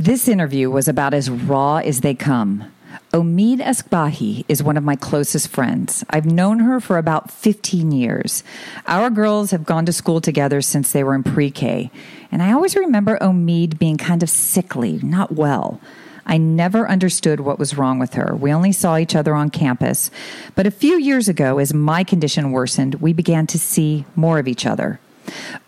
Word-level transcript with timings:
This 0.00 0.28
interview 0.28 0.70
was 0.70 0.88
about 0.88 1.12
as 1.12 1.28
raw 1.28 1.76
as 1.76 2.00
they 2.00 2.14
come. 2.14 2.72
Omid 3.12 3.58
Eskbahi 3.58 4.46
is 4.48 4.62
one 4.62 4.78
of 4.78 4.82
my 4.82 4.96
closest 4.96 5.48
friends. 5.48 6.06
I've 6.08 6.24
known 6.24 6.60
her 6.60 6.80
for 6.80 6.96
about 6.96 7.30
15 7.30 7.92
years. 7.92 8.42
Our 8.86 9.10
girls 9.10 9.50
have 9.50 9.66
gone 9.66 9.84
to 9.84 9.92
school 9.92 10.22
together 10.22 10.62
since 10.62 10.90
they 10.90 11.04
were 11.04 11.14
in 11.14 11.22
pre 11.22 11.50
K, 11.50 11.90
and 12.32 12.42
I 12.42 12.52
always 12.52 12.76
remember 12.76 13.18
Omid 13.18 13.78
being 13.78 13.98
kind 13.98 14.22
of 14.22 14.30
sickly, 14.30 15.00
not 15.02 15.32
well. 15.32 15.82
I 16.24 16.38
never 16.38 16.88
understood 16.88 17.40
what 17.40 17.58
was 17.58 17.76
wrong 17.76 17.98
with 17.98 18.14
her. 18.14 18.34
We 18.34 18.54
only 18.54 18.72
saw 18.72 18.96
each 18.96 19.14
other 19.14 19.34
on 19.34 19.50
campus. 19.50 20.10
But 20.54 20.66
a 20.66 20.70
few 20.70 20.98
years 20.98 21.28
ago, 21.28 21.58
as 21.58 21.74
my 21.74 22.04
condition 22.04 22.52
worsened, 22.52 22.94
we 23.02 23.12
began 23.12 23.46
to 23.48 23.58
see 23.58 24.06
more 24.16 24.38
of 24.38 24.48
each 24.48 24.64
other. 24.64 24.98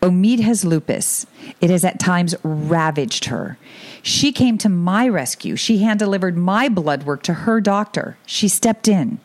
Omid 0.00 0.41
has 0.41 0.64
lupus. 0.64 1.27
It 1.61 1.71
has 1.71 1.85
at 1.85 2.00
times 2.00 2.35
ravaged 2.43 3.27
her. 3.27 3.59
She 4.03 4.32
came 4.32 4.59
to 4.59 4.68
my 4.68 5.09
rescue. 5.09 5.57
She 5.57 5.79
hand 5.79 5.98
delivered 5.98 6.36
my 6.36 6.68
blood 6.68 7.04
work 7.04 7.22
to 7.25 7.35
her 7.35 7.61
doctor. 7.61 8.17
She 8.26 8.49
stepped 8.49 8.89
in. 8.89 9.21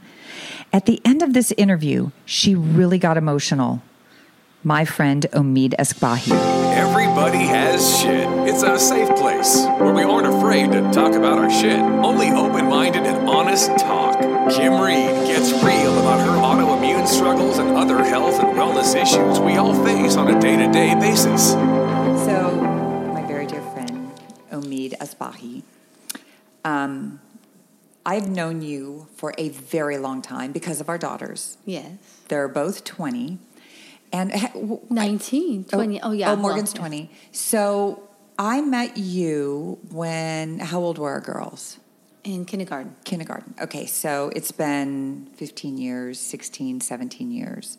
At 0.71 0.85
the 0.85 1.01
end 1.05 1.21
of 1.21 1.33
this 1.33 1.51
interview, 1.53 2.11
she 2.25 2.53
really 2.53 2.99
got 2.99 3.17
emotional. 3.17 3.81
My 4.63 4.85
friend 4.85 5.25
Omid 5.31 5.75
Eskbahi. 5.77 6.31
Everybody 6.75 7.45
has 7.45 7.99
shit. 7.99 8.27
It's 8.47 8.63
a 8.63 8.77
safe 8.77 9.09
place 9.15 9.65
where 9.79 9.93
we 9.93 10.03
aren't 10.03 10.27
afraid 10.27 10.71
to 10.73 10.81
talk 10.91 11.13
about 11.13 11.37
our 11.37 11.49
shit. 11.49 11.79
Only 11.79 12.29
open 12.31 12.67
minded 12.67 13.03
and 13.03 13.29
honest 13.29 13.69
talk. 13.77 14.26
Kim 14.49 14.79
Reed 14.79 15.27
gets 15.27 15.51
real 15.63 15.99
about 15.99 16.19
her 16.21 16.37
autoimmune 16.37 17.05
struggles 17.07 17.57
and 17.57 17.77
other 17.77 18.03
health 18.03 18.39
and 18.39 18.49
wellness 18.57 18.95
issues 18.95 19.39
we 19.39 19.57
all 19.57 19.73
face 19.83 20.15
on 20.15 20.33
a 20.33 20.39
day 20.39 20.55
to 20.55 20.71
day 20.71 20.95
basis. 20.95 21.51
So, 21.51 22.51
my 23.13 23.25
very 23.27 23.45
dear 23.45 23.61
friend, 23.73 24.11
Omid 24.51 24.97
Asbahi, 24.99 25.63
um, 26.63 27.19
I've 28.05 28.29
known 28.29 28.61
you 28.61 29.07
for 29.17 29.33
a 29.37 29.49
very 29.49 29.97
long 29.97 30.21
time 30.21 30.53
because 30.53 30.79
of 30.79 30.87
our 30.87 30.97
daughters. 30.97 31.57
Yes. 31.65 31.91
They're 32.29 32.47
both 32.47 32.83
20. 32.85 33.39
And 34.13 34.31
ha- 34.31 34.51
w- 34.53 34.79
19, 34.89 35.65
20. 35.65 36.01
Oh, 36.01 36.11
yeah. 36.11 36.27
Oh, 36.27 36.33
well, 36.35 36.37
Morgan's 36.37 36.73
yeah. 36.73 36.79
20. 36.79 37.11
So, 37.33 38.01
I 38.39 38.61
met 38.61 38.97
you 38.97 39.77
when, 39.91 40.59
how 40.59 40.79
old 40.79 40.97
were 40.99 41.09
our 41.11 41.19
girls? 41.19 41.79
In 42.23 42.45
kindergarten. 42.45 42.95
Kindergarten. 43.03 43.55
Okay, 43.61 43.85
so 43.85 44.31
it's 44.35 44.51
been 44.51 45.29
15 45.35 45.77
years, 45.77 46.19
16, 46.19 46.81
17 46.81 47.31
years. 47.31 47.77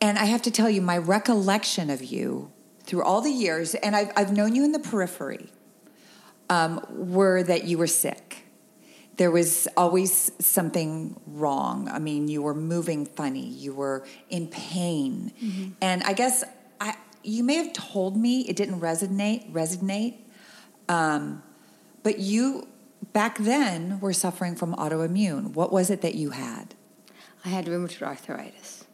And 0.00 0.18
I 0.18 0.24
have 0.24 0.42
to 0.42 0.50
tell 0.50 0.70
you, 0.70 0.80
my 0.80 0.98
recollection 0.98 1.90
of 1.90 2.02
you 2.02 2.50
through 2.84 3.04
all 3.04 3.20
the 3.20 3.30
years, 3.30 3.74
and 3.74 3.94
I've, 3.94 4.12
I've 4.16 4.32
known 4.32 4.54
you 4.54 4.64
in 4.64 4.72
the 4.72 4.78
periphery, 4.78 5.50
um, 6.50 6.84
were 6.90 7.42
that 7.42 7.64
you 7.64 7.78
were 7.78 7.86
sick. 7.86 8.44
There 9.16 9.30
was 9.30 9.68
always 9.76 10.32
something 10.38 11.20
wrong. 11.26 11.88
I 11.88 11.98
mean, 11.98 12.28
you 12.28 12.42
were 12.42 12.54
moving 12.54 13.06
funny, 13.06 13.46
you 13.46 13.74
were 13.74 14.04
in 14.30 14.48
pain. 14.48 15.32
And 15.80 16.02
I 16.02 16.14
guess 16.14 16.42
I, 16.80 16.96
you 17.22 17.44
may 17.44 17.54
have 17.56 17.72
told 17.72 18.16
me 18.16 18.40
it 18.48 18.56
didn't 18.56 18.80
resonate, 18.80 19.52
resonate. 19.52 20.16
Um, 20.88 21.42
but 22.02 22.18
you, 22.18 22.66
back 23.12 23.38
then, 23.38 23.94
we 24.00 24.00
were 24.00 24.12
suffering 24.12 24.54
from 24.54 24.74
autoimmune. 24.76 25.54
What 25.54 25.72
was 25.72 25.90
it 25.90 26.00
that 26.02 26.14
you 26.14 26.30
had? 26.30 26.74
I 27.44 27.48
had 27.48 27.66
rheumatoid 27.66 28.02
arthritis 28.02 28.84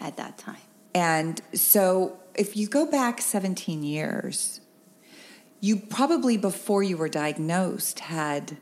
at 0.00 0.16
that 0.16 0.38
time. 0.38 0.56
And 0.94 1.40
so, 1.54 2.18
if 2.34 2.56
you 2.56 2.68
go 2.68 2.86
back 2.86 3.20
17 3.20 3.82
years, 3.82 4.60
you 5.60 5.76
probably, 5.76 6.36
before 6.36 6.82
you 6.82 6.96
were 6.96 7.08
diagnosed, 7.08 8.00
had 8.00 8.56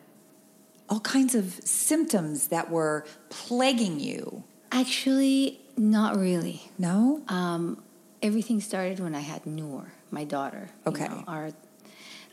all 0.89 1.01
kinds 1.01 1.35
of 1.35 1.55
symptoms 1.65 2.49
that 2.49 2.71
were 2.71 3.05
plaguing 3.31 3.99
you. 4.01 4.45
Actually, 4.71 5.61
not 5.77 6.17
really. 6.17 6.63
No? 6.79 7.23
Um, 7.29 7.83
everything 8.23 8.61
started 8.61 9.01
when 9.01 9.15
I 9.15 9.21
had 9.21 9.47
Noor, 9.47 9.93
my 10.11 10.25
daughter. 10.25 10.69
you 10.87 10.93
Okay. 10.93 11.09
know, 11.09 11.25
our, 11.27 11.51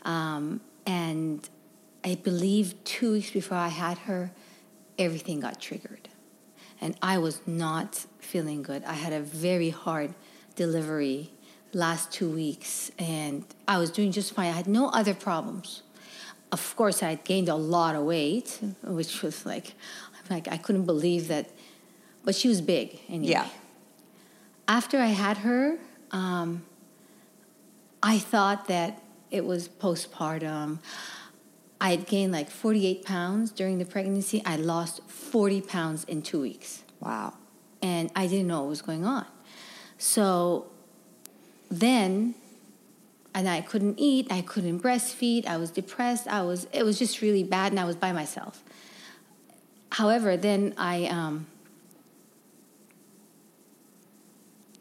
um, 0.02 0.60
and 0.86 1.48
I 2.04 2.14
believe 2.14 2.82
two 2.84 3.12
weeks 3.12 3.30
before 3.30 3.58
I 3.58 3.68
had 3.68 3.98
her, 3.98 4.30
everything 4.98 5.40
got 5.40 5.60
triggered. 5.60 6.08
And 6.80 6.96
I 7.02 7.18
was 7.18 7.40
not 7.46 8.06
feeling 8.20 8.62
good. 8.62 8.82
I 8.84 8.94
had 8.94 9.12
a 9.12 9.20
very 9.20 9.70
hard 9.70 10.14
delivery 10.56 11.30
last 11.72 12.10
two 12.10 12.28
weeks, 12.30 12.90
and 12.98 13.44
I 13.68 13.78
was 13.78 13.90
doing 13.90 14.12
just 14.12 14.32
fine. 14.34 14.48
I 14.48 14.56
had 14.56 14.66
no 14.66 14.88
other 14.88 15.14
problems. 15.14 15.82
Of 16.50 16.74
course, 16.76 17.02
I 17.02 17.10
had 17.10 17.24
gained 17.24 17.48
a 17.48 17.54
lot 17.54 17.94
of 17.94 18.02
weight, 18.04 18.58
which 18.82 19.22
was 19.22 19.44
like, 19.46 19.74
I'm 20.14 20.34
like 20.36 20.48
I 20.48 20.56
couldn't 20.56 20.86
believe 20.86 21.28
that. 21.28 21.50
But 22.24 22.34
she 22.34 22.48
was 22.48 22.60
big 22.60 22.98
anyway 23.08 23.32
Yeah. 23.32 23.48
after 24.68 24.98
I 24.98 25.06
had 25.06 25.38
her, 25.38 25.78
um, 26.10 26.62
I 28.02 28.18
thought 28.18 28.68
that 28.68 29.02
it 29.30 29.44
was 29.46 29.68
postpartum. 29.68 30.78
I 31.80 31.90
had 31.90 32.06
gained 32.06 32.32
like 32.32 32.50
48 32.50 33.04
pounds 33.04 33.50
during 33.50 33.78
the 33.78 33.86
pregnancy. 33.86 34.42
I 34.44 34.56
lost 34.56 35.02
40 35.08 35.62
pounds 35.62 36.04
in 36.04 36.20
two 36.20 36.40
weeks. 36.40 36.84
Wow. 37.00 37.34
And 37.80 38.10
I 38.14 38.26
didn't 38.26 38.48
know 38.48 38.60
what 38.60 38.68
was 38.68 38.82
going 38.82 39.06
on. 39.06 39.26
So 39.96 40.66
then, 41.70 42.34
and 43.34 43.48
I 43.48 43.62
couldn't 43.62 43.98
eat, 43.98 44.30
I 44.30 44.42
couldn't 44.42 44.80
breastfeed, 44.80 45.46
I 45.46 45.56
was 45.56 45.70
depressed, 45.70 46.26
I 46.26 46.42
was, 46.42 46.66
it 46.72 46.84
was 46.84 46.98
just 46.98 47.22
really 47.22 47.44
bad, 47.44 47.72
and 47.72 47.80
I 47.80 47.84
was 47.84 47.96
by 47.96 48.12
myself. 48.12 48.62
However, 49.92 50.36
then 50.36 50.74
I 50.76 51.06
um, 51.06 51.46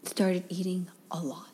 started 0.04 0.44
eating 0.50 0.88
a 1.12 1.20
lot. 1.20 1.49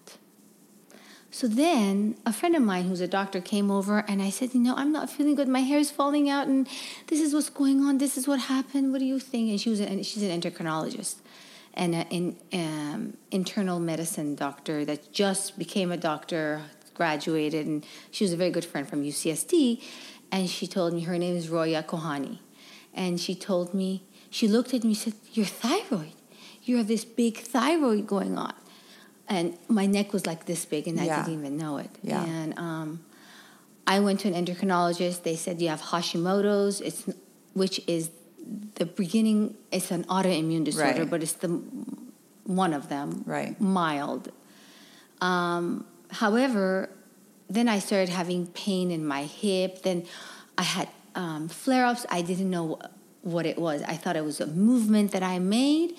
So 1.36 1.50
then 1.50 2.16
a 2.26 2.32
friend 2.32 2.56
of 2.56 2.64
mine 2.64 2.86
who's 2.88 3.02
a 3.02 3.10
doctor 3.10 3.42
came 3.42 3.70
over 3.70 4.06
and 4.08 4.22
I 4.22 4.30
said, 4.30 4.54
You 4.54 4.62
know, 4.62 4.74
I'm 4.78 4.94
not 4.94 5.10
feeling 5.10 5.36
good. 5.36 5.50
My 5.50 5.60
hair 5.60 5.80
is 5.80 5.92
falling 5.92 6.30
out 6.30 6.48
and 6.48 6.66
this 7.08 7.20
is 7.20 7.34
what's 7.34 7.50
going 7.50 7.82
on. 7.82 7.98
This 7.98 8.18
is 8.18 8.26
what 8.26 8.40
happened. 8.40 8.94
What 8.94 9.00
do 9.00 9.06
you 9.06 9.20
think? 9.20 9.50
And 9.50 9.60
she 9.60 9.70
was 9.70 9.82
an, 9.82 10.02
she's 10.04 10.24
an 10.24 10.32
endocrinologist 10.40 11.16
and 11.74 11.94
an 11.94 12.38
um, 12.54 13.18
internal 13.32 13.82
medicine 13.82 14.36
doctor 14.36 14.86
that 14.86 15.12
just 15.12 15.60
became 15.60 15.92
a 15.92 15.98
doctor, 15.98 16.62
graduated, 16.94 17.68
and 17.68 17.86
she 18.12 18.24
was 18.24 18.32
a 18.32 18.38
very 18.38 18.50
good 18.50 18.64
friend 18.64 18.88
from 18.88 19.04
UCSD. 19.04 19.84
And 20.32 20.50
she 20.50 20.68
told 20.68 20.94
me 20.94 21.02
her 21.02 21.18
name 21.18 21.36
is 21.36 21.50
Roya 21.50 21.84
Kohani. 21.84 22.40
And 22.94 23.20
she 23.20 23.36
told 23.36 23.74
me, 23.74 24.04
she 24.30 24.48
looked 24.48 24.74
at 24.74 24.86
me 24.86 24.92
and 24.92 24.98
said, 24.98 25.16
Your 25.34 25.48
thyroid. 25.48 26.14
You 26.64 26.78
have 26.78 26.88
this 26.88 27.04
big 27.04 27.40
thyroid 27.40 28.08
going 28.08 28.38
on. 28.38 28.54
And 29.28 29.58
my 29.68 29.86
neck 29.88 30.14
was 30.14 30.26
like 30.28 30.46
this 30.46 30.66
big, 30.66 30.88
and 30.88 30.98
Yeah. 30.98 31.22
I 31.22 31.26
didn't 31.26 31.40
even 31.40 31.58
know 31.58 31.78
it. 31.78 31.90
Yeah. 32.04 32.24
And 32.24 32.58
um, 32.60 33.04
I 33.88 34.00
went 34.00 34.20
to 34.22 34.28
an 34.32 34.46
endocrinologist. 34.46 35.24
They 35.24 35.36
said 35.36 35.62
you 35.62 35.70
have 35.70 35.82
Hashimoto's, 35.82 36.82
it's 36.82 37.04
which 37.54 37.82
is 37.88 38.10
the 38.76 38.86
beginning. 38.86 39.56
It's 39.72 39.90
an 39.92 40.04
autoimmune 40.06 40.64
disorder, 40.64 41.02
Right. 41.02 41.10
but 41.10 41.24
it's 41.24 41.34
the 41.34 41.50
one 42.46 42.74
of 42.74 42.90
them. 42.90 43.24
Right. 43.26 43.60
Mild. 43.60 44.32
Um, 45.22 45.86
however, 46.12 46.90
then 47.50 47.68
I 47.68 47.80
started 47.80 48.10
having 48.10 48.48
pain 48.48 48.92
in 48.92 49.06
my 49.06 49.24
hip. 49.24 49.82
Then 49.82 50.06
I 50.58 50.64
had 50.64 50.90
um, 51.16 51.48
flare 51.48 51.86
ups. 51.86 52.06
I 52.10 52.22
didn't 52.22 52.50
know 52.50 52.80
what 53.22 53.46
it 53.48 53.58
was. 53.58 53.82
I 53.84 53.96
thought 53.96 54.16
it 54.16 54.24
was 54.24 54.40
a 54.40 54.46
movement 54.48 55.12
that 55.12 55.24
I 55.24 55.40
made. 55.40 55.96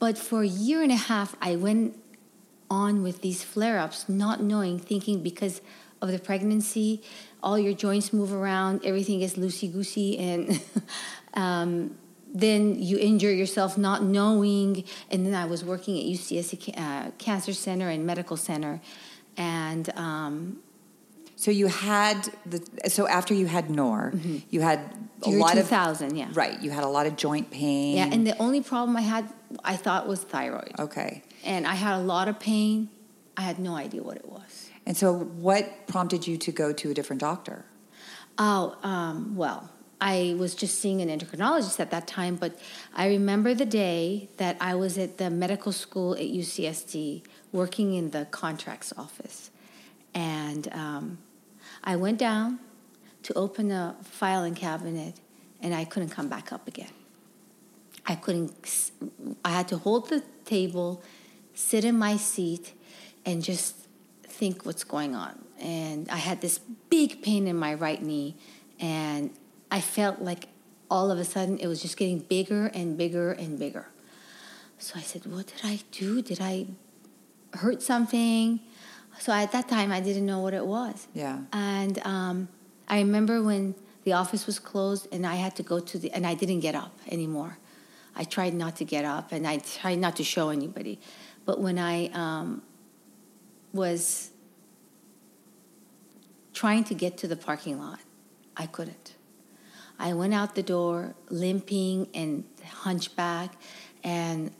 But 0.00 0.18
for 0.18 0.42
a 0.42 0.46
year 0.46 0.82
and 0.82 0.90
a 0.90 0.96
half, 0.96 1.36
I 1.40 1.54
went 1.56 1.96
on 2.70 3.02
with 3.02 3.20
these 3.20 3.42
flare 3.42 3.78
ups, 3.78 4.08
not 4.08 4.42
knowing, 4.42 4.78
thinking 4.78 5.22
because 5.22 5.60
of 6.00 6.10
the 6.10 6.18
pregnancy, 6.18 7.02
all 7.42 7.58
your 7.58 7.72
joints 7.72 8.12
move 8.12 8.32
around, 8.32 8.84
everything 8.84 9.20
is 9.22 9.34
loosey 9.34 9.72
goosey, 9.72 10.18
and 10.18 10.62
um, 11.34 11.96
then 12.32 12.80
you 12.80 12.98
injure 12.98 13.32
yourself 13.32 13.78
not 13.78 14.02
knowing. 14.02 14.84
And 15.10 15.24
then 15.26 15.34
I 15.34 15.44
was 15.44 15.64
working 15.64 15.98
at 15.98 16.04
UCSD 16.04 16.78
uh, 16.78 17.10
Cancer 17.18 17.52
Center 17.52 17.88
and 17.88 18.04
Medical 18.06 18.36
Center, 18.36 18.80
and 19.36 19.88
um, 19.96 20.62
So 21.36 21.50
you 21.50 21.66
had 21.66 22.28
the 22.46 22.66
so 22.88 23.06
after 23.06 23.34
you 23.34 23.46
had 23.46 23.70
Noor, 23.70 24.12
you 24.50 24.60
had 24.62 24.80
a 25.22 25.30
year 25.30 25.38
lot 25.38 25.54
2000, 25.54 26.12
of 26.12 26.16
yeah. 26.16 26.28
right. 26.32 26.60
You 26.62 26.70
had 26.70 26.84
a 26.84 26.88
lot 26.88 27.06
of 27.06 27.16
joint 27.16 27.50
pain. 27.50 27.96
yeah, 27.96 28.08
and 28.10 28.26
the 28.26 28.36
only 28.38 28.62
problem 28.62 28.96
I 28.96 29.02
had, 29.02 29.28
I 29.62 29.76
thought 29.76 30.06
was 30.06 30.20
thyroid, 30.20 30.72
okay. 30.78 31.22
and 31.44 31.66
I 31.66 31.74
had 31.74 31.96
a 31.96 32.02
lot 32.02 32.28
of 32.28 32.38
pain. 32.38 32.88
I 33.36 33.42
had 33.42 33.58
no 33.58 33.74
idea 33.74 34.02
what 34.02 34.16
it 34.16 34.28
was. 34.28 34.70
And 34.86 34.96
so, 34.96 35.12
what 35.14 35.86
prompted 35.86 36.26
you 36.26 36.36
to 36.38 36.52
go 36.52 36.72
to 36.72 36.90
a 36.90 36.94
different 36.94 37.20
doctor? 37.20 37.64
Oh, 38.38 38.76
um, 38.82 39.36
well, 39.36 39.70
I 40.00 40.34
was 40.38 40.54
just 40.54 40.80
seeing 40.80 41.00
an 41.00 41.08
endocrinologist 41.08 41.80
at 41.80 41.90
that 41.90 42.06
time, 42.06 42.36
but 42.36 42.58
I 42.94 43.08
remember 43.08 43.54
the 43.54 43.64
day 43.64 44.28
that 44.36 44.56
I 44.60 44.74
was 44.74 44.98
at 44.98 45.18
the 45.18 45.30
medical 45.30 45.72
school 45.72 46.14
at 46.14 46.20
UCSD 46.20 47.22
working 47.52 47.94
in 47.94 48.10
the 48.10 48.26
contracts 48.26 48.92
office. 48.96 49.50
And 50.12 50.72
um, 50.72 51.18
I 51.82 51.96
went 51.96 52.18
down 52.18 52.58
to 53.22 53.34
open 53.34 53.70
a 53.70 53.96
filing 54.02 54.54
cabinet 54.54 55.14
and 55.60 55.74
I 55.74 55.84
couldn't 55.84 56.10
come 56.10 56.28
back 56.28 56.52
up 56.52 56.68
again. 56.68 56.93
I 58.06 58.14
couldn't, 58.14 58.90
I 59.44 59.50
had 59.50 59.68
to 59.68 59.78
hold 59.78 60.08
the 60.08 60.22
table, 60.44 61.02
sit 61.54 61.84
in 61.84 61.98
my 61.98 62.16
seat, 62.16 62.72
and 63.24 63.42
just 63.42 63.76
think 64.24 64.66
what's 64.66 64.84
going 64.84 65.14
on. 65.14 65.38
And 65.58 66.08
I 66.10 66.16
had 66.16 66.40
this 66.40 66.58
big 66.90 67.22
pain 67.22 67.46
in 67.46 67.56
my 67.56 67.74
right 67.74 68.02
knee, 68.02 68.36
and 68.78 69.30
I 69.70 69.80
felt 69.80 70.20
like 70.20 70.48
all 70.90 71.10
of 71.10 71.18
a 71.18 71.24
sudden 71.24 71.58
it 71.58 71.66
was 71.66 71.80
just 71.80 71.96
getting 71.96 72.18
bigger 72.18 72.66
and 72.66 72.98
bigger 72.98 73.32
and 73.32 73.58
bigger. 73.58 73.86
So 74.78 74.94
I 74.98 75.02
said, 75.02 75.24
What 75.26 75.46
did 75.46 75.60
I 75.64 75.80
do? 75.92 76.20
Did 76.20 76.40
I 76.40 76.66
hurt 77.54 77.82
something? 77.82 78.60
So 79.18 79.32
at 79.32 79.52
that 79.52 79.68
time, 79.68 79.92
I 79.92 80.00
didn't 80.00 80.26
know 80.26 80.40
what 80.40 80.54
it 80.54 80.66
was. 80.66 81.06
Yeah. 81.14 81.38
And 81.52 81.98
um, 82.04 82.48
I 82.88 82.98
remember 82.98 83.42
when 83.42 83.74
the 84.02 84.12
office 84.12 84.46
was 84.46 84.58
closed 84.58 85.08
and 85.12 85.26
I 85.26 85.36
had 85.36 85.56
to 85.56 85.62
go 85.62 85.80
to 85.80 85.98
the, 85.98 86.10
and 86.12 86.26
I 86.26 86.34
didn't 86.34 86.60
get 86.60 86.74
up 86.74 86.92
anymore. 87.10 87.58
I 88.16 88.24
tried 88.24 88.54
not 88.54 88.76
to 88.76 88.84
get 88.84 89.04
up 89.04 89.32
and 89.32 89.46
I 89.46 89.58
tried 89.58 89.98
not 89.98 90.16
to 90.16 90.24
show 90.24 90.50
anybody. 90.50 91.00
But 91.44 91.60
when 91.60 91.78
I 91.78 92.08
um, 92.08 92.62
was 93.72 94.30
trying 96.52 96.84
to 96.84 96.94
get 96.94 97.18
to 97.18 97.28
the 97.28 97.36
parking 97.36 97.78
lot, 97.78 98.00
I 98.56 98.66
couldn't. 98.66 99.14
I 99.98 100.12
went 100.12 100.34
out 100.34 100.54
the 100.54 100.62
door 100.62 101.14
limping 101.28 102.08
and 102.14 102.44
hunchback 102.64 103.54
and 104.02 104.52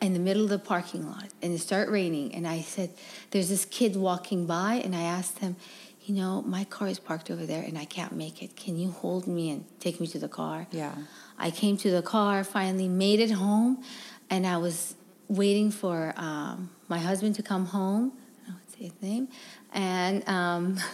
in 0.00 0.12
the 0.12 0.20
middle 0.20 0.44
of 0.44 0.50
the 0.50 0.58
parking 0.58 1.06
lot 1.06 1.28
and 1.42 1.52
it 1.52 1.58
started 1.58 1.90
raining 1.90 2.34
and 2.34 2.46
I 2.46 2.60
said, 2.60 2.90
There's 3.30 3.48
this 3.48 3.64
kid 3.64 3.96
walking 3.96 4.46
by 4.46 4.74
and 4.76 4.94
I 4.94 5.02
asked 5.02 5.40
him, 5.40 5.56
you 6.04 6.14
know, 6.14 6.40
my 6.42 6.64
car 6.64 6.88
is 6.88 6.98
parked 6.98 7.30
over 7.30 7.44
there 7.44 7.62
and 7.62 7.76
I 7.76 7.84
can't 7.84 8.12
make 8.12 8.42
it. 8.42 8.56
Can 8.56 8.78
you 8.78 8.90
hold 8.90 9.26
me 9.26 9.50
and 9.50 9.64
take 9.78 10.00
me 10.00 10.06
to 10.08 10.18
the 10.18 10.28
car? 10.28 10.66
Yeah. 10.70 10.94
I 11.38 11.50
came 11.50 11.76
to 11.78 11.90
the 11.90 12.02
car, 12.02 12.44
finally 12.44 12.88
made 12.88 13.20
it 13.20 13.30
home, 13.30 13.82
and 14.30 14.46
I 14.46 14.56
was 14.58 14.94
waiting 15.28 15.70
for 15.70 16.12
um, 16.16 16.70
my 16.88 16.98
husband 16.98 17.34
to 17.36 17.42
come 17.42 17.66
home. 17.66 18.12
I 18.46 18.50
won't 18.50 18.70
say 18.72 18.84
his 18.84 19.02
name. 19.02 19.28
And 19.72 20.26
um, 20.28 20.76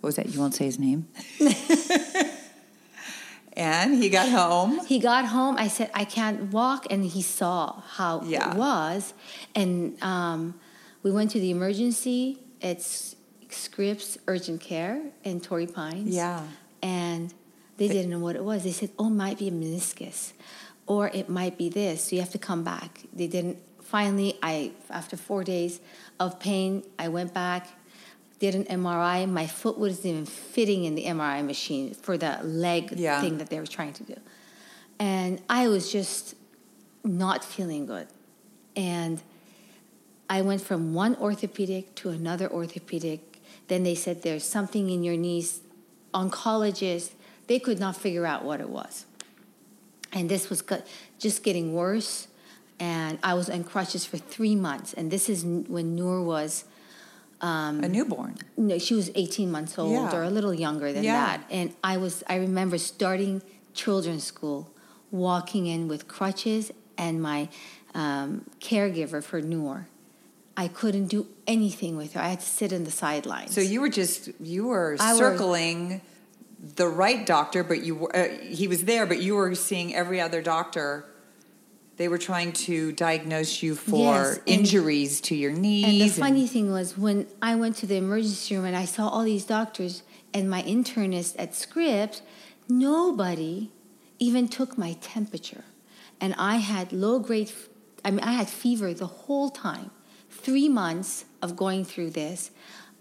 What 0.00 0.08
was 0.08 0.16
that? 0.16 0.28
You 0.32 0.40
won't 0.40 0.54
say 0.54 0.64
his 0.66 0.78
name. 0.78 1.08
and 3.54 3.94
he 4.02 4.08
got 4.08 4.28
home. 4.28 4.80
he 4.86 4.98
got 4.98 5.26
home. 5.26 5.56
I 5.58 5.68
said, 5.68 5.90
I 5.94 6.04
can't 6.04 6.52
walk. 6.52 6.86
And 6.90 7.04
he 7.04 7.22
saw 7.22 7.80
how 7.80 8.22
Yeah. 8.24 8.52
it 8.52 8.56
was. 8.56 9.14
And 9.54 10.00
um, 10.02 10.54
we 11.02 11.10
went 11.10 11.30
to 11.32 11.40
the 11.40 11.50
emergency. 11.50 12.38
It's 12.60 13.16
Scripps 13.50 14.18
Urgent 14.28 14.60
Care 14.60 15.02
in 15.24 15.40
Torrey 15.40 15.66
Pines. 15.66 16.14
Yeah. 16.14 16.42
And 16.82 17.34
they 17.78 17.88
didn't 17.88 18.10
know 18.10 18.18
what 18.18 18.36
it 18.36 18.44
was. 18.44 18.64
They 18.64 18.72
said, 18.72 18.90
oh, 18.98 19.06
it 19.06 19.10
might 19.10 19.38
be 19.38 19.48
a 19.48 19.52
meniscus 19.52 20.32
or 20.86 21.08
it 21.08 21.28
might 21.28 21.56
be 21.56 21.68
this. 21.68 22.04
So 22.04 22.16
you 22.16 22.22
have 22.22 22.32
to 22.32 22.38
come 22.38 22.62
back. 22.64 23.00
They 23.12 23.26
didn't. 23.26 23.58
Finally, 23.82 24.38
I 24.42 24.72
after 24.90 25.16
four 25.16 25.44
days 25.44 25.80
of 26.20 26.38
pain, 26.38 26.82
I 26.98 27.08
went 27.08 27.32
back, 27.32 27.66
did 28.38 28.54
an 28.54 28.64
MRI. 28.64 29.26
My 29.30 29.46
foot 29.46 29.78
wasn't 29.78 30.06
even 30.06 30.26
fitting 30.26 30.84
in 30.84 30.94
the 30.94 31.04
MRI 31.04 31.44
machine 31.44 31.94
for 31.94 32.18
the 32.18 32.38
leg 32.42 32.92
Yeah. 32.96 33.20
thing 33.20 33.38
that 33.38 33.48
they 33.48 33.58
were 33.60 33.66
trying 33.66 33.94
to 33.94 34.02
do. 34.02 34.16
And 34.98 35.40
I 35.48 35.68
was 35.68 35.90
just 35.90 36.34
not 37.04 37.44
feeling 37.44 37.86
good. 37.86 38.08
And 38.76 39.22
I 40.28 40.42
went 40.42 40.60
from 40.60 40.92
one 40.92 41.16
orthopedic 41.16 41.94
to 41.96 42.10
another 42.10 42.48
orthopedic. 42.50 43.40
Then 43.68 43.82
they 43.84 43.94
said 43.94 44.22
there's 44.22 44.44
something 44.44 44.90
in 44.90 45.02
your 45.02 45.16
knees. 45.16 45.60
Oncologists, 46.12 47.12
they 47.48 47.58
could 47.58 47.80
not 47.80 47.96
figure 47.96 48.24
out 48.24 48.44
what 48.44 48.60
it 48.60 48.68
was. 48.68 49.04
And 50.12 50.28
this 50.28 50.48
was 50.48 50.62
just 51.18 51.42
getting 51.42 51.74
worse. 51.74 52.28
And 52.80 53.18
I 53.22 53.34
was 53.34 53.50
on 53.50 53.64
crutches 53.64 54.04
for 54.06 54.16
three 54.18 54.54
months. 54.54 54.94
And 54.94 55.10
this 55.10 55.28
is 55.28 55.44
when 55.44 55.96
Noor 55.96 56.22
was, 56.22 56.64
a 57.40 57.72
newborn. 57.72 58.36
no, 58.56 58.78
she 58.78 58.94
was 58.94 59.10
18 59.14 59.50
months 59.50 59.78
old 59.78 59.92
Yeah. 59.92 60.14
or 60.16 60.22
a 60.22 60.30
little 60.30 60.54
younger 60.54 60.92
than 60.92 61.04
Yeah. 61.04 61.26
that. 61.26 61.44
And 61.50 61.74
I 61.84 61.96
was, 61.96 62.22
I 62.28 62.36
remember 62.36 62.78
starting 62.78 63.42
children's 63.74 64.24
school, 64.24 64.70
walking 65.10 65.66
in 65.66 65.88
with 65.88 66.08
crutches 66.08 66.70
and 66.96 67.20
my 67.22 67.48
um, 67.94 68.44
caregiver 68.60 69.22
for 69.22 69.40
Noor. 69.40 69.86
I 70.56 70.66
couldn't 70.68 71.06
do 71.06 71.26
anything 71.46 71.96
with 71.96 72.14
her. 72.14 72.20
I 72.20 72.30
had 72.30 72.40
to 72.40 72.46
sit 72.46 72.72
in 72.72 72.82
the 72.84 72.90
sidelines. 72.90 73.54
So 73.54 73.60
you 73.60 73.80
were 73.80 73.88
just 73.88 74.30
you 74.40 74.66
were 74.66 74.96
I 74.98 75.12
were- 75.12 75.18
circling 75.18 76.00
the 76.76 76.88
right 76.88 77.24
doctor, 77.24 77.62
but 77.64 77.82
you 77.82 77.94
were, 77.94 78.16
uh, 78.16 78.28
he 78.42 78.68
was 78.68 78.84
there, 78.84 79.06
but 79.06 79.20
you 79.20 79.34
were 79.36 79.54
seeing 79.54 79.94
every 79.94 80.20
other 80.20 80.42
doctor. 80.42 81.04
They 81.96 82.08
were 82.08 82.18
trying 82.18 82.52
to 82.52 82.92
diagnose 82.92 83.62
you 83.62 83.74
for 83.74 84.14
Yes, 84.14 84.36
and- 84.38 84.48
injuries 84.48 85.20
to 85.22 85.34
your 85.34 85.52
knees. 85.52 85.84
And 85.84 86.00
the 86.00 86.08
funny 86.08 86.46
thing 86.46 86.70
was 86.70 86.96
when 86.96 87.26
I 87.42 87.56
went 87.56 87.76
to 87.76 87.86
the 87.86 87.96
emergency 87.96 88.54
room 88.54 88.64
and 88.64 88.76
I 88.76 88.84
saw 88.84 89.08
all 89.08 89.24
these 89.24 89.44
doctors 89.44 90.02
and 90.32 90.48
my 90.48 90.62
internist 90.62 91.34
at 91.38 91.54
Scripps, 91.54 92.22
nobody 92.68 93.70
even 94.18 94.48
took 94.48 94.76
my 94.78 94.92
temperature. 95.00 95.64
And 96.20 96.34
I 96.38 96.56
had 96.56 96.92
low 96.92 97.18
grade, 97.18 97.52
I 98.04 98.10
mean, 98.10 98.20
I 98.20 98.32
had 98.32 98.48
fever 98.48 98.92
the 98.94 99.06
whole 99.06 99.50
time, 99.50 99.90
three 100.30 100.68
months 100.68 101.24
of 101.42 101.56
going 101.56 101.84
through 101.84 102.10
this 102.10 102.50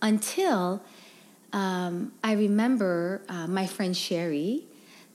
until 0.02 0.82
um, 1.58 1.94
I 2.24 2.34
remember 2.34 3.22
uh, 3.30 3.48
my 3.48 3.66
friend 3.76 3.94
Sherry 4.06 4.64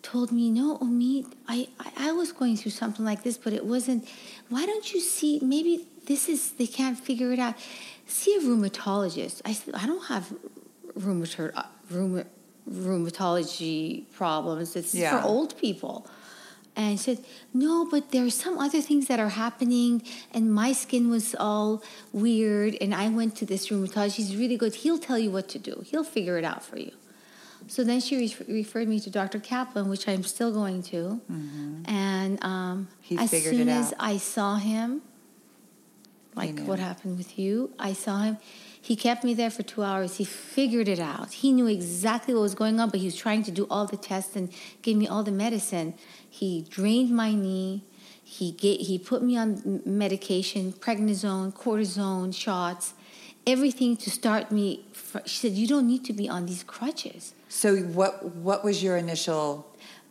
told 0.02 0.28
me, 0.32 0.50
no, 0.50 0.78
Omid, 0.78 1.24
I, 1.46 1.68
I, 1.78 2.08
I 2.08 2.12
was 2.12 2.32
going 2.32 2.56
through 2.56 2.72
something 2.82 3.04
like 3.04 3.22
this, 3.22 3.36
but 3.44 3.52
it 3.52 3.64
wasn't. 3.64 4.00
Why 4.48 4.66
don't 4.66 4.86
you 4.92 5.00
see, 5.00 5.38
maybe 5.54 5.86
this 6.10 6.28
is, 6.28 6.40
they 6.60 6.66
can't 6.66 6.98
figure 6.98 7.30
it 7.32 7.38
out. 7.38 7.54
See 8.06 8.34
a 8.34 8.40
rheumatologist. 8.40 9.36
I 9.44 9.52
said, 9.52 9.74
I 9.82 9.86
don't 9.86 10.06
have 10.06 10.24
rheumato- 10.98 11.52
uh, 11.54 12.24
rheumatology 12.68 14.10
problems. 14.12 14.74
It's 14.76 14.94
Yeah. 14.94 15.20
for 15.20 15.28
old 15.28 15.56
people. 15.58 16.06
And 16.74 16.86
I 16.86 16.96
said, 16.96 17.18
no, 17.52 17.84
but 17.84 18.12
there 18.12 18.24
are 18.24 18.30
some 18.30 18.58
other 18.58 18.80
things 18.80 19.06
that 19.08 19.20
are 19.20 19.28
happening, 19.30 20.02
and 20.32 20.52
my 20.52 20.72
skin 20.72 21.10
was 21.10 21.34
all 21.38 21.82
weird. 22.12 22.76
And 22.80 22.94
I 22.94 23.08
went 23.10 23.36
to 23.36 23.46
this 23.46 23.68
rheumatologist. 23.68 24.14
He's 24.14 24.36
really 24.36 24.56
good. 24.56 24.74
He'll 24.76 24.98
tell 24.98 25.18
you 25.18 25.30
what 25.30 25.48
to 25.50 25.58
do. 25.58 25.82
He'll 25.84 26.04
figure 26.04 26.38
it 26.38 26.44
out 26.44 26.64
for 26.64 26.78
you. 26.78 26.92
So 27.68 27.84
then 27.84 28.00
she 28.00 28.16
re- 28.16 28.36
referred 28.48 28.88
me 28.88 28.98
to 29.00 29.10
Dr. 29.10 29.38
Kaplan, 29.38 29.88
which 29.88 30.08
I'm 30.08 30.22
still 30.24 30.50
going 30.52 30.82
to. 30.84 31.20
And 31.84 32.42
um, 32.42 32.88
as 33.18 33.30
soon 33.30 33.68
as. 33.68 33.94
I 34.00 34.16
saw 34.16 34.56
him, 34.56 35.02
like 36.34 36.58
what 36.60 36.78
happened 36.78 37.18
with 37.18 37.38
you, 37.38 37.70
I 37.78 37.92
saw 37.92 38.22
him. 38.22 38.38
He 38.84 38.96
kept 38.96 39.22
me 39.22 39.32
there 39.32 39.48
for 39.48 39.62
two 39.62 39.84
hours. 39.84 40.16
He 40.16 40.24
figured 40.24 40.88
it 40.88 40.98
out. 40.98 41.34
He 41.34 41.52
knew 41.52 41.68
exactly 41.68 42.34
what 42.34 42.40
was 42.40 42.56
going 42.56 42.80
on, 42.80 42.90
but 42.90 42.98
he 42.98 43.06
was 43.06 43.14
trying 43.14 43.44
to 43.44 43.52
do 43.52 43.64
all 43.70 43.86
the 43.86 43.96
tests 43.96 44.34
and 44.34 44.52
give 44.82 44.96
me 44.96 45.06
all 45.06 45.22
the 45.22 45.30
medicine. 45.30 45.94
He 46.28 46.66
drained 46.68 47.10
my 47.10 47.32
knee. 47.32 47.84
He 48.24 48.50
ga 48.50 48.76
he 48.78 48.98
put 48.98 49.22
me 49.22 49.36
on 49.36 49.82
medication, 49.86 50.72
prednisone, 50.72 51.52
cortisone 51.54 52.34
shots, 52.34 52.94
everything 53.46 53.96
to 53.98 54.10
start 54.10 54.50
me. 54.50 54.84
fr 54.92 55.18
she 55.26 55.36
said, 55.42 55.52
"You 55.52 55.68
don't 55.68 55.86
need 55.86 56.04
to 56.06 56.12
be 56.12 56.28
on 56.28 56.46
these 56.46 56.64
crutches." 56.64 57.34
so 57.48 57.76
what 57.98 58.12
what 58.48 58.64
was 58.64 58.82
your 58.82 58.96
initial? 58.96 59.46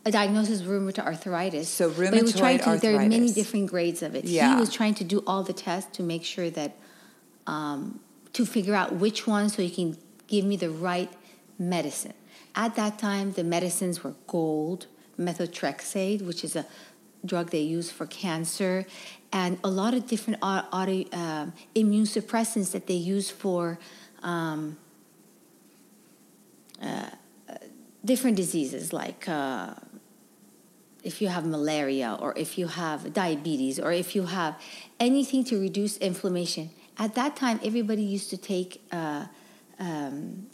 a 0.05 0.11
diagnosis 0.11 0.61
of 0.61 0.67
rheumatoid 0.67 1.05
arthritis. 1.05 1.69
So 1.69 1.89
But 1.89 2.13
he 2.13 2.21
was 2.21 2.35
trying 2.35 2.59
rheumatoid 2.59 2.75
to, 2.75 2.81
There 2.81 2.95
are 2.99 3.07
many 3.07 3.31
different 3.31 3.69
grades 3.69 4.01
of 4.01 4.15
it. 4.15 4.25
Yeah. 4.25 4.53
He 4.53 4.59
was 4.59 4.73
trying 4.73 4.95
to 4.95 5.03
do 5.03 5.23
all 5.27 5.43
the 5.43 5.53
tests 5.53 5.95
to 5.97 6.03
make 6.03 6.23
sure 6.23 6.49
that, 6.49 6.75
um, 7.45 7.99
to 8.33 8.45
figure 8.45 8.75
out 8.75 8.93
which 8.93 9.27
one 9.27 9.49
so 9.49 9.61
he 9.61 9.69
can 9.69 9.97
give 10.27 10.45
me 10.45 10.55
the 10.55 10.69
right 10.69 11.11
medicine. 11.59 12.13
At 12.55 12.75
that 12.75 12.99
time, 12.99 13.33
the 13.33 13.43
medicines 13.43 14.03
were 14.03 14.15
gold, 14.27 14.87
methotrexate, 15.19 16.21
which 16.21 16.43
is 16.43 16.55
a 16.55 16.65
drug 17.25 17.51
they 17.51 17.61
use 17.61 17.91
for 17.91 18.05
cancer, 18.07 18.85
and 19.31 19.57
a 19.63 19.69
lot 19.69 19.93
of 19.93 20.07
different 20.07 20.39
au- 20.41 20.65
auto, 20.71 21.05
um 21.15 21.53
immune 21.75 22.05
suppressants 22.05 22.71
that 22.71 22.87
they 22.87 22.95
use 22.95 23.29
for 23.29 23.79
um, 24.23 24.77
uh, 26.81 27.09
different 28.03 28.35
diseases 28.37 28.91
like 28.91 29.27
uh, 29.29 29.73
if 31.03 31.21
you 31.21 31.27
have 31.27 31.45
malaria 31.45 32.17
or 32.19 32.33
if 32.37 32.57
you 32.57 32.67
have 32.67 33.13
diabetes 33.13 33.79
or 33.79 33.91
if 33.91 34.15
you 34.15 34.23
have 34.25 34.59
anything 34.99 35.43
to 35.43 35.59
reduce 35.59 35.97
inflammation. 35.97 36.69
At 37.05 37.15
that 37.15 37.35
time, 37.35 37.59
everybody 37.69 38.03
used 38.03 38.29
to 38.29 38.37
take 38.37 38.69
uh, 38.91 39.25
um, 39.79 40.47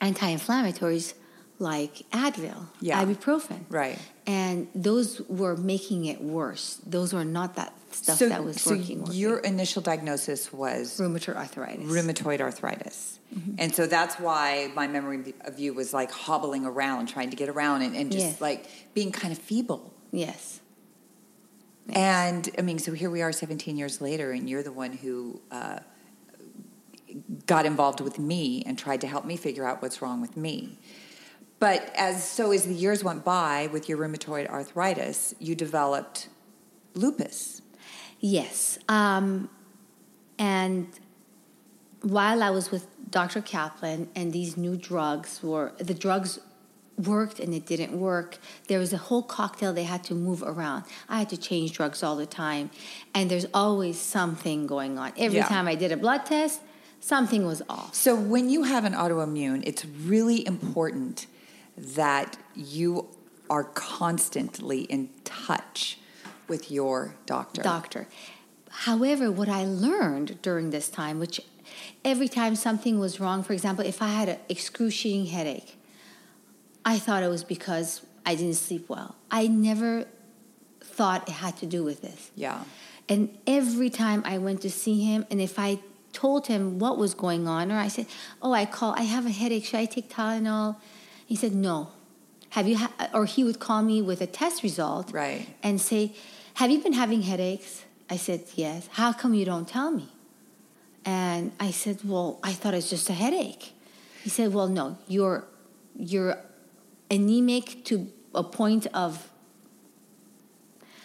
anti-inflammatories 0.00 1.14
like 1.60 2.02
Advil, 2.10 2.66
Yeah. 2.80 3.02
ibuprofen, 3.04 3.60
Right. 3.70 3.96
and 4.26 4.66
those 4.74 5.20
were 5.28 5.56
making 5.56 6.06
it 6.06 6.20
worse. 6.20 6.78
Those 6.84 7.12
were 7.12 7.24
not 7.24 7.54
that 7.54 7.72
stuff 7.92 8.18
so, 8.18 8.28
that 8.28 8.42
was 8.42 8.60
so 8.60 8.72
working. 8.72 9.02
working. 9.02 9.14
your 9.14 9.38
initial 9.38 9.80
diagnosis 9.80 10.52
was 10.52 10.98
rheumatoid 10.98 11.36
arthritis. 11.36 11.84
rheumatoid 11.86 12.40
arthritis. 12.40 13.20
Mm-hmm. 13.32 13.54
And 13.58 13.72
so 13.74 13.86
that's 13.86 14.16
why 14.18 14.72
my 14.74 14.88
memory 14.88 15.32
of 15.42 15.60
you 15.60 15.72
was 15.74 15.94
like 15.94 16.10
hobbling 16.10 16.66
around, 16.66 17.06
trying 17.06 17.30
to 17.30 17.36
get 17.36 17.48
around 17.48 17.82
and, 17.82 17.94
and 17.94 18.10
just 18.10 18.26
Yes. 18.26 18.40
like 18.40 18.66
being 18.94 19.12
kind 19.12 19.32
of 19.32 19.38
feeble. 19.38 19.92
yes. 20.10 20.60
And 21.90 22.48
I 22.58 22.62
mean, 22.62 22.78
so 22.78 22.92
here 22.92 23.10
we 23.10 23.22
are 23.22 23.32
17 23.32 23.76
years 23.76 24.00
later, 24.00 24.32
and 24.32 24.48
you're 24.48 24.62
the 24.62 24.72
one 24.72 24.92
who 24.92 25.40
uh, 25.50 25.80
got 27.46 27.66
involved 27.66 28.00
with 28.00 28.18
me 28.18 28.62
and 28.66 28.78
tried 28.78 29.00
to 29.02 29.06
help 29.06 29.24
me 29.24 29.36
figure 29.36 29.66
out 29.66 29.82
what's 29.82 30.00
wrong 30.00 30.20
with 30.20 30.36
me. 30.36 30.78
But 31.58 31.92
as 31.96 32.26
so 32.28 32.52
as 32.52 32.64
the 32.64 32.74
years 32.74 33.04
went 33.04 33.24
by 33.24 33.68
with 33.72 33.88
your 33.88 33.98
rheumatoid 33.98 34.48
arthritis, 34.48 35.34
you 35.38 35.54
developed 35.54 36.28
lupus. 36.94 37.62
Yes. 38.20 38.78
Um, 38.88 39.48
and 40.38 40.88
while 42.02 42.42
I 42.42 42.50
was 42.50 42.70
with 42.70 42.86
Dr. 43.10 43.40
Kaplan 43.40 44.08
and 44.14 44.32
these 44.32 44.56
new 44.56 44.76
drugs 44.76 45.42
were, 45.42 45.72
the 45.78 45.94
drugs 45.94 46.40
worked 46.98 47.40
and 47.40 47.52
it 47.54 47.66
didn't 47.66 47.98
work. 47.98 48.38
There 48.68 48.78
was 48.78 48.92
a 48.92 48.96
whole 48.96 49.22
cocktail 49.22 49.72
they 49.72 49.84
had 49.84 50.04
to 50.04 50.14
move 50.14 50.42
around. 50.42 50.84
I 51.08 51.18
had 51.18 51.28
to 51.30 51.36
change 51.36 51.72
drugs 51.72 52.02
all 52.02 52.16
the 52.16 52.26
time. 52.26 52.70
And 53.14 53.30
there's 53.30 53.46
always 53.52 53.98
something 53.98 54.66
going 54.66 54.98
on. 54.98 55.12
Every 55.16 55.38
Yeah. 55.38 55.48
time 55.48 55.66
I 55.66 55.74
did 55.74 55.92
a 55.92 55.96
blood 55.96 56.26
test, 56.26 56.60
something 57.00 57.46
was 57.46 57.62
off. 57.68 57.94
So 57.94 58.14
when 58.14 58.48
you 58.48 58.62
have 58.64 58.84
an 58.84 58.92
autoimmune, 58.94 59.62
it's 59.66 59.84
really 59.84 60.46
important 60.46 61.26
that 61.76 62.36
you 62.54 63.08
are 63.50 63.64
constantly 63.64 64.82
in 64.82 65.10
touch 65.24 65.98
with 66.48 66.70
your 66.70 67.16
doctor. 67.26 67.62
doctor. 67.62 68.06
However, 68.70 69.30
what 69.30 69.48
I 69.48 69.64
learned 69.64 70.40
during 70.42 70.70
this 70.70 70.88
time, 70.88 71.18
which 71.18 71.40
every 72.04 72.28
time 72.28 72.54
something 72.56 72.98
was 72.98 73.20
wrong, 73.20 73.42
for 73.42 73.52
example, 73.52 73.84
if 73.84 74.02
I 74.02 74.08
had 74.08 74.28
an 74.28 74.38
excruciating 74.48 75.26
headache, 75.26 75.73
I 76.84 76.98
thought 76.98 77.22
it 77.22 77.28
was 77.28 77.44
because 77.44 78.02
I 78.26 78.34
didn't 78.34 78.54
sleep 78.56 78.88
well. 78.88 79.16
I 79.30 79.46
never 79.46 80.06
thought 80.80 81.28
it 81.28 81.32
had 81.32 81.56
to 81.58 81.66
do 81.66 81.82
with 81.84 82.02
this. 82.02 82.30
Yeah. 82.36 82.64
And 83.08 83.36
every 83.46 83.90
time 83.90 84.22
I 84.24 84.38
went 84.38 84.62
to 84.62 84.70
see 84.70 85.02
him, 85.04 85.26
and 85.30 85.40
if 85.40 85.58
I 85.58 85.78
told 86.12 86.46
him 86.46 86.78
what 86.78 86.96
was 86.96 87.12
going 87.14 87.46
on, 87.48 87.70
or 87.72 87.76
I 87.78 87.88
said, 87.88 88.06
"Oh, 88.40 88.52
I 88.52 88.64
call, 88.66 88.92
I 88.96 89.02
have 89.02 89.26
a 89.26 89.30
headache. 89.30 89.64
Should 89.64 89.80
I 89.80 89.84
take 89.86 90.08
Tylenol?" 90.08 90.76
He 91.26 91.36
said, 91.36 91.54
"No." 91.54 91.88
Have 92.50 92.68
you? 92.68 92.76
Ha-? 92.78 93.10
Or 93.12 93.24
he 93.24 93.42
would 93.44 93.58
call 93.58 93.82
me 93.82 94.00
with 94.00 94.20
a 94.20 94.26
test 94.26 94.62
result, 94.62 95.10
Right. 95.12 95.48
and 95.62 95.80
say, 95.80 96.12
"Have 96.54 96.70
you 96.70 96.78
been 96.78 96.92
having 96.92 97.22
headaches?" 97.22 97.84
I 98.08 98.16
said, 98.16 98.44
"Yes." 98.54 98.88
How 98.92 99.12
come 99.12 99.34
you 99.34 99.44
don't 99.44 99.66
tell 99.66 99.90
me? 99.90 100.08
And 101.04 101.52
I 101.58 101.70
said, 101.72 101.98
"Well, 102.04 102.38
I 102.42 102.52
thought 102.52 102.74
it's 102.74 102.88
just 102.90 103.10
a 103.10 103.12
headache." 103.12 103.72
He 104.22 104.30
said, 104.30 104.54
"Well, 104.54 104.68
no, 104.68 104.96
you're 105.08 105.44
you're 105.98 106.38
anemic 107.10 107.84
to 107.86 108.10
a 108.34 108.42
point 108.42 108.86
of 108.94 109.30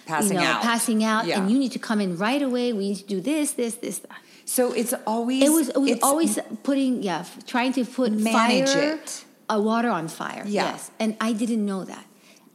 Passing 0.06 0.38
you 0.38 0.44
know, 0.44 0.50
out. 0.50 0.62
passing 0.64 1.04
out, 1.04 1.28
Yeah. 1.28 1.40
and 1.40 1.52
you 1.52 1.60
need 1.60 1.72
to 1.74 1.80
come 1.80 2.02
in 2.02 2.18
right 2.18 2.42
away. 2.42 2.74
We 2.74 2.90
need 2.90 2.96
to 2.98 3.06
do 3.06 3.22
this, 3.22 3.52
this, 3.52 3.76
this, 3.76 4.00
that. 4.00 4.18
So 4.44 4.72
it's 4.74 4.94
always 5.06 5.44
It 5.44 5.50
was, 5.52 5.70
it 5.70 5.78
was 5.78 6.00
always 6.02 6.40
putting, 6.64 7.04
yeah, 7.04 7.26
trying 7.46 7.74
to 7.74 7.86
put 7.86 8.12
Manage 8.12 8.70
fire, 8.70 8.96
it. 8.96 9.26
a 9.48 9.62
water 9.62 9.90
on 9.90 10.08
fire. 10.08 10.44
Yeah. 10.48 10.72
Yes, 10.72 10.90
and 11.00 11.16
I 11.22 11.34
didn't 11.34 11.64
know 11.64 11.84
that. 11.84 12.06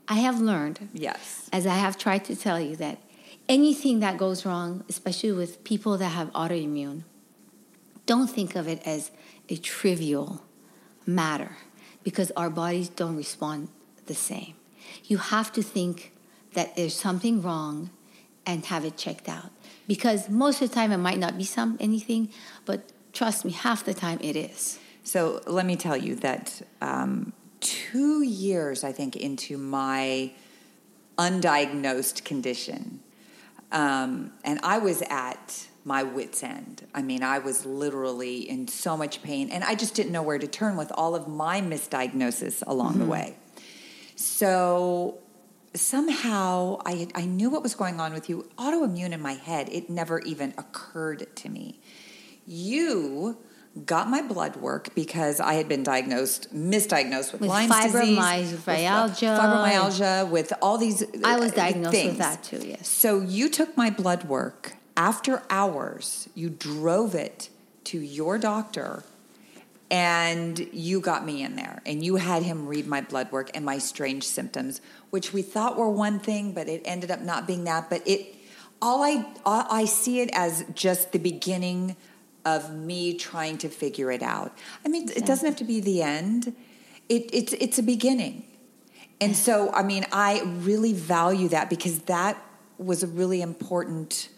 I 0.08 0.14
have 0.14 0.40
learned, 0.40 0.88
yes. 0.92 1.48
as 1.52 1.64
I 1.64 1.76
have 1.76 1.96
tried 1.96 2.24
to 2.24 2.34
tell 2.34 2.60
you, 2.60 2.74
that 2.76 2.98
anything 3.48 4.00
that 4.00 4.18
goes 4.18 4.44
wrong, 4.44 4.82
especially 4.88 5.30
with 5.32 5.62
people 5.62 5.96
that 5.98 6.08
have 6.08 6.32
autoimmune, 6.32 7.04
don't 8.04 8.28
think 8.28 8.56
of 8.56 8.66
it 8.66 8.82
as 8.84 9.12
a 9.48 9.56
trivial 9.56 10.42
matter 11.06 11.56
because 12.04 12.30
our 12.36 12.50
bodies 12.50 12.88
don't 12.88 13.16
respond 13.16 13.68
the 14.06 14.14
same. 14.14 14.54
You 15.04 15.16
have 15.16 15.52
to 15.54 15.62
think 15.62 16.12
that 16.52 16.76
there's 16.76 16.94
something 16.94 17.42
wrong 17.42 17.90
and 18.46 18.64
have 18.66 18.84
it 18.84 18.96
checked 18.96 19.28
out 19.28 19.50
because 19.86 20.28
most 20.28 20.62
of 20.62 20.68
the 20.68 20.74
time 20.74 20.92
it 20.92 20.98
might 20.98 21.18
not 21.18 21.36
be 21.36 21.44
some 21.44 21.76
anything, 21.80 22.28
but 22.64 22.92
trust 23.12 23.44
me, 23.44 23.52
half 23.52 23.84
the 23.84 23.94
time 23.94 24.18
it 24.20 24.36
is. 24.36 24.78
So 25.02 25.40
let 25.46 25.66
me 25.66 25.76
tell 25.76 25.96
you 25.96 26.14
that 26.16 26.62
um, 26.80 27.32
two 27.60 28.22
years, 28.22 28.84
I 28.84 28.92
think, 28.92 29.16
into 29.16 29.58
my 29.58 30.32
undiagnosed 31.18 32.24
condition, 32.24 33.00
um, 33.72 34.32
and 34.44 34.60
I 34.62 34.78
was 34.78 35.02
at 35.10 35.66
my 35.84 36.02
wits' 36.02 36.42
end. 36.42 36.86
I 36.94 37.02
mean, 37.02 37.22
I 37.22 37.38
was 37.38 37.66
literally 37.66 38.48
in 38.48 38.68
so 38.68 38.96
much 38.96 39.22
pain, 39.22 39.50
and 39.50 39.62
I 39.62 39.74
just 39.74 39.94
didn't 39.94 40.12
know 40.12 40.22
where 40.22 40.38
to 40.38 40.46
turn 40.46 40.76
with 40.76 40.90
all 40.94 41.14
of 41.14 41.28
my 41.28 41.60
misdiagnosis 41.60 42.62
along 42.66 42.98
the 42.98 43.04
way. 43.04 43.36
So 44.16 45.18
somehow 45.74 46.80
I, 46.86 47.08
I 47.14 47.26
knew 47.26 47.50
what 47.50 47.62
was 47.62 47.74
going 47.74 48.00
on 48.00 48.12
with 48.12 48.28
you. 48.28 48.48
Autoimmune 48.56 49.12
in 49.12 49.20
my 49.20 49.34
head, 49.34 49.68
it 49.70 49.90
never 49.90 50.20
even 50.20 50.54
occurred 50.56 51.34
to 51.36 51.48
me. 51.48 51.80
You 52.46 53.38
got 53.84 54.08
my 54.08 54.22
blood 54.22 54.56
work 54.56 54.94
because 54.94 55.40
I 55.40 55.54
had 55.54 55.68
been 55.68 55.82
diagnosed, 55.82 56.54
misdiagnosed 56.54 57.32
with, 57.32 57.40
With 57.40 57.50
Lyme's 57.50 57.92
disease, 57.92 58.52
with, 58.52 58.64
fibromyalgia. 58.64 59.38
fibromyalgia, 59.38 60.30
with 60.30 60.52
all 60.62 60.78
these. 60.78 61.04
I 61.24 61.38
was 61.38 61.52
uh, 61.52 61.56
diagnosed 61.56 61.90
things. 61.92 62.08
with 62.10 62.18
that 62.18 62.42
too, 62.42 62.62
yes. 62.64 62.88
So 62.88 63.20
you 63.20 63.50
took 63.50 63.76
my 63.76 63.90
blood 63.90 64.24
work 64.24 64.74
after 64.96 65.42
hours. 65.50 66.28
You 66.34 66.50
drove 66.50 67.14
it 67.14 67.48
to 67.84 67.98
your 67.98 68.38
doctor, 68.38 69.04
and 69.90 70.58
you 70.72 71.00
got 71.00 71.24
me 71.24 71.42
in 71.42 71.56
there, 71.56 71.82
and 71.84 72.04
you 72.04 72.16
had 72.16 72.42
him 72.42 72.66
read 72.66 72.86
my 72.86 73.00
blood 73.00 73.30
work 73.30 73.50
and 73.54 73.64
my 73.64 73.78
strange 73.78 74.24
symptoms, 74.24 74.80
which 75.10 75.32
we 75.32 75.42
thought 75.42 75.76
were 75.76 75.90
one 75.90 76.18
thing, 76.18 76.52
but 76.52 76.68
it 76.68 76.82
ended 76.84 77.10
up 77.10 77.20
not 77.20 77.46
being 77.46 77.64
that. 77.64 77.90
But 77.90 78.06
it, 78.06 78.34
all 78.80 79.02
I, 79.02 79.26
all, 79.44 79.66
I 79.70 79.84
see 79.84 80.20
it 80.20 80.30
as 80.32 80.64
just 80.74 81.12
the 81.12 81.18
beginning 81.18 81.96
of 82.44 82.74
me 82.74 83.14
trying 83.14 83.58
to 83.58 83.68
figure 83.68 84.10
it 84.10 84.22
out. 84.22 84.56
I 84.84 84.88
mean, 84.88 85.08
it 85.10 85.24
doesn't 85.24 85.46
have 85.46 85.56
to 85.56 85.64
be 85.64 85.80
the 85.80 86.02
end. 86.02 86.54
It, 87.08 87.30
it's 87.32 87.52
it's 87.54 87.78
a 87.78 87.82
beginning. 87.82 88.44
And 89.20 89.36
so, 89.36 89.70
I 89.72 89.82
mean, 89.82 90.04
I 90.12 90.42
really 90.42 90.92
value 90.92 91.48
that 91.48 91.70
because 91.70 92.00
that 92.00 92.36
was 92.78 93.02
a 93.02 93.06
really 93.06 93.40
important 93.40 94.28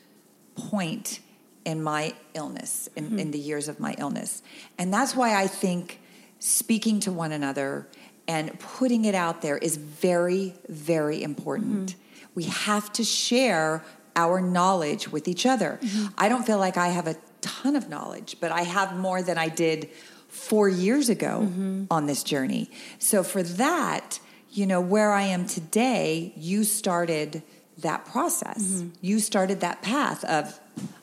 point 0.56 1.20
in 1.64 1.82
my 1.82 2.14
illness, 2.34 2.88
in, 2.96 3.06
mm-hmm. 3.06 3.18
in 3.18 3.30
the 3.32 3.38
years 3.38 3.68
of 3.68 3.80
my 3.80 3.94
illness. 3.98 4.42
And 4.78 4.92
that's 4.92 5.14
why 5.16 5.34
I 5.34 5.46
think 5.46 6.00
speaking 6.38 7.00
to 7.00 7.12
one 7.12 7.32
another 7.32 7.88
and 8.28 8.58
putting 8.58 9.04
it 9.04 9.14
out 9.14 9.42
there 9.42 9.58
is 9.58 9.76
very, 9.76 10.54
very 10.68 11.22
important. 11.22 11.90
Mm-hmm. 11.90 12.26
We 12.34 12.44
have 12.44 12.92
to 12.94 13.04
share 13.04 13.84
our 14.14 14.40
knowledge 14.40 15.08
with 15.08 15.28
each 15.28 15.44
other. 15.46 15.78
Mm-hmm. 15.82 16.06
I 16.18 16.28
don't 16.28 16.46
feel 16.46 16.58
like 16.58 16.76
I 16.76 16.88
have 16.88 17.06
a 17.06 17.16
ton 17.40 17.76
of 17.76 17.88
knowledge, 17.88 18.36
but 18.40 18.52
I 18.52 18.62
have 18.62 18.96
more 18.96 19.22
than 19.22 19.38
I 19.38 19.48
did 19.48 19.88
four 20.28 20.68
years 20.68 21.08
ago 21.08 21.86
on 21.90 22.06
this 22.06 22.22
journey. 22.22 22.70
So 22.98 23.22
for 23.22 23.42
that, 23.42 24.20
you 24.50 24.66
know, 24.66 24.80
where 24.80 25.12
I 25.12 25.22
am 25.22 25.46
today, 25.46 26.32
you 26.36 26.64
started 26.64 27.42
that 27.78 28.04
process. 28.06 28.82
You 29.00 29.18
started 29.20 29.60
that 29.60 29.82
path 29.82 30.24
of, 30.24 30.58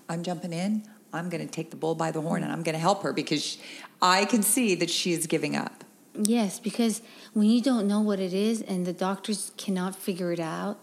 I'm 0.10 0.24
jumping 0.24 0.54
in, 0.54 0.84
I'm 1.12 1.30
going 1.30 1.46
to 1.46 1.52
take 1.52 1.70
the 1.70 1.76
bull 1.78 1.96
by 1.96 2.12
the 2.12 2.22
horn 2.22 2.44
and 2.44 2.52
I'm 2.52 2.64
going 2.64 2.74
to 2.74 2.80
help 2.80 3.04
her 3.04 3.14
because 3.14 3.58
I 4.02 4.26
can 4.26 4.42
see 4.42 4.76
that 4.76 4.90
she 4.90 5.14
is 5.14 5.28
giving 5.28 5.56
up. 5.56 5.84
Yes, 6.20 6.60
because 6.60 7.02
when 7.34 7.48
you 7.50 7.62
don't 7.62 7.88
know 7.88 8.02
what 8.02 8.20
it 8.20 8.34
is 8.34 8.62
and 8.62 8.86
the 8.86 8.94
doctors 8.94 9.52
cannot 9.58 9.96
figure 9.96 10.32
it 10.32 10.40
out, 10.40 10.80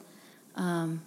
um, 0.57 1.03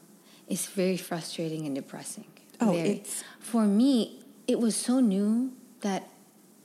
it's 0.48 0.68
very 0.68 0.98
frustrating 0.98 1.66
and 1.66 1.76
depressing. 1.76 2.26
Oh, 2.62 2.72
Very. 2.74 2.90
it's- 2.92 3.24
For 3.40 3.66
me, 3.66 4.20
it 4.48 4.60
was 4.60 4.76
so 4.76 5.00
new 5.00 5.54
that 5.82 6.10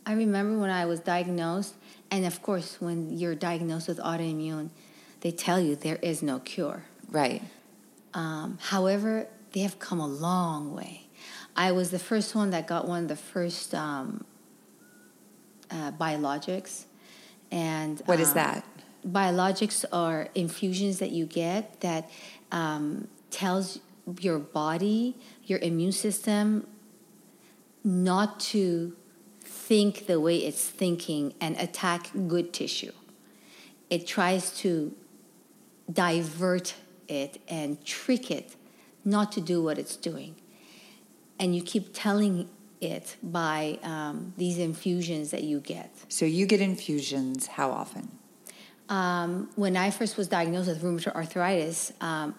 I 0.07 0.13
remember 0.13 0.59
when 0.59 0.71
I 0.71 0.87
was 0.87 1.01
diagnosed, 1.01 1.75
and 2.11 2.25
of 2.25 2.43
course, 2.43 2.81
when 2.81 3.17
you're 3.19 3.35
diagnosed 3.35 3.89
with 3.89 3.99
autoimmune, 3.99 4.71
they 5.21 5.31
tell 5.33 5.61
you 5.61 5.77
there 5.77 5.99
is 6.03 6.23
no 6.23 6.39
cure. 6.39 6.85
Right. 7.11 7.43
Um, 8.19 8.59
however, 8.61 9.29
they 9.53 9.61
have 9.61 9.79
come 9.79 10.01
a 10.01 10.07
long 10.07 10.75
way. 10.75 11.07
I 11.55 11.71
was 11.71 11.93
the 11.93 12.01
first 12.01 12.35
one 12.35 12.51
that 12.51 12.67
got 12.67 12.89
one 12.89 13.05
of 13.05 13.09
the 13.09 13.15
first 13.15 13.73
um, 13.77 14.25
uh, 15.71 15.93
biologics, 15.93 16.87
and 17.53 18.03
What 18.07 18.19
is 18.19 18.31
um, 18.31 18.35
that? 18.35 18.65
Biologics 19.07 19.85
are 19.93 20.29
infusions 20.35 20.99
that 20.99 21.13
you 21.13 21.27
get 21.27 21.81
that 21.81 22.11
um, 22.51 23.07
tells 23.31 23.79
your 24.21 24.41
body, 24.41 25.15
your 25.45 25.61
immune 25.61 25.93
system, 25.93 26.67
not 27.85 28.41
to 28.41 28.97
think 29.43 30.09
the 30.09 30.19
way 30.19 30.39
it's 30.39 30.69
thinking 30.69 31.35
and 31.41 31.57
attack 31.57 32.11
good 32.27 32.53
tissue. 32.53 32.93
It 33.91 34.09
tries 34.09 34.57
to 34.59 34.93
divert 35.91 36.75
it 37.09 37.41
and 37.49 37.85
trick 37.85 38.31
it 38.31 38.57
not 39.05 39.33
to 39.33 39.41
do 39.41 39.63
what 39.63 39.79
it's 39.79 39.97
doing. 39.97 40.35
And 41.39 41.55
you 41.55 41.63
keep 41.63 41.91
telling 41.93 42.49
it 42.81 43.17
by 43.23 43.79
um, 43.83 44.35
these 44.37 44.59
infusions 44.59 45.31
that 45.31 45.43
you 45.43 45.61
get. 45.61 45.91
So 46.09 46.25
you 46.25 46.47
get 46.47 46.61
infusions 46.61 47.47
how 47.47 47.71
often? 47.71 48.11
Um, 48.89 49.51
when 49.57 49.77
I 49.77 49.91
first 49.91 50.17
was 50.17 50.29
diagnosed 50.29 50.69
with 50.69 50.83
rheumatoid 50.83 51.15
arthritis, 51.15 51.93
um, 52.01 52.35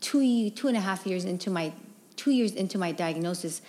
two 0.00 0.50
two 0.50 0.68
and 0.68 0.76
a 0.76 0.80
half 0.80 1.06
years 1.06 1.24
into 1.24 1.50
my 1.50 1.72
two 2.16 2.30
years 2.30 2.52
into 2.52 2.78
my 2.78 2.92
diagnosis, 2.92 3.60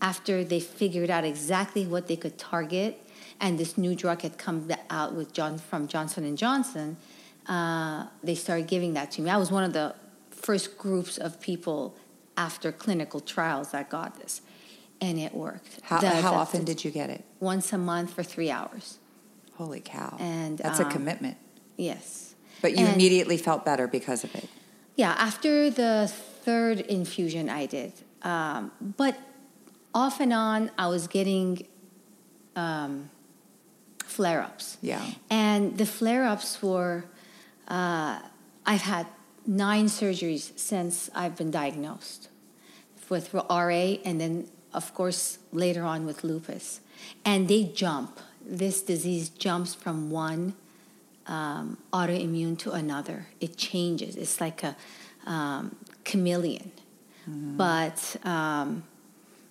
after 0.00 0.44
they 0.44 0.60
figured 0.60 1.10
out 1.10 1.24
exactly 1.24 1.86
what 1.86 2.06
they 2.06 2.16
could 2.16 2.38
target, 2.38 3.04
and 3.40 3.58
this 3.58 3.76
new 3.76 3.94
drug 3.94 4.22
had 4.22 4.38
come 4.38 4.70
out 4.90 5.14
with 5.14 5.32
John 5.32 5.58
from 5.58 5.88
Johnson 5.88 6.24
and 6.24 6.38
Johnson, 6.38 6.96
uh, 7.46 8.06
they 8.22 8.34
started 8.34 8.66
giving 8.66 8.94
that 8.94 9.10
to 9.12 9.22
me. 9.22 9.30
I 9.30 9.36
was 9.36 9.50
one 9.50 9.64
of 9.64 9.72
the 9.72 9.94
first 10.30 10.78
groups 10.78 11.18
of 11.18 11.40
people 11.40 11.96
after 12.36 12.72
clinical 12.72 13.20
trials 13.20 13.70
that 13.72 13.90
got 13.90 14.18
this, 14.18 14.40
and 15.00 15.18
it 15.18 15.34
worked. 15.34 15.80
How, 15.82 16.00
The- 16.00 16.08
how 16.10 16.34
often 16.34 16.64
did 16.64 16.84
you 16.84 16.90
get 16.90 17.10
it? 17.10 17.24
Once 17.40 17.72
a 17.72 17.78
month 17.78 18.12
for 18.14 18.22
three 18.22 18.50
hours. 18.50 18.98
Holy 19.54 19.80
cow. 19.80 20.16
And, 20.18 20.58
That's 20.58 20.80
a 20.80 20.84
um, 20.86 20.90
commitment. 20.90 21.36
Yes. 21.76 22.34
But 22.60 22.72
you 22.72 22.84
and- 22.86 22.94
immediately 22.94 23.36
felt 23.36 23.64
better 23.64 23.86
because 23.86 24.24
of 24.24 24.34
it. 24.34 24.48
Yeah, 24.96 25.12
after 25.18 25.70
the 25.70 26.10
third 26.42 26.80
infusion, 26.80 27.48
I 27.48 27.66
did. 27.66 27.92
Um, 28.22 28.72
but 28.96 29.18
off 29.94 30.20
and 30.20 30.32
on, 30.32 30.70
I 30.78 30.88
was 30.88 31.06
getting 31.06 31.66
um, 32.56 33.10
flare 34.04 34.42
ups. 34.42 34.76
Yeah. 34.82 35.02
And 35.30 35.78
the 35.78 35.86
flare 35.86 36.24
ups 36.24 36.62
were, 36.62 37.04
uh, 37.68 38.20
I've 38.66 38.82
had 38.82 39.06
nine 39.46 39.86
surgeries 39.86 40.56
since 40.58 41.10
I've 41.14 41.36
been 41.36 41.50
diagnosed 41.50 42.28
with 43.08 43.34
RA, 43.34 43.96
and 44.04 44.20
then, 44.20 44.48
of 44.72 44.94
course, 44.94 45.38
later 45.52 45.82
on 45.84 46.06
with 46.06 46.24
lupus. 46.24 46.80
And 47.24 47.48
they 47.48 47.64
jump. 47.64 48.20
This 48.44 48.80
disease 48.82 49.28
jumps 49.28 49.74
from 49.74 50.10
one 50.10 50.54
um, 51.26 51.78
autoimmune 51.92 52.58
to 52.60 52.72
another. 52.72 53.26
It 53.40 53.56
changes. 53.56 54.16
It's 54.16 54.40
like 54.40 54.62
a 54.62 54.76
um, 55.26 55.76
chameleon. 56.04 56.72
But, 57.26 58.16
um, 58.24 58.82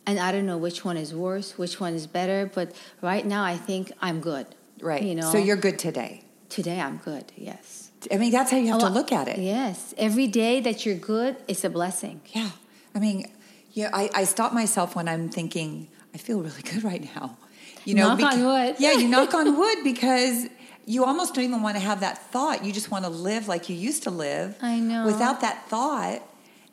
and 0.06 0.20
I 0.20 0.32
don't 0.34 0.46
know 0.46 0.58
which 0.58 0.84
one 0.84 0.98
is 0.98 1.14
worse, 1.16 1.58
which 1.58 1.80
one 1.80 1.94
is 1.94 2.06
better, 2.06 2.50
but 2.54 2.74
right 3.02 3.26
now 3.26 3.44
I 3.46 3.56
think 3.56 3.94
I'm 4.02 4.20
good. 4.20 4.48
Right. 4.82 5.02
You 5.02 5.16
know, 5.16 5.32
So 5.32 5.38
you're 5.38 5.56
good 5.56 5.80
today. 5.80 6.24
today 6.50 6.82
I'm 6.82 6.98
good, 6.98 7.32
yes. 7.38 7.81
I 8.12 8.18
mean, 8.18 8.32
that's 8.32 8.52
how 8.52 8.58
you 8.58 8.68
have 8.68 8.82
Oh, 8.82 8.88
to 8.88 8.94
look 8.94 9.12
at 9.12 9.28
it. 9.28 9.40
Yes. 9.40 9.94
Every 9.98 10.28
day 10.28 10.60
that 10.62 10.86
you're 10.86 10.96
good, 10.96 11.36
it's 11.48 11.64
a 11.64 11.70
blessing. 11.70 12.22
Yeah. 12.34 12.50
I 12.96 13.00
mean, 13.00 13.30
yeah, 13.74 13.90
I, 13.94 14.10
I 14.14 14.24
stop 14.24 14.54
myself 14.54 14.96
when 14.96 15.08
I'm 15.08 15.30
thinking, 15.30 15.88
I 16.14 16.18
feel 16.18 16.42
really 16.42 16.62
good 16.64 16.84
right 16.84 17.04
now. 17.16 17.38
You 17.86 17.96
know, 17.96 18.16
Knock 18.16 18.34
on 18.34 18.44
wood. 18.46 18.76
Yeah, 18.80 18.94
you 18.94 19.08
knock 19.08 19.34
on 19.34 19.58
wood 19.62 19.78
because 19.84 20.48
you 20.86 21.06
almost 21.06 21.34
don't 21.36 21.46
even 21.46 21.62
want 21.62 21.76
to 21.78 21.82
have 21.82 22.00
that 22.02 22.18
thought. 22.32 22.64
You 22.66 22.72
just 22.74 22.92
want 22.92 23.06
to 23.06 23.10
live 23.10 23.48
like 23.48 23.70
you 23.70 23.76
used 23.76 24.04
to 24.04 24.12
live. 24.12 24.56
I 24.62 24.80
know. 24.80 25.06
Without 25.06 25.42
that 25.42 25.68
thought. 25.68 26.22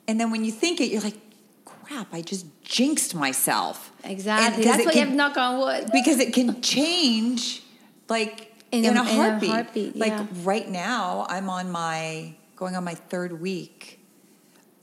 And 0.07 0.19
then 0.19 0.31
when 0.31 0.43
you 0.45 0.51
think 0.51 0.81
it, 0.81 0.91
you're 0.91 1.01
like, 1.01 1.17
crap, 1.65 2.07
I 2.13 2.21
just 2.21 2.45
jinxed 2.63 3.13
myself. 3.15 3.91
And 4.03 4.11
Exactly. 4.11 4.63
'cause 4.63 4.71
That's 4.77 4.85
why 4.85 4.91
you 4.93 5.07
have 5.07 5.15
knock 5.15 5.37
on 5.37 5.59
wood. 5.59 5.89
because 5.93 6.19
it 6.19 6.33
can 6.33 6.61
change 6.61 7.61
like 8.09 8.48
in, 8.71 8.85
In 8.85 8.97
a, 8.97 9.01
a- 9.01 9.03
in 9.03 9.09
a 9.09 9.15
heartbeat. 9.15 9.49
heartbeat, 9.49 9.95
Like 9.95 10.11
yeah. 10.13 10.25
right 10.43 10.67
now, 10.69 11.25
I'm 11.29 11.49
on 11.49 11.71
my 11.71 12.33
going 12.55 12.75
on 12.75 12.83
my 12.83 12.95
third 12.95 13.39
week 13.41 13.99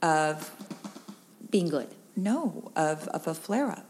of 0.01 0.51
Being 1.51 1.69
good. 1.69 1.87
no 2.15 2.71
of 2.75 3.07
of 3.09 3.27
a 3.27 3.33
flare 3.33 3.69
up, 3.71 3.85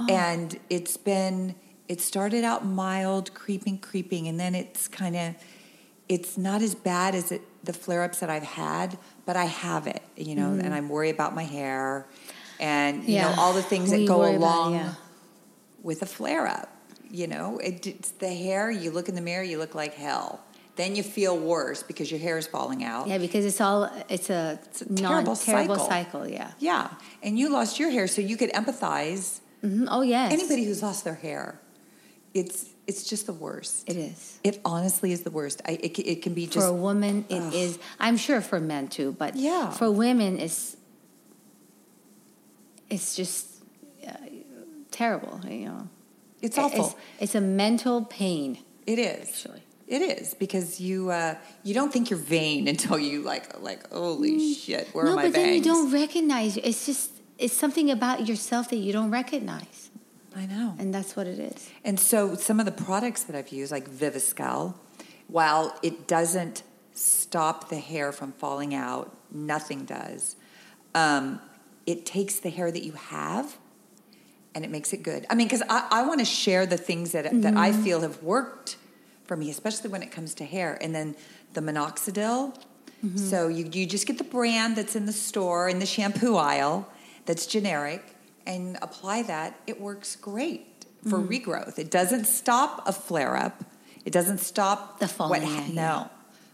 Oh. 0.00 0.06
and 0.08 0.58
it's 0.70 0.96
been 0.96 1.54
it 1.88 2.00
started 2.00 2.44
out 2.44 2.64
mild, 2.66 3.32
creeping, 3.34 3.78
creeping, 3.78 4.28
and 4.28 4.38
then 4.38 4.54
it's 4.54 4.88
kind 4.88 5.16
of 5.16 5.34
it's 6.08 6.38
not 6.38 6.62
as 6.62 6.74
bad 6.74 7.14
as 7.14 7.32
it 7.32 7.42
the 7.64 7.72
flare 7.72 8.02
ups 8.04 8.20
that 8.20 8.30
I've 8.30 8.42
had, 8.44 8.96
but 9.26 9.36
I 9.36 9.44
have 9.44 9.86
it, 9.86 10.02
you 10.16 10.34
know, 10.34 10.52
and 10.52 10.72
I'm 10.72 10.88
worried 10.88 11.14
about 11.14 11.34
my 11.34 11.42
hair, 11.44 12.06
and 12.60 13.04
you 13.04 13.20
know 13.20 13.28
Mm. 13.32 13.38
All 13.38 13.52
the 13.52 13.62
things 13.62 13.90
that 13.90 13.98
We 14.00 14.06
go 14.06 14.18
worry 14.18 14.36
about- 14.36 14.46
along 14.46 14.74
yeah. 14.74 14.94
with 15.82 16.00
a 16.02 16.06
flare 16.06 16.46
up. 16.46 16.68
You 17.10 17.26
know, 17.26 17.58
it, 17.58 17.86
it's 17.86 18.10
the 18.12 18.32
hair. 18.32 18.70
You 18.70 18.90
look 18.90 19.08
in 19.08 19.14
the 19.14 19.20
mirror, 19.20 19.42
you 19.42 19.58
look 19.58 19.74
like 19.74 19.94
hell. 19.94 20.40
Then 20.76 20.94
you 20.94 21.02
feel 21.02 21.36
worse 21.36 21.82
because 21.82 22.10
your 22.10 22.20
hair 22.20 22.38
is 22.38 22.46
falling 22.46 22.84
out. 22.84 23.08
Yeah, 23.08 23.18
because 23.18 23.44
it's 23.44 23.60
all 23.60 23.90
it's 24.08 24.30
a, 24.30 24.58
It's 24.66 24.82
a 24.82 24.92
non 24.92 24.96
terrible 25.24 25.36
terrible 25.36 25.76
cycle. 25.76 25.88
cycle. 25.88 26.28
Yeah. 26.28 26.52
Yeah, 26.58 26.90
and 27.22 27.38
you 27.38 27.50
lost 27.50 27.80
your 27.80 27.90
hair, 27.90 28.06
so 28.06 28.20
you 28.20 28.36
could 28.36 28.50
empathize. 28.52 29.40
Mhm. 29.64 29.88
Oh 29.90 30.02
yes. 30.02 30.32
Anybody 30.32 30.64
who's 30.64 30.82
lost 30.82 31.02
their 31.04 31.16
hair, 31.16 31.58
it's 32.32 32.66
it's 32.86 33.02
just 33.04 33.26
the 33.26 33.32
worst. 33.32 33.88
It 33.88 33.96
is. 33.96 34.38
It 34.44 34.60
honestly 34.64 35.10
is 35.12 35.22
the 35.22 35.30
worst. 35.32 35.60
I, 35.66 35.72
it, 35.72 35.98
it 35.98 36.22
can 36.22 36.32
be 36.34 36.46
just 36.46 36.58
for 36.58 36.64
a 36.66 36.72
woman, 36.72 37.24
it 37.28 37.42
is. 37.54 37.78
I'm 37.98 38.16
sure 38.16 38.40
for 38.40 38.60
men 38.60 38.86
too, 38.88 39.16
but 39.18 39.34
Yeah. 39.34 39.70
for 39.72 39.90
women, 39.90 40.38
it's 40.38 40.76
it's 42.88 43.16
just 43.16 43.46
uh, 44.06 44.12
terrible. 44.90 45.40
You 45.48 45.66
know, 45.66 45.88
it's 46.42 46.58
awful. 46.58 46.86
It's, 46.86 46.94
it's 47.20 47.34
a 47.34 47.40
mental 47.40 48.04
pain. 48.04 48.58
it 48.86 48.98
is. 48.98 49.28
Actually. 49.28 49.62
It 49.86 50.02
is 50.02 50.34
because 50.34 50.80
you 50.80 51.10
uh, 51.10 51.34
you 51.64 51.72
don't 51.72 51.90
think 51.90 52.10
you're 52.10 52.18
vain 52.18 52.68
until 52.74 52.98
you 52.98 53.22
like 53.22 53.58
like 53.60 53.90
holy 53.90 54.52
shit 54.54 54.88
where 54.92 55.04
Mm. 55.04 55.08
no, 55.08 55.12
are 55.12 55.16
my 55.16 55.22
but 55.24 55.32
then 55.32 55.54
you 55.54 55.62
don't 55.62 55.90
recognize. 55.92 56.56
It's 56.58 56.84
just 56.86 57.10
it's 57.38 57.54
something 57.56 57.90
about 57.90 58.26
yourself 58.28 58.68
that 58.70 58.76
you 58.76 58.92
don't 58.92 59.10
recognize, 59.10 59.90
I 60.36 60.44
know. 60.46 60.74
and 60.78 60.92
that's 60.92 61.16
what 61.16 61.26
it 61.26 61.38
is. 61.38 61.70
And 61.84 61.98
so 61.98 62.34
some 62.34 62.58
of 62.60 62.66
the 62.66 62.72
products 62.84 63.22
that 63.24 63.34
I've 63.36 63.48
used, 63.50 63.70
like 63.72 63.88
Viviscal, 63.88 64.74
while 65.28 65.74
it 65.82 66.06
doesn't 66.06 66.62
stop 66.92 67.68
the 67.70 67.78
hair 67.78 68.12
from 68.12 68.32
falling 68.32 68.74
out, 68.74 69.16
nothing 69.32 69.84
does. 69.86 70.36
Um, 70.94 71.40
it 71.86 72.04
takes 72.04 72.40
the 72.40 72.50
hair 72.50 72.70
that 72.72 72.82
you 72.84 72.92
have 72.92 73.56
and 74.54 74.64
it 74.64 74.70
makes 74.70 74.92
it 74.92 75.02
good. 75.02 75.26
I 75.30 75.34
mean, 75.34 75.46
because 75.46 75.62
I, 75.68 75.86
I 75.90 76.06
want 76.06 76.20
to 76.20 76.24
share 76.24 76.66
the 76.66 76.76
things 76.76 77.12
that, 77.12 77.24
that 77.42 77.56
I 77.56 77.70
Mm-hmm. 77.70 77.82
feel 77.82 78.00
have 78.00 78.22
worked 78.22 78.76
for 79.26 79.36
me, 79.36 79.50
especially 79.50 79.90
when 79.90 80.02
it 80.02 80.10
comes 80.10 80.34
to 80.34 80.44
hair. 80.44 80.78
And 80.80 80.94
then 80.94 81.14
the 81.54 81.60
minoxidil. 81.60 82.54
Mm-hmm. 83.04 83.16
So 83.16 83.48
you, 83.48 83.68
you 83.72 83.86
just 83.86 84.06
get 84.06 84.18
the 84.18 84.24
brand 84.24 84.74
that's 84.76 84.96
in 84.96 85.06
the 85.06 85.12
store 85.12 85.68
in 85.68 85.78
the 85.78 85.86
shampoo 85.86 86.36
aisle 86.36 86.88
that's 87.26 87.46
generic 87.46 88.02
and 88.46 88.76
apply 88.82 89.22
that. 89.24 89.58
It 89.66 89.80
works 89.80 90.16
great 90.16 90.66
for 91.08 91.18
Mm-hmm. 91.18 91.32
regrowth. 91.50 91.78
It 91.78 91.90
doesn't 91.90 92.24
stop 92.24 92.82
a 92.88 92.92
flare 92.92 93.36
up. 93.36 93.62
It 94.04 94.12
doesn't 94.12 94.38
stop 94.38 94.98
The 94.98 95.06
falling 95.08 95.42
what- 95.42 95.52
out, 95.60 95.68
No. 95.68 95.82
yeah. 95.82 96.06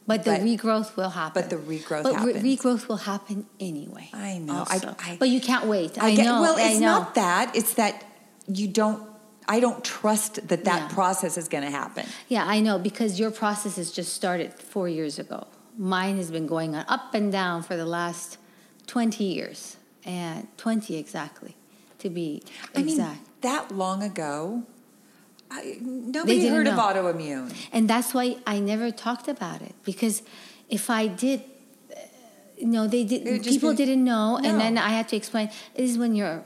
But 0.06 0.24
the 0.24 0.32
But- 0.32 0.40
regrowth 0.42 0.96
will 0.96 1.10
happen. 1.10 1.40
but 1.42 1.50
the 1.50 1.56
regrowth 1.56 2.02
But 2.02 2.20
re- 2.24 2.34
regrowth 2.34 2.88
will 2.88 2.98
happen 2.98 3.46
anyway. 3.58 4.10
I 4.12 4.36
know. 4.38 4.64
I- 4.68 4.94
I- 4.98 5.16
but 5.18 5.28
you 5.30 5.40
can't 5.40 5.64
wait. 5.66 5.96
I, 6.02 6.14
get- 6.14 6.24
know. 6.26 6.42
Well, 6.42 6.56
I 6.58 6.62
it's 6.70 6.80
know. 6.80 6.86
not 6.98 7.14
that. 7.14 7.54
It's 7.56 7.74
that 7.74 8.04
you 8.46 8.68
don't. 8.68 9.02
I 9.46 9.60
don't 9.60 9.84
trust 9.84 10.36
that 10.48 10.64
that 10.64 10.82
Yeah. 10.82 10.88
process 10.88 11.36
is 11.36 11.48
going 11.48 11.64
to 11.64 11.70
happen. 11.70 12.06
Yeah, 12.28 12.44
I 12.46 12.60
know 12.60 12.78
because 12.78 13.18
your 13.20 13.30
process 13.30 13.76
has 13.76 13.90
just 13.90 14.14
started 14.14 14.54
four 14.54 14.88
years 14.88 15.18
ago. 15.18 15.46
Mine 15.76 16.16
has 16.16 16.30
been 16.30 16.46
going 16.46 16.74
on 16.74 16.84
up 16.88 17.12
and 17.14 17.30
down 17.32 17.62
for 17.62 17.76
the 17.76 17.84
last 17.84 18.38
20 18.86 19.24
years, 19.24 19.76
and 20.04 20.48
20 20.56 20.96
exactly 20.96 21.56
to 21.98 22.08
be 22.08 22.42
I 22.74 22.78
mean, 22.78 22.88
exact. 22.90 23.20
that 23.42 23.70
long 23.70 24.02
ago, 24.02 24.62
I, 25.56 25.78
nobody 25.80 26.48
heard 26.48 26.66
of 26.66 26.74
autoimmune. 26.86 27.46
and 27.72 27.88
that's 27.88 28.10
why 28.12 28.26
I 28.46 28.58
never 28.58 28.90
talked 28.90 29.28
about 29.28 29.62
it 29.62 29.74
because 29.84 30.22
if 30.68 30.84
I 30.90 31.06
did, 31.06 31.38
uh, 31.94 32.00
you 32.58 32.66
know, 32.74 32.84
they 32.94 33.04
did. 33.04 33.26
It 33.26 33.32
would 33.32 33.42
just 33.44 33.56
People 33.56 33.70
be- 33.70 33.76
didn't 33.82 34.04
know, 34.12 34.26
No. 34.38 34.48
and 34.48 34.60
then 34.60 34.74
I 34.78 34.90
had 34.98 35.06
to 35.12 35.16
explain. 35.16 35.46
This 35.76 35.90
is 35.92 35.98
when 35.98 36.14
your, 36.16 36.42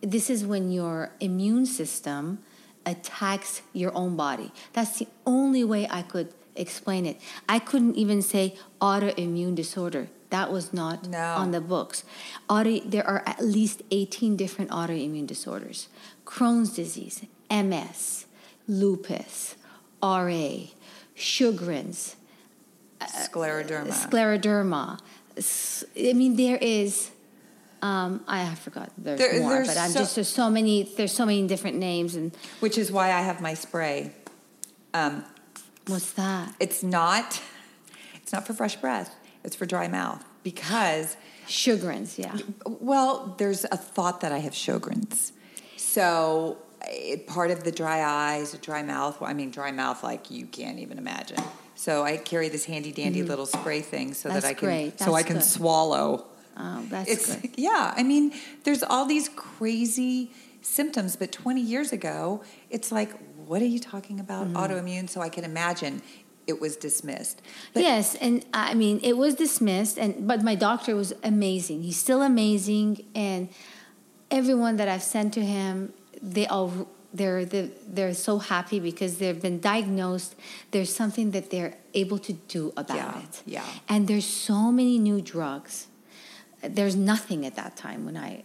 this 0.00 0.30
is 0.30 0.44
when 0.52 0.70
your 0.70 1.10
immune 1.20 1.66
system 1.66 2.38
attacks 2.86 3.62
your 3.72 3.92
own 3.94 4.16
body. 4.16 4.52
That's 4.72 4.98
the 4.98 5.08
only 5.26 5.64
way 5.64 5.86
I 5.90 6.02
could 6.02 6.28
explain 6.54 7.06
it. 7.06 7.16
I 7.48 7.58
couldn't 7.58 7.96
even 7.96 8.22
say 8.22 8.54
autoimmune 8.80 9.54
disorder. 9.54 10.08
That 10.30 10.50
was 10.52 10.72
not 10.72 11.08
No. 11.08 11.18
on 11.42 11.50
the 11.50 11.60
books. 11.60 12.04
Auto, 12.48 12.80
there 12.80 13.06
are 13.06 13.22
at 13.26 13.44
least 13.44 13.82
18 13.90 14.36
different 14.36 14.70
autoimmune 14.70 15.26
disorders 15.26 15.88
Crohn's 16.26 16.72
disease, 16.74 17.22
MS, 17.52 18.24
lupus, 18.66 19.54
RA, 20.02 20.66
Sjogren's, 21.16 22.16
Scleroderma. 23.00 23.90
scleroderma. 23.92 24.98
S- 25.36 25.84
I 25.98 26.12
mean, 26.14 26.36
there 26.36 26.56
is. 26.60 27.10
Um, 27.82 28.22
I 28.28 28.44
have 28.44 28.58
forgot. 28.60 28.90
There's 28.96 29.18
There- 29.18 29.40
more, 29.40 29.54
there's 29.54 29.68
but 29.68 29.76
I'm 29.76 29.90
so- 29.90 29.98
just 30.00 30.14
there's 30.14 30.28
so 30.28 30.48
many. 30.48 30.84
There's 30.96 31.12
so 31.12 31.26
many 31.26 31.46
different 31.46 31.76
names, 31.78 32.14
and 32.14 32.32
which 32.60 32.78
is 32.78 32.90
why 32.92 33.06
I 33.12 33.20
have 33.22 33.40
my 33.40 33.54
spray. 33.54 34.12
Um, 34.94 35.24
what's 35.88 36.12
that? 36.12 36.54
it's 36.60 36.82
not. 36.82 37.40
It's 38.14 38.32
not 38.32 38.46
for 38.46 38.52
fresh 38.54 38.76
breath. 38.76 39.14
It's 39.44 39.56
for 39.56 39.66
dry 39.66 39.88
mouth 39.88 40.24
because 40.44 41.16
Sjogren's, 41.48 42.18
yeah. 42.18 42.36
Well, 42.64 43.34
there's 43.38 43.64
a 43.64 43.76
thought 43.76 44.20
that 44.20 44.30
I 44.32 44.38
have 44.38 44.52
Sjogren's. 44.52 45.32
So 45.76 46.58
it, 46.88 47.26
part 47.26 47.50
of 47.50 47.64
the 47.64 47.72
dry 47.72 48.02
eyes, 48.02 48.52
dry 48.58 48.82
mouth. 48.82 49.20
I 49.22 49.34
mean, 49.34 49.50
dry 49.50 49.72
mouth 49.72 50.02
like 50.02 50.30
you 50.30 50.46
can't 50.46 50.78
even 50.78 50.98
imagine. 50.98 51.42
So 51.74 52.04
I 52.04 52.16
carry 52.16 52.48
this 52.48 52.64
handy 52.64 52.92
dandy 52.92 53.22
little 53.22 53.46
spray 53.46 53.80
thing 53.80 54.14
so 54.14 54.28
Mm-hmm. 54.28 54.34
That's 54.34 54.46
that 54.46 54.50
I 54.50 54.88
can 54.88 54.98
so 54.98 55.14
I 55.14 55.22
can 55.22 55.36
good. 55.36 55.44
swallow. 55.44 56.26
Oh, 56.56 56.84
that's 56.88 57.10
It's 57.10 57.36
good. 57.36 57.50
yeah. 57.56 57.94
I 57.96 58.02
mean, 58.02 58.32
there's 58.64 58.82
all 58.82 59.06
these 59.06 59.28
crazy 59.30 60.30
symptoms, 60.60 61.16
but 61.16 61.32
20 61.32 61.60
years 61.60 61.92
ago, 61.92 62.42
it's 62.70 62.92
like, 62.92 63.10
what 63.46 63.62
are 63.62 63.66
you 63.66 63.80
talking 63.80 64.20
about? 64.20 64.46
Mm-hmm. 64.46 64.56
Autoimmune. 64.56 65.08
So 65.10 65.20
I 65.20 65.28
can 65.28 65.44
imagine 65.44 66.02
it 66.46 66.60
was 66.60 66.76
dismissed. 66.76 67.42
But 67.72 67.82
yes, 67.82 68.14
and 68.16 68.44
I 68.52 68.74
mean 68.74 69.00
it 69.02 69.16
was 69.16 69.34
dismissed, 69.34 69.98
and 69.98 70.26
but 70.26 70.42
my 70.42 70.54
doctor 70.54 70.94
was 70.94 71.12
amazing. 71.22 71.82
He's 71.82 71.96
still 71.96 72.22
amazing, 72.22 73.04
and 73.14 73.48
everyone 74.30 74.76
that 74.76 74.88
I've 74.88 75.02
sent 75.02 75.34
to 75.34 75.44
him, 75.44 75.92
they 76.22 76.46
all 76.46 76.88
they're 77.12 77.44
they're, 77.44 77.68
they're 77.86 78.14
so 78.14 78.38
happy 78.38 78.80
because 78.80 79.18
they've 79.18 79.40
been 79.42 79.60
diagnosed. 79.60 80.34
There's 80.70 80.94
something 80.94 81.32
that 81.32 81.50
they're 81.50 81.74
able 81.92 82.18
to 82.20 82.32
do 82.32 82.72
about 82.76 82.96
Yeah, 82.96 83.18
it. 83.20 83.42
yeah. 83.44 83.64
And 83.88 84.08
there's 84.08 84.24
so 84.26 84.72
many 84.72 84.98
new 84.98 85.20
drugs. 85.20 85.88
There's 86.62 86.96
nothing 86.96 87.44
at 87.44 87.54
that 87.56 87.76
time 87.76 88.04
when 88.06 88.16
I 88.16 88.44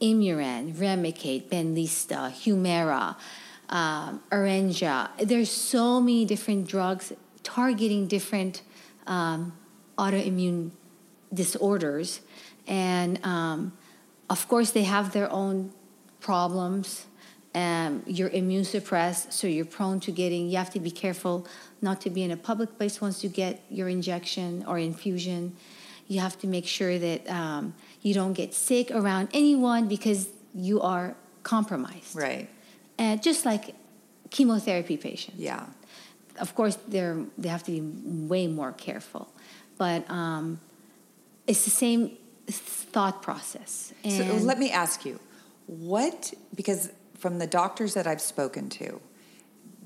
Imuran, 0.00 0.74
Remicade, 0.74 1.48
Benlysta 1.48 2.30
Humira, 2.32 3.16
um, 3.68 4.22
Orencia. 4.30 5.08
There's 5.18 5.50
so 5.50 6.00
many 6.00 6.24
different 6.24 6.68
drugs 6.68 7.12
targeting 7.42 8.06
different 8.06 8.62
um, 9.06 9.52
autoimmune 9.98 10.70
disorders, 11.32 12.20
and 12.66 13.24
um, 13.24 13.72
of 14.28 14.46
course 14.48 14.70
they 14.70 14.84
have 14.84 15.12
their 15.12 15.30
own 15.30 15.72
problems. 16.20 17.06
Um, 17.54 18.02
you're 18.06 18.28
immune 18.28 18.64
suppressed, 18.64 19.32
so 19.32 19.46
you're 19.48 19.64
prone 19.64 19.98
to 20.00 20.12
getting. 20.12 20.48
You 20.50 20.56
have 20.58 20.70
to 20.70 20.80
be 20.80 20.90
careful 20.90 21.46
not 21.82 22.00
to 22.02 22.10
be 22.10 22.22
in 22.22 22.30
a 22.30 22.36
public 22.36 22.76
place 22.78 23.00
once 23.00 23.24
you 23.24 23.30
get 23.30 23.60
your 23.70 23.88
injection 23.88 24.64
or 24.68 24.78
infusion. 24.78 25.56
You 26.06 26.20
have 26.20 26.38
to 26.40 26.46
make 26.46 26.66
sure 26.66 26.98
that 26.98 27.28
um, 27.28 27.74
you 28.02 28.14
don't 28.14 28.34
get 28.34 28.54
sick 28.54 28.90
around 28.92 29.28
anyone 29.32 29.88
because 29.88 30.28
you 30.54 30.80
are 30.80 31.16
compromised. 31.42 32.14
right. 32.14 32.48
And 32.98 33.22
just 33.22 33.44
like 33.46 33.74
chemotherapy 34.30 34.96
patients 34.96 35.38
Yeah. 35.38 35.64
of 36.38 36.54
course 36.54 36.78
they're 36.86 37.18
they 37.36 37.48
have 37.48 37.64
to 37.64 37.72
be 37.72 37.80
way 38.28 38.46
more 38.46 38.72
careful 38.72 39.26
but 39.78 40.08
um, 40.08 40.60
it's 41.48 41.64
the 41.64 41.70
same 41.70 42.12
thought 42.94 43.22
process 43.22 43.92
and 44.04 44.12
So 44.12 44.44
let 44.46 44.58
me 44.58 44.70
ask 44.70 45.04
you, 45.04 45.18
what, 45.70 46.32
because 46.54 46.90
from 47.18 47.38
the 47.38 47.46
doctors 47.46 47.94
that 47.94 48.06
I've 48.06 48.20
spoken 48.20 48.68
to, 48.70 49.00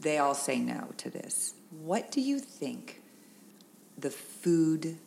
they 0.00 0.18
all 0.18 0.34
say 0.34 0.58
no 0.58 0.88
to 0.98 1.10
this. 1.10 1.54
What 1.70 2.10
do 2.10 2.20
you 2.20 2.38
think 2.38 3.02
the 3.98 4.10
food 4.10 4.98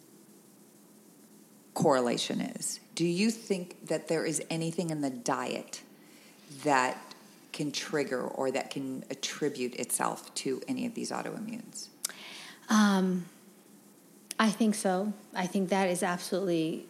correlation 1.74 2.42
is? 2.42 2.80
Do 2.96 3.06
you 3.06 3.32
think 3.32 3.88
that 3.88 4.08
there 4.08 4.26
is 4.26 4.42
anything 4.50 4.90
in 4.90 5.02
the 5.02 5.10
diet 5.10 5.82
that 6.64 6.98
can 7.54 7.72
trigger 7.72 8.22
or 8.22 8.52
that 8.52 8.70
can 8.70 9.04
attribute 9.10 9.76
itself 9.76 10.34
to 10.36 10.62
any 10.68 10.86
of 10.86 10.94
these 10.94 11.12
autoimmunes? 11.12 11.90
um, 12.70 13.26
i 14.40 14.50
think 14.50 14.76
so 14.76 15.12
i 15.36 15.46
think 15.46 15.70
that 15.70 15.90
is 15.90 16.04
absolutely 16.04 16.86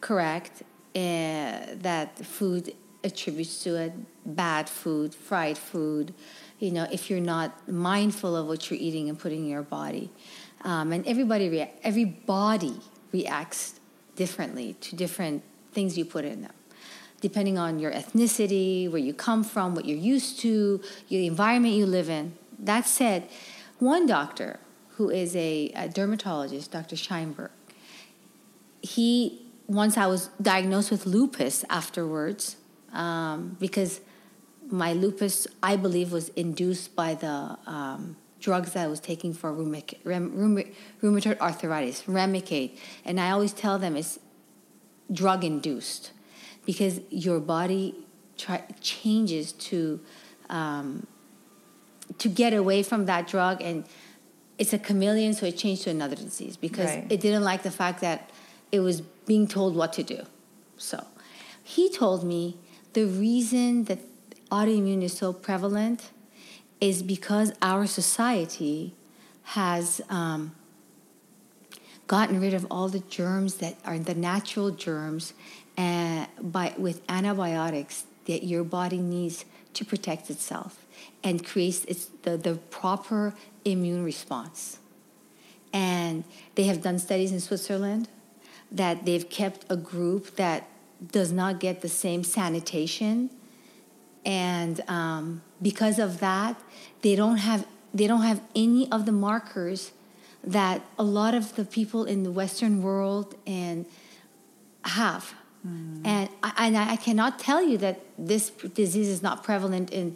correct 0.00 0.62
uh, 0.94 1.76
that 1.82 2.18
food 2.24 2.74
attributes 3.04 3.62
to 3.62 3.76
it 3.76 3.92
bad 4.24 4.68
food 4.68 5.14
fried 5.14 5.56
food 5.56 6.12
you 6.58 6.70
know 6.70 6.86
if 6.90 7.10
you're 7.10 7.20
not 7.20 7.68
mindful 7.68 8.36
of 8.36 8.46
what 8.46 8.70
you're 8.70 8.80
eating 8.80 9.08
and 9.08 9.18
putting 9.18 9.44
in 9.44 9.48
your 9.48 9.62
body. 9.62 10.10
Um, 10.64 10.92
and 10.92 11.06
everybody 11.06 11.48
rea- 11.48 11.72
every 11.82 12.04
body 12.04 12.80
reacts 13.12 13.78
differently 14.16 14.74
to 14.80 14.96
different 14.96 15.42
things 15.72 15.98
you 15.98 16.04
put 16.04 16.24
in 16.24 16.42
them. 16.42 16.52
Depending 17.20 17.58
on 17.58 17.78
your 17.78 17.92
ethnicity 17.92 18.90
where 18.90 19.00
you 19.00 19.12
come 19.12 19.44
from 19.44 19.74
what 19.74 19.84
you're 19.84 19.98
used 19.98 20.40
to 20.40 20.80
your 21.08 21.22
environment 21.22 21.74
you 21.74 21.86
live 21.86 22.08
in. 22.08 22.34
That 22.58 22.86
said 22.86 23.28
one 23.78 24.06
doctor 24.06 24.58
who 24.90 25.10
is 25.10 25.36
a, 25.36 25.70
a 25.76 25.88
dermatologist 25.90 26.72
dr 26.72 26.96
scheinberg 26.96 27.50
he 28.80 29.42
once 29.66 29.98
I 29.98 30.06
was 30.06 30.28
diagnosed 30.40 30.90
with 30.90 31.04
lupus 31.04 31.64
afterwards 31.68 32.56
um, 32.96 33.56
because 33.60 34.00
my 34.68 34.92
lupus 34.92 35.46
I 35.62 35.76
believe 35.76 36.10
was 36.10 36.30
induced 36.30 36.96
by 36.96 37.14
the 37.14 37.56
um, 37.66 38.16
drugs 38.40 38.72
that 38.72 38.84
I 38.84 38.86
was 38.88 39.00
taking 39.00 39.32
for 39.32 39.52
rheumatoid, 39.52 39.98
rheum, 40.04 40.64
rheumatoid 41.02 41.38
arthritis, 41.40 42.02
Remicade, 42.04 42.76
and 43.04 43.20
I 43.20 43.30
always 43.30 43.52
tell 43.52 43.78
them 43.78 43.96
it's 43.96 44.18
drug 45.12 45.44
induced 45.44 46.10
because 46.64 47.00
your 47.10 47.38
body 47.38 47.94
try, 48.36 48.64
changes 48.80 49.52
to 49.52 50.00
um, 50.50 51.06
to 52.18 52.28
get 52.28 52.52
away 52.52 52.82
from 52.82 53.06
that 53.06 53.26
drug 53.28 53.60
and 53.60 53.84
it's 54.58 54.72
a 54.72 54.78
chameleon 54.78 55.34
so 55.34 55.44
it 55.46 55.56
changed 55.56 55.82
to 55.82 55.90
another 55.90 56.16
disease 56.16 56.56
because 56.56 56.86
Right. 56.90 57.06
it 57.10 57.20
didn't 57.20 57.42
like 57.42 57.62
the 57.62 57.70
fact 57.70 58.00
that 58.00 58.30
it 58.72 58.80
was 58.80 59.00
being 59.00 59.46
told 59.48 59.74
what 59.76 59.92
to 59.94 60.02
do 60.02 60.20
so 60.76 61.04
he 61.62 61.90
told 61.90 62.24
me 62.24 62.56
the 62.96 63.04
reason 63.04 63.84
that 63.84 63.98
autoimmune 64.50 65.02
is 65.02 65.12
so 65.12 65.30
prevalent 65.30 66.12
is 66.80 67.02
because 67.02 67.52
our 67.60 67.86
society 67.86 68.94
has 69.42 70.00
um, 70.08 70.54
gotten 72.06 72.40
rid 72.40 72.54
of 72.54 72.66
all 72.70 72.88
the 72.88 73.00
germs 73.00 73.56
that 73.56 73.76
are 73.84 73.98
the 73.98 74.14
natural 74.14 74.70
germs 74.70 75.34
uh, 75.76 76.24
by 76.40 76.72
with 76.78 77.02
antibiotics 77.06 78.06
that 78.24 78.44
your 78.44 78.64
body 78.64 78.96
needs 78.96 79.44
to 79.74 79.84
protect 79.84 80.30
itself 80.30 80.86
and 81.22 81.44
creates 81.44 81.84
its 81.84 82.06
the, 82.22 82.38
the 82.38 82.54
proper 82.70 83.34
immune 83.66 84.04
response. 84.04 84.78
And 85.70 86.24
they 86.54 86.64
have 86.64 86.80
done 86.80 86.98
studies 86.98 87.30
in 87.30 87.40
switzerland 87.40 88.08
that 88.72 89.04
they've 89.04 89.28
kept 89.28 89.66
a 89.68 89.76
group 89.76 90.36
that 90.36 90.66
does 91.12 91.32
not 91.32 91.60
get 91.60 91.80
the 91.82 91.88
same 91.88 92.24
sanitation. 92.24 93.30
And 94.24 94.80
um, 94.88 95.42
because 95.62 95.98
of 95.98 96.18
that 96.20 96.60
they 97.02 97.14
don't 97.14 97.36
have 97.38 97.66
they 97.94 98.06
don't 98.06 98.22
have 98.22 98.40
any 98.54 98.90
of 98.90 99.06
the 99.06 99.12
markers 99.12 99.92
that 100.44 100.82
a 100.98 101.02
lot 101.04 101.34
of 101.34 101.54
the 101.56 101.64
people 101.64 102.04
in 102.04 102.22
the 102.24 102.30
western 102.30 102.82
world 102.82 103.34
and 103.46 103.86
have. 104.84 105.34
And 105.64 106.28
I, 106.44 106.52
and 106.68 106.76
I 106.76 106.94
cannot 106.94 107.40
tell 107.40 107.60
you 107.60 107.76
that 107.78 107.98
this 108.16 108.50
disease 108.50 109.08
is 109.08 109.20
not 109.20 109.42
prevalent 109.42 109.90
in 109.90 110.14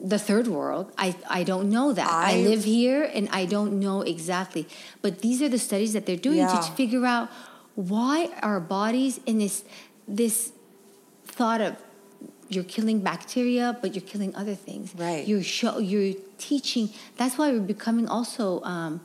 the 0.00 0.18
third 0.18 0.46
world. 0.48 0.92
I, 0.96 1.14
I 1.28 1.42
don't 1.42 1.68
know 1.68 1.92
that. 1.92 2.08
I, 2.10 2.38
I- 2.38 2.42
live 2.42 2.64
here 2.64 3.02
and 3.02 3.28
i 3.32 3.44
don't 3.44 3.78
know 3.78 4.00
exactly. 4.00 4.66
But 5.02 5.20
these 5.20 5.42
are 5.42 5.50
the 5.50 5.58
studies 5.58 5.92
that 5.92 6.06
they're 6.06 6.16
doing 6.16 6.38
Yeah. 6.38 6.58
to 6.58 6.72
figure 6.72 7.04
out 7.04 7.28
why 7.76 8.30
our 8.42 8.58
bodies 8.58 9.20
in 9.26 9.38
this 9.38 9.64
this 10.08 10.52
thought 11.24 11.60
of 11.60 11.76
you're 12.48 12.64
killing 12.64 13.00
bacteria, 13.00 13.76
but 13.80 13.94
you're 13.94 14.04
killing 14.04 14.34
other 14.36 14.54
things. 14.54 14.94
Right. 14.94 15.26
You're 15.26 15.42
show, 15.42 15.78
you're 15.78 16.14
teaching. 16.38 16.90
That's 17.16 17.36
why 17.38 17.50
we're 17.50 17.60
becoming 17.60 18.08
also 18.08 18.62
um, 18.62 19.00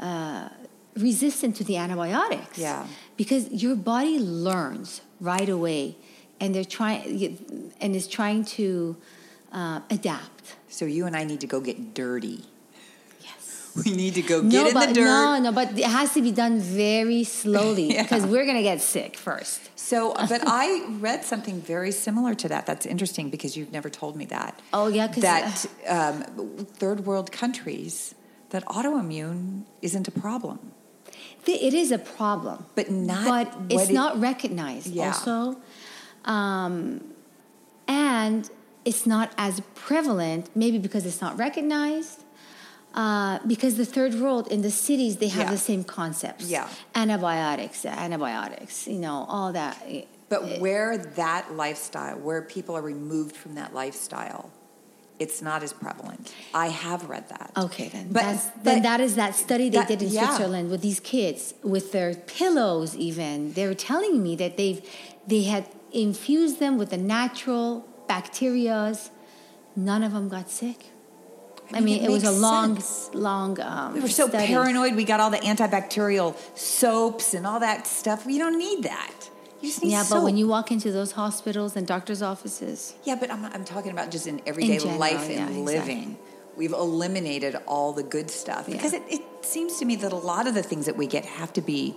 uh, 0.00 0.48
resistant 0.96 1.56
to 1.56 1.64
the 1.64 1.76
antibiotics. 1.76 2.58
Yeah. 2.58 2.86
Because 3.16 3.50
your 3.50 3.76
body 3.76 4.18
learns 4.18 5.02
right 5.20 5.48
away, 5.48 5.96
and 6.40 6.54
they're 6.54 6.64
trying 6.64 7.72
and 7.80 7.94
is 7.94 8.06
trying 8.06 8.44
to 8.44 8.96
uh, 9.52 9.80
adapt. 9.90 10.56
So 10.68 10.84
you 10.84 11.06
and 11.06 11.16
I 11.16 11.24
need 11.24 11.40
to 11.40 11.46
go 11.46 11.60
get 11.60 11.94
dirty. 11.94 12.44
We 13.84 13.92
need 13.92 14.14
to 14.14 14.22
go 14.22 14.40
No, 14.40 14.50
get 14.50 14.66
in 14.68 14.74
but 14.74 14.88
the 14.88 14.94
dirt. 14.94 15.04
no, 15.04 15.38
no, 15.40 15.52
but 15.52 15.78
it 15.78 15.84
has 15.84 16.12
to 16.14 16.22
be 16.22 16.32
done 16.32 16.58
very 16.60 17.24
slowly 17.24 17.92
Yeah. 17.94 18.02
because 18.02 18.24
we're 18.26 18.46
gonna 18.46 18.62
get 18.62 18.80
sick 18.80 19.16
first. 19.16 19.60
So, 19.78 20.14
but 20.32 20.42
I 20.46 20.86
read 21.00 21.24
something 21.24 21.60
very 21.60 21.92
similar 21.92 22.34
to 22.42 22.48
that. 22.48 22.64
That's 22.66 22.86
interesting 22.86 23.30
because 23.30 23.56
you've 23.56 23.72
never 23.72 23.90
told 23.90 24.16
me 24.16 24.24
that. 24.26 24.60
Oh, 24.72 24.88
yeah, 24.88 25.06
that 25.08 25.66
um, 25.88 26.22
third 26.80 27.00
world 27.06 27.30
countries 27.32 28.14
that 28.50 28.64
autoimmune 28.66 29.64
isn't 29.82 30.06
a 30.08 30.10
problem. 30.12 30.58
It 31.46 31.74
is 31.74 31.92
a 31.92 31.98
problem, 31.98 32.64
But 32.74 32.90
not 32.90 33.24
But 33.68 33.72
it's 33.74 33.90
it- 33.90 33.94
not 33.94 34.18
recognized. 34.20 34.88
Yeah. 34.88 35.08
Also, 35.08 35.56
um, 36.24 37.04
and 37.86 38.50
it's 38.84 39.06
not 39.06 39.32
as 39.38 39.60
prevalent. 39.74 40.50
Maybe 40.56 40.78
because 40.78 41.06
it's 41.06 41.20
not 41.20 41.38
recognized. 41.38 42.22
Uh, 42.96 43.38
because 43.46 43.76
the 43.76 43.84
third 43.84 44.14
world 44.14 44.48
in 44.48 44.62
the 44.62 44.70
cities 44.70 45.18
they 45.18 45.28
have 45.28 45.46
Yeah. 45.48 45.50
the 45.52 45.58
same 45.58 45.84
concepts. 45.84 46.46
Yeah. 46.48 46.66
Antibiotics, 46.94 47.84
antibiotics, 47.84 48.86
you 48.88 48.98
know, 48.98 49.26
all 49.28 49.52
that. 49.52 49.76
But 50.30 50.58
where 50.60 50.96
that 50.96 51.54
lifestyle, 51.54 52.16
where 52.18 52.40
people 52.42 52.74
are 52.76 52.82
removed 52.82 53.36
from 53.36 53.54
that 53.54 53.74
lifestyle, 53.74 54.50
it's 55.18 55.40
not 55.42 55.62
as 55.62 55.72
prevalent. 55.74 56.32
I 56.54 56.68
have 56.68 57.08
read 57.08 57.28
that. 57.28 57.50
Okay, 57.56 57.88
then 57.88 58.08
But- 58.12 58.22
that's, 58.22 58.46
but 58.46 58.64
then 58.64 58.82
that 58.82 59.00
is 59.00 59.14
that 59.16 59.34
study 59.34 59.68
they 59.68 59.78
that- 59.78 59.88
did 59.88 60.00
in 60.02 60.08
yeah. 60.08 60.26
Switzerland 60.28 60.70
with 60.70 60.80
these 60.80 61.00
kids 61.00 61.54
with 61.62 61.92
their 61.92 62.14
pillows. 62.14 62.96
Even 62.96 63.52
they 63.52 63.66
were 63.66 63.74
telling 63.74 64.22
me 64.22 64.36
that 64.36 64.56
they've 64.56 64.80
they 65.26 65.42
had 65.42 65.64
infused 65.92 66.60
them 66.60 66.78
with 66.78 66.90
the 66.90 66.96
natural 67.18 67.84
bacterias. 68.08 69.10
None 69.74 70.02
of 70.02 70.12
them 70.12 70.28
got 70.30 70.48
sick. 70.50 70.92
I 71.72 71.80
mean, 71.80 72.02
it 72.02 72.06
it, 72.06 72.10
was 72.10 72.24
a 72.24 72.30
long, 72.30 72.74
sense. 72.76 73.10
long. 73.14 73.60
Um, 73.60 73.94
We 73.94 74.00
were 74.00 74.08
so 74.08 74.28
study. 74.28 74.46
paranoid. 74.46 74.94
We 74.94 75.04
got 75.04 75.18
all 75.20 75.30
the 75.30 75.38
antibacterial 75.38 76.36
soaps 76.56 77.34
and 77.34 77.46
all 77.46 77.60
that 77.60 77.86
stuff. 77.86 78.24
You 78.26 78.38
don't 78.38 78.58
need 78.58 78.84
that. 78.84 79.30
You 79.60 79.68
just 79.70 79.82
need 79.82 79.90
soap. 79.90 79.92
Yeah, 79.92 80.02
soap. 80.04 80.18
but 80.18 80.24
when 80.24 80.36
you 80.36 80.46
walk 80.46 80.70
into 80.70 80.92
those 80.92 81.12
hospitals 81.12 81.74
and 81.76 81.86
doctors' 81.86 82.22
offices, 82.22 82.94
Yeah, 83.04 83.16
but 83.16 83.30
I'm, 83.32 83.44
I'm 83.46 83.64
talking 83.64 83.90
about 83.90 84.10
just 84.10 84.26
in 84.26 84.40
everyday 84.46 84.78
general, 84.78 84.98
life 84.98 85.26
yeah, 85.28 85.46
and 85.46 85.56
exactly. 85.58 85.78
living. 85.78 86.18
We've 86.56 86.72
eliminated 86.72 87.56
all 87.66 87.92
the 87.92 88.02
good 88.02 88.30
stuff 88.30 88.66
because 88.66 88.92
Yeah. 88.92 89.00
it, 89.08 89.14
it 89.20 89.22
seems 89.44 89.78
to 89.78 89.84
me 89.84 89.96
that 89.96 90.12
a 90.12 90.16
lot 90.16 90.46
of 90.46 90.54
the 90.54 90.62
things 90.62 90.86
that 90.86 90.96
we 90.96 91.06
get 91.06 91.24
have 91.24 91.52
to 91.54 91.60
be 91.60 91.96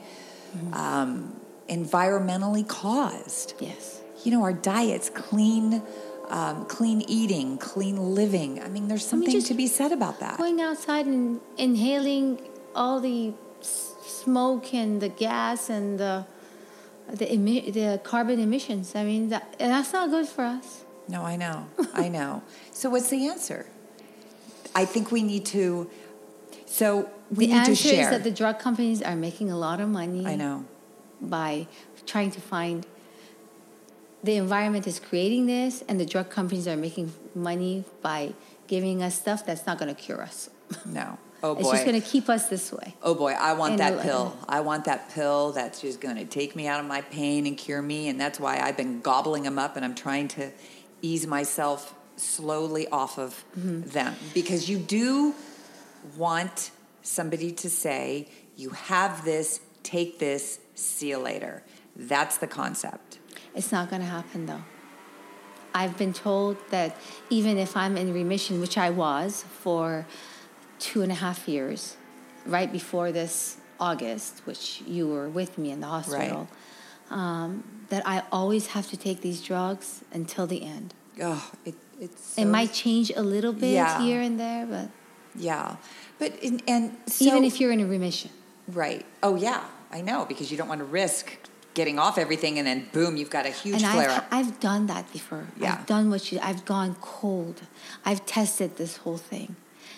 um, 0.73 1.39
environmentally 1.69 2.67
caused. 2.67 3.53
yes, 3.59 4.01
You 4.23 4.31
know, 4.31 4.41
our 4.43 4.53
diets, 4.53 5.09
clean, 5.09 5.81
um, 6.29 6.65
clean 6.65 7.01
eating, 7.07 7.57
clean 7.57 7.97
living. 8.15 8.61
I 8.61 8.67
mean, 8.69 8.87
there's 8.87 9.05
something 9.05 9.41
to 9.41 9.53
be 9.53 9.67
said 9.67 9.91
about 9.91 10.19
that. 10.19 10.37
going 10.37 10.61
outside 10.61 11.05
and 11.05 11.39
inhaling 11.57 12.39
all 12.75 12.99
the 12.99 13.33
smoke 13.61 14.73
and 14.73 15.01
the 15.01 15.09
gas 15.09 15.69
and 15.69 15.99
the 15.99 16.25
the 17.11 17.25
emi- 17.25 17.73
the 17.73 17.99
carbon 18.03 18.39
emissions. 18.39 18.95
I 18.95 19.03
mean, 19.03 19.29
that, 19.29 19.55
that's 19.57 19.91
not 19.93 20.09
good 20.11 20.27
for 20.27 20.43
us. 20.43 20.85
No, 21.07 21.23
I 21.23 21.35
know. 21.37 21.65
I 21.93 22.07
know. 22.17 22.43
So 22.71 22.89
what's 22.91 23.09
the 23.09 23.27
answer? 23.27 23.65
I 24.75 24.85
think 24.85 25.11
we 25.11 25.23
need 25.23 25.45
to. 25.47 25.89
So 26.67 27.09
we 27.31 27.47
the 27.47 27.53
need 27.53 27.59
answer 27.59 27.71
to 27.71 27.75
share. 27.75 28.03
is 28.03 28.09
that 28.11 28.23
the 28.23 28.29
drug 28.31 28.59
companies 28.59 29.01
are 29.01 29.15
making 29.15 29.49
a 29.49 29.57
lot 29.57 29.79
of 29.81 29.89
money. 29.89 30.25
I 30.27 30.35
know. 30.35 30.65
by 31.19 31.67
trying 32.05 32.31
to 32.31 32.39
find 32.41 32.85
the 34.23 34.35
environment 34.35 34.85
is 34.87 34.99
creating 34.99 35.45
this 35.45 35.83
and 35.87 35.99
the 35.99 36.05
drug 36.05 36.29
companies 36.29 36.67
are 36.67 36.77
making 36.77 37.11
money 37.35 37.83
by 38.01 38.33
giving 38.67 39.01
us 39.01 39.17
stuff 39.19 39.45
that's 39.45 39.65
not 39.65 39.77
going 39.79 39.93
to 39.93 39.99
cure 40.01 40.21
us 40.21 40.49
No. 40.85 41.17
Oh 41.41 41.55
boy. 41.55 41.61
it's 41.61 41.71
just 41.71 41.85
going 41.85 41.99
to 42.01 42.05
keep 42.07 42.27
us 42.29 42.49
this 42.49 42.71
way 42.73 42.95
oh 43.01 43.15
boy, 43.15 43.31
I 43.31 43.53
want 43.53 43.71
And 43.71 43.79
that 43.79 44.01
pill. 44.01 44.37
I 44.47 44.59
want 44.59 44.85
that 44.85 45.09
pill 45.11 45.51
that's 45.53 45.79
just 45.81 46.01
going 46.01 46.17
to 46.17 46.25
take 46.25 46.55
me 46.55 46.67
out 46.67 46.79
of 46.81 46.85
my 46.85 47.01
pain 47.01 47.47
and 47.47 47.57
cure 47.57 47.81
me. 47.81 48.09
And 48.09 48.19
that's 48.19 48.39
why 48.41 48.59
I've 48.59 48.75
been 48.75 48.99
gobbling 48.99 49.43
them 49.43 49.57
up 49.57 49.75
and 49.77 49.85
I'm 49.85 49.95
trying 49.95 50.27
to 50.29 50.51
ease 51.01 51.25
myself 51.25 51.95
slowly 52.17 52.87
off 52.89 53.17
of 53.17 53.45
Mm-hmm. 53.57 53.89
them. 53.89 54.15
Because 54.33 54.69
you 54.69 54.77
do 54.79 55.33
want 56.17 56.71
somebody 57.01 57.51
to 57.53 57.69
say, 57.69 58.27
you 58.57 58.71
have 58.71 59.23
this, 59.23 59.61
take 59.83 60.19
this, 60.19 60.59
see 60.75 61.09
you 61.09 61.17
later. 61.19 61.63
That's 61.95 62.37
the 62.37 62.47
concept. 62.47 63.18
It's 63.59 63.71
not 63.77 63.85
going 63.91 64.01
to 64.01 64.11
happen 64.19 64.45
though. 64.51 64.63
I've 65.79 65.95
been 66.03 66.13
told 66.13 66.55
that 66.75 66.89
even 67.37 67.53
if 67.65 67.71
i'm 67.81 67.95
in 68.03 68.07
remission 68.21 68.53
which 68.65 68.77
i 68.87 68.89
was 68.89 69.29
for 69.63 69.85
two 70.87 70.99
and 71.05 71.11
a 71.17 71.19
half 71.25 71.39
years 71.53 71.79
right 72.55 72.71
before 72.79 73.07
this 73.19 73.33
august 73.89 74.33
which 74.49 74.81
you 74.95 75.03
were 75.13 75.29
with 75.39 75.51
me 75.61 75.67
in 75.75 75.79
the 75.85 75.91
hospital 75.97 76.47
um, 77.19 77.63
that 77.91 78.01
i 78.13 78.17
always 78.31 78.65
have 78.75 78.85
to 78.93 78.97
take 78.97 79.19
these 79.27 79.39
drugs 79.51 79.87
until 80.19 80.45
the 80.53 80.61
end. 80.75 80.87
Oh, 81.21 81.43
it, 81.69 81.75
it's 81.99 82.37
it 82.37 82.45
might 82.57 82.71
change 82.83 83.07
a 83.23 83.25
little 83.35 83.53
bit 83.65 83.73
Yeah. 83.81 84.01
here 84.05 84.21
and 84.27 84.35
there, 84.39 84.63
but 84.75 84.87
yeah, 85.49 85.75
but 86.17 86.31
in, 86.47 86.53
and 86.73 86.83
so, 87.07 87.25
even 87.27 87.43
if 87.49 87.53
you're 87.59 87.73
in 87.77 87.81
a 87.81 87.89
remission. 87.97 88.31
right, 88.83 89.05
oh 89.27 89.35
yeah, 89.47 89.61
I 89.97 89.99
know 90.01 90.19
because 90.31 90.47
you 90.51 90.57
don't 90.59 90.69
want 90.73 90.79
to 90.85 90.89
risk 91.03 91.25
getting 91.73 91.99
off 91.99 92.17
everything 92.17 92.57
and 92.57 92.67
then 92.67 92.87
boom, 92.91 93.15
you've 93.17 93.29
got 93.29 93.45
a 93.45 93.49
huge 93.49 93.81
And 93.83 93.91
flare 93.93 94.09
I've, 94.09 94.17
up. 94.17 94.27
I've 94.31 94.59
done 94.59 94.87
that 94.87 95.11
before. 95.13 95.45
Yeah. 95.57 95.73
I've 95.79 95.85
done 95.85 96.09
what 96.09 96.31
you, 96.31 96.39
I've 96.41 96.65
gone 96.65 96.95
cold. 97.01 97.61
I've 98.05 98.25
tested 98.25 98.77
this 98.77 98.97
whole 98.97 99.17
thing 99.17 99.55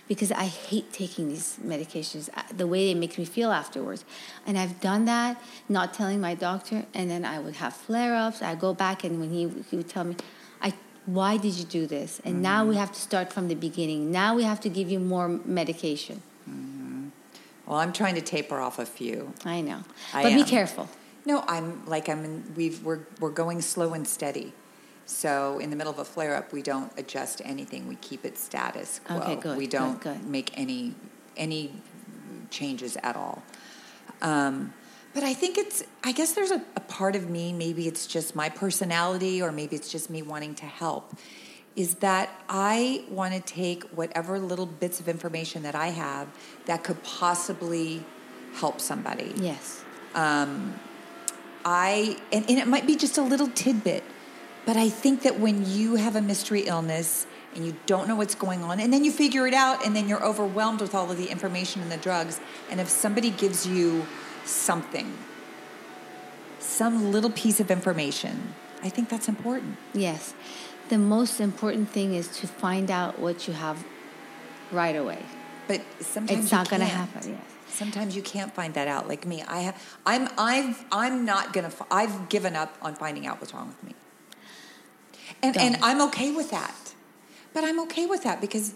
because 0.07 0.31
I 0.31 0.45
hate 0.45 0.91
taking 0.91 1.29
these 1.29 1.57
medications, 1.65 2.29
uh, 2.36 2.43
the 2.55 2.67
way 2.67 2.88
they 2.93 2.99
make 2.99 3.17
me 3.17 3.23
feel 3.25 3.51
afterwards. 3.51 4.03
And 4.45 4.57
I've 4.57 4.81
done 4.81 5.05
that, 5.05 5.41
not 5.69 5.93
telling 5.93 6.19
my 6.19 6.36
doctor, 6.36 6.86
and 6.93 7.10
then 7.10 7.23
I 7.23 7.39
would 7.39 7.55
have 7.55 7.73
flare 7.73 8.15
ups. 8.15 8.41
I 8.41 8.55
go 8.55 8.73
back, 8.73 9.03
and 9.05 9.19
when 9.21 9.29
he, 9.31 9.47
he 9.69 9.77
would 9.77 9.88
tell 9.88 10.03
me, 10.03 10.17
I, 10.62 10.73
why 11.05 11.38
did 11.38 11.53
you 11.53 11.63
do 11.63 11.88
this? 11.88 12.19
And 12.25 12.41
now 12.41 12.60
Mm-hmm. 12.62 12.69
we 12.71 12.75
have 12.75 12.91
to 12.91 12.99
start 12.99 13.31
from 13.31 13.47
the 13.47 13.55
beginning. 13.55 14.12
Now 14.12 14.36
we 14.36 14.43
have 14.43 14.60
to 14.62 14.69
give 14.69 14.91
you 14.91 14.99
more 14.99 15.29
medication. 15.29 16.21
Well, 17.65 17.79
I'm 17.79 17.93
trying 17.93 18.15
to 18.15 18.21
taper 18.21 18.60
off 18.60 18.79
a 18.79 18.86
few. 18.86 19.34
I 19.45 19.62
know. 19.62 19.84
I 20.13 20.23
but 20.23 20.34
be 20.34 20.43
careful. 20.43 20.89
No, 21.25 21.43
I'm 21.47 21.86
like 21.86 22.10
I'm. 22.10 22.25
In, 22.25 22.53
we've 22.55 22.84
we're 22.84 23.01
we're 23.19 23.29
going 23.29 23.62
slow 23.62 23.93
and 23.93 24.07
steady. 24.07 24.53
So 25.05 25.60
in 25.60 25.69
the 25.69 25.75
middle 25.75 25.91
of 25.91 25.99
a 25.99 26.05
flare 26.05 26.36
up, 26.36 26.53
we 26.53 26.62
don't 26.62 26.91
adjust 26.97 27.41
anything. 27.43 27.88
We 27.88 27.95
keep 27.95 28.23
it 28.25 28.38
status 28.38 29.01
quo. 29.03 29.17
Okay, 29.17 29.36
good, 29.36 29.57
We 29.57 29.67
don't 29.67 29.99
good. 30.01 30.23
make 30.25 30.57
any 30.57 30.95
any 31.38 31.73
changes 32.49 32.97
at 33.03 33.15
all. 33.15 33.43
Um, 34.21 34.73
but 35.13 35.23
I 35.23 35.34
think 35.34 35.57
it's. 35.57 35.84
I 36.03 36.12
guess 36.12 36.34
there's 36.34 36.51
a, 36.51 36.62
a 36.75 36.79
part 36.81 37.15
of 37.15 37.29
me. 37.29 37.51
Maybe 37.53 37.88
it's 37.88 38.07
just 38.07 38.36
my 38.36 38.49
personality, 38.49 39.41
or 39.41 39.51
maybe 39.51 39.75
it's 39.75 39.91
just 39.91 40.10
me 40.10 40.21
wanting 40.21 40.55
to 40.55 40.65
help. 40.65 41.13
Is 41.75 41.95
that 41.95 42.29
I 42.49 43.05
want 43.10 43.34
to 43.34 43.39
take 43.41 43.84
whatever 43.89 44.39
little 44.39 44.65
bits 44.65 44.99
of 44.99 45.07
information 45.07 45.63
that 45.63 45.75
I 45.75 45.88
have 45.88 46.27
that 46.65 46.84
could 46.84 47.01
possibly 47.03 48.03
help 48.53 48.81
somebody. 48.81 49.34
Yes. 49.38 49.84
I 51.65 52.17
and, 52.32 52.50
and 52.50 52.60
it 52.60 52.67
might 52.67 52.88
be 52.88 52.95
just 52.95 53.17
a 53.17 53.21
little 53.21 53.47
tidbit, 53.47 54.04
but 54.65 54.78
I 54.78 54.89
think 54.89 55.24
that 55.24 55.39
when 55.39 55.69
you 55.69 55.95
have 55.95 56.15
a 56.15 56.21
mystery 56.21 56.62
illness 56.62 57.26
and 57.56 57.65
you 57.65 57.76
don't 57.86 58.08
know 58.08 58.15
what's 58.15 58.36
going 58.36 58.63
on, 58.63 58.80
and 58.80 58.93
then 58.93 59.04
you 59.04 59.12
figure 59.12 59.45
it 59.45 59.54
out, 59.54 59.86
and 59.86 59.95
then 59.95 60.08
you're 60.08 60.24
overwhelmed 60.24 60.80
with 60.80 60.95
all 60.95 61.12
of 61.12 61.17
the 61.17 61.28
information 61.28 61.82
and 61.82 61.91
the 61.91 61.97
drugs, 61.97 62.39
and 62.69 62.80
if 62.80 62.89
somebody 62.89 63.30
gives 63.30 63.67
you 63.67 64.06
something, 64.45 65.17
some 66.60 67.12
little 67.12 67.30
piece 67.30 67.60
of 67.60 67.69
information, 67.69 68.54
I 68.82 68.89
think 68.89 69.10
that's 69.10 69.28
important. 69.28 69.78
Yes. 69.93 70.34
The 70.89 70.97
most 70.97 71.39
important 71.39 71.89
thing 71.89 72.13
is 72.15 72.28
to 72.39 72.47
find 72.47 72.89
out 72.89 73.19
what 73.19 73.47
you 73.47 73.54
have 73.54 73.84
right 74.71 74.95
away. 74.95 75.24
But 75.67 75.82
sometimes 76.00 76.43
It's 76.43 76.52
not 76.52 76.69
going 76.69 76.82
to 76.82 76.86
happen. 76.86 77.32
Yes. 77.32 77.41
Sometimes 77.71 78.15
you 78.15 78.21
can't 78.21 78.53
find 78.53 78.73
that 78.73 78.88
out. 78.88 79.07
Like 79.07 79.25
me, 79.25 79.43
I 79.43 79.62
have. 79.62 79.81
I'm. 80.05 80.29
I've. 80.38 80.86
I'm 80.91 81.25
not 81.25 81.53
gonna. 81.53 81.71
I've 81.89 82.29
given 82.29 82.55
up 82.55 82.77
on 82.81 82.95
finding 82.95 83.25
out 83.25 83.39
what's 83.39 83.53
wrong 83.53 83.67
with 83.67 83.84
me. 83.84 83.95
And 85.41 85.57
and 85.57 85.77
I'm 85.81 86.01
okay 86.01 86.31
with 86.31 86.51
that. 86.51 86.93
But 87.53 87.63
I'm 87.63 87.79
okay 87.81 88.05
with 88.05 88.23
that 88.23 88.39
because 88.39 88.73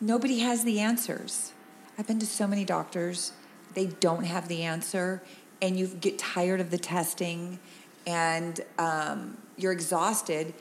nobody 0.00 0.40
has 0.40 0.64
the 0.64 0.80
answers. 0.80 1.52
I've 1.98 2.06
been 2.06 2.18
to 2.18 2.26
so 2.26 2.46
many 2.46 2.64
doctors. 2.64 3.32
They 3.74 3.86
don't 3.86 4.24
have 4.24 4.48
the 4.48 4.62
answer, 4.62 5.22
and 5.60 5.78
you 5.78 5.86
get 5.86 6.18
tired 6.18 6.60
of 6.60 6.70
the 6.70 6.78
testing, 6.78 7.58
and 8.06 8.60
um, 8.78 9.38
you're 9.56 9.72
exhausted. 9.72 10.54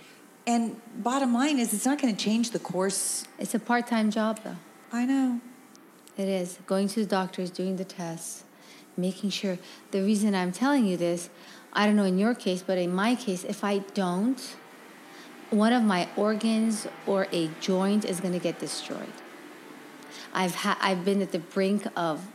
And 0.46 0.80
bottom 0.96 1.34
line 1.34 1.60
is, 1.60 1.74
it's 1.74 1.86
not 1.86 2.02
going 2.02 2.16
to 2.16 2.24
change 2.24 2.52
the 2.52 2.60
course. 2.60 3.26
It's 3.38 3.54
a 3.54 3.60
part 3.60 3.88
time 3.88 4.12
job, 4.12 4.40
though. 4.44 4.56
I 4.92 5.06
know. 5.06 5.42
It 6.18 6.28
is. 6.28 6.58
Going 6.66 6.88
to 6.90 7.02
the 7.02 7.06
doctors, 7.06 7.52
doing 7.52 7.78
the 7.78 7.86
tests, 7.86 8.44
making 8.96 9.30
sure. 9.30 9.60
The 9.92 10.02
reason 10.02 10.34
I'm 10.34 10.52
telling 10.52 10.86
you 10.86 10.98
this, 10.98 11.30
I 11.74 11.86
don't 11.86 11.96
know 11.96 12.06
in 12.06 12.18
your 12.18 12.34
case, 12.34 12.64
but 12.66 12.78
in 12.78 12.94
my 12.94 13.16
case, 13.16 13.44
if 13.44 13.64
I 13.64 13.80
don't, 13.94 14.56
one 15.52 15.74
of 15.74 15.84
my 15.84 16.10
organs 16.16 16.88
or 17.06 17.28
a 17.32 17.50
joint 17.62 18.04
is 18.04 18.20
going 18.20 18.34
to 18.34 18.40
get 18.40 18.60
destroyed. 18.60 19.14
I've 20.34 20.56
ha- 20.56 20.78
I've 20.82 21.06
been 21.06 21.22
at 21.22 21.32
the 21.32 21.40
brink 21.40 21.88
of 21.96 22.26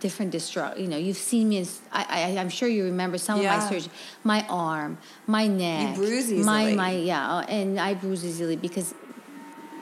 different 0.00 0.32
destroy. 0.32 0.74
You 0.76 0.88
know, 0.88 0.96
you've 0.96 1.16
seen 1.16 1.48
me. 1.50 1.58
In, 1.58 1.66
I, 1.92 2.04
I 2.08 2.40
I'm 2.40 2.48
sure 2.48 2.68
you 2.68 2.84
remember 2.84 3.18
some 3.18 3.38
of 3.38 3.44
my 3.44 3.60
surgery. 3.68 3.92
My 4.24 4.46
arm, 4.48 4.98
my 5.26 5.46
neck, 5.46 5.96
bruise 5.96 6.30
my 6.30 6.62
easily. 6.62 6.76
my 6.76 6.90
yeah, 6.92 7.36
uh, 7.36 7.40
and 7.42 7.78
I 7.78 7.94
bruise 7.94 8.24
easily 8.24 8.56
because 8.56 8.94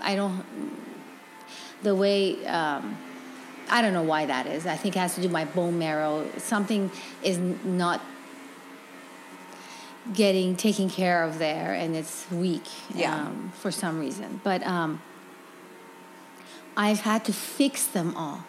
I 0.00 0.14
don't 0.14 0.44
the 1.82 1.94
way 1.94 2.44
um, 2.46 2.96
I 3.72 3.80
don't 3.80 3.94
know 3.94 4.02
why 4.02 4.26
that 4.26 4.46
is. 4.46 4.66
I 4.66 4.76
think 4.76 4.96
it 4.96 4.98
has 4.98 5.14
to 5.14 5.22
do 5.22 5.28
with 5.28 5.32
my 5.32 5.46
bone 5.46 5.78
marrow. 5.78 6.28
Something 6.36 6.90
is 7.22 7.38
not 7.38 8.02
getting 10.12 10.56
taken 10.56 10.90
care 10.90 11.24
of 11.24 11.38
there, 11.38 11.72
and 11.72 11.96
it's 11.96 12.30
weak 12.30 12.66
Yeah. 12.94 13.14
um, 13.14 13.52
for 13.58 13.70
some 13.70 13.98
reason. 13.98 14.40
But 14.44 14.62
um, 14.66 15.00
I've 16.76 17.00
had 17.00 17.24
to 17.24 17.32
fix 17.32 17.86
them 17.86 18.14
all. 18.14 18.44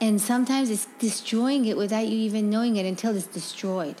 And 0.00 0.20
sometimes 0.20 0.70
it's 0.70 0.86
destroying 0.98 1.64
it 1.66 1.76
without 1.76 2.06
you 2.08 2.16
even 2.18 2.50
knowing 2.50 2.76
it 2.76 2.86
until 2.86 3.16
it's 3.16 3.26
destroyed. 3.26 3.96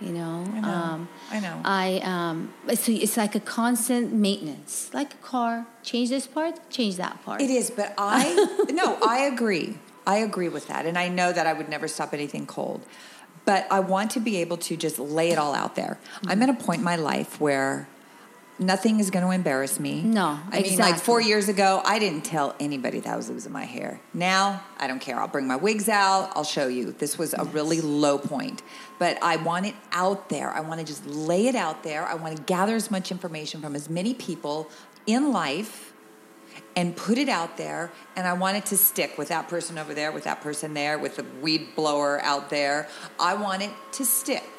You 0.00 0.12
know, 0.12 0.44
I 0.52 0.60
know. 0.60 0.68
Um, 0.68 1.08
I 1.30 1.40
know. 1.40 1.60
I 1.64 2.00
um, 2.04 2.52
so 2.74 2.92
it's 2.92 3.16
like 3.16 3.34
a 3.34 3.40
constant 3.40 4.12
maintenance, 4.12 4.90
like 4.92 5.14
a 5.14 5.18
car. 5.18 5.66
Change 5.82 6.10
this 6.10 6.26
part, 6.26 6.68
change 6.70 6.96
that 6.96 7.24
part. 7.24 7.40
It 7.40 7.48
is, 7.48 7.70
but 7.70 7.94
I 7.96 8.66
no, 8.70 8.98
I 9.06 9.20
agree. 9.20 9.78
I 10.06 10.18
agree 10.18 10.48
with 10.48 10.68
that, 10.68 10.84
and 10.86 10.98
I 10.98 11.08
know 11.08 11.32
that 11.32 11.46
I 11.46 11.52
would 11.54 11.68
never 11.68 11.88
stop 11.88 12.12
anything 12.12 12.46
cold. 12.46 12.82
But 13.46 13.66
I 13.70 13.80
want 13.80 14.10
to 14.12 14.20
be 14.20 14.36
able 14.38 14.56
to 14.58 14.76
just 14.76 14.98
lay 14.98 15.30
it 15.30 15.38
all 15.38 15.54
out 15.54 15.76
there. 15.76 15.98
I'm 16.26 16.42
at 16.42 16.48
a 16.48 16.54
point 16.54 16.80
in 16.80 16.84
my 16.84 16.96
life 16.96 17.40
where 17.40 17.88
nothing 18.58 19.00
is 19.00 19.10
going 19.10 19.24
to 19.24 19.30
embarrass 19.30 19.78
me. 19.78 20.02
No, 20.02 20.38
I 20.50 20.62
mean, 20.62 20.78
like 20.78 20.96
four 20.96 21.20
years 21.20 21.48
ago, 21.48 21.82
I 21.84 21.98
didn't 21.98 22.24
tell 22.24 22.54
anybody 22.60 23.00
that 23.00 23.12
I 23.12 23.16
was 23.16 23.28
losing 23.28 23.52
my 23.52 23.64
hair. 23.64 24.00
Now, 24.14 24.62
I 24.78 24.86
don't 24.86 25.00
care. 25.00 25.20
I'll 25.20 25.28
bring 25.28 25.46
my 25.46 25.56
wigs 25.56 25.88
out. 25.88 26.32
I'll 26.34 26.44
show 26.44 26.68
you. 26.68 26.92
This 26.92 27.18
was 27.18 27.34
a 27.34 27.44
really 27.44 27.80
low 27.80 28.18
point, 28.18 28.62
but 28.98 29.18
I 29.22 29.36
want 29.36 29.66
it 29.66 29.74
out 29.92 30.28
there. 30.28 30.50
I 30.50 30.60
want 30.60 30.80
to 30.80 30.86
just 30.86 31.06
lay 31.06 31.46
it 31.46 31.54
out 31.54 31.82
there. 31.82 32.06
I 32.06 32.14
want 32.14 32.36
to 32.36 32.42
gather 32.42 32.74
as 32.74 32.90
much 32.90 33.10
information 33.10 33.60
from 33.60 33.74
as 33.74 33.88
many 33.88 34.14
people 34.14 34.70
in 35.06 35.32
life 35.32 35.92
and 36.74 36.94
put 36.94 37.16
it 37.16 37.28
out 37.28 37.56
there 37.56 37.90
and 38.16 38.26
I 38.26 38.34
want 38.34 38.58
it 38.58 38.66
to 38.66 38.76
stick 38.76 39.16
with 39.16 39.28
that 39.28 39.48
person 39.48 39.78
over 39.78 39.94
there, 39.94 40.12
with 40.12 40.24
that 40.24 40.42
person 40.42 40.74
there, 40.74 40.98
with 40.98 41.16
the 41.16 41.24
weed 41.40 41.74
blower 41.74 42.20
out 42.22 42.50
there. 42.50 42.88
I 43.18 43.34
want 43.34 43.62
it 43.62 43.70
to 43.92 44.04
stick 44.04 44.55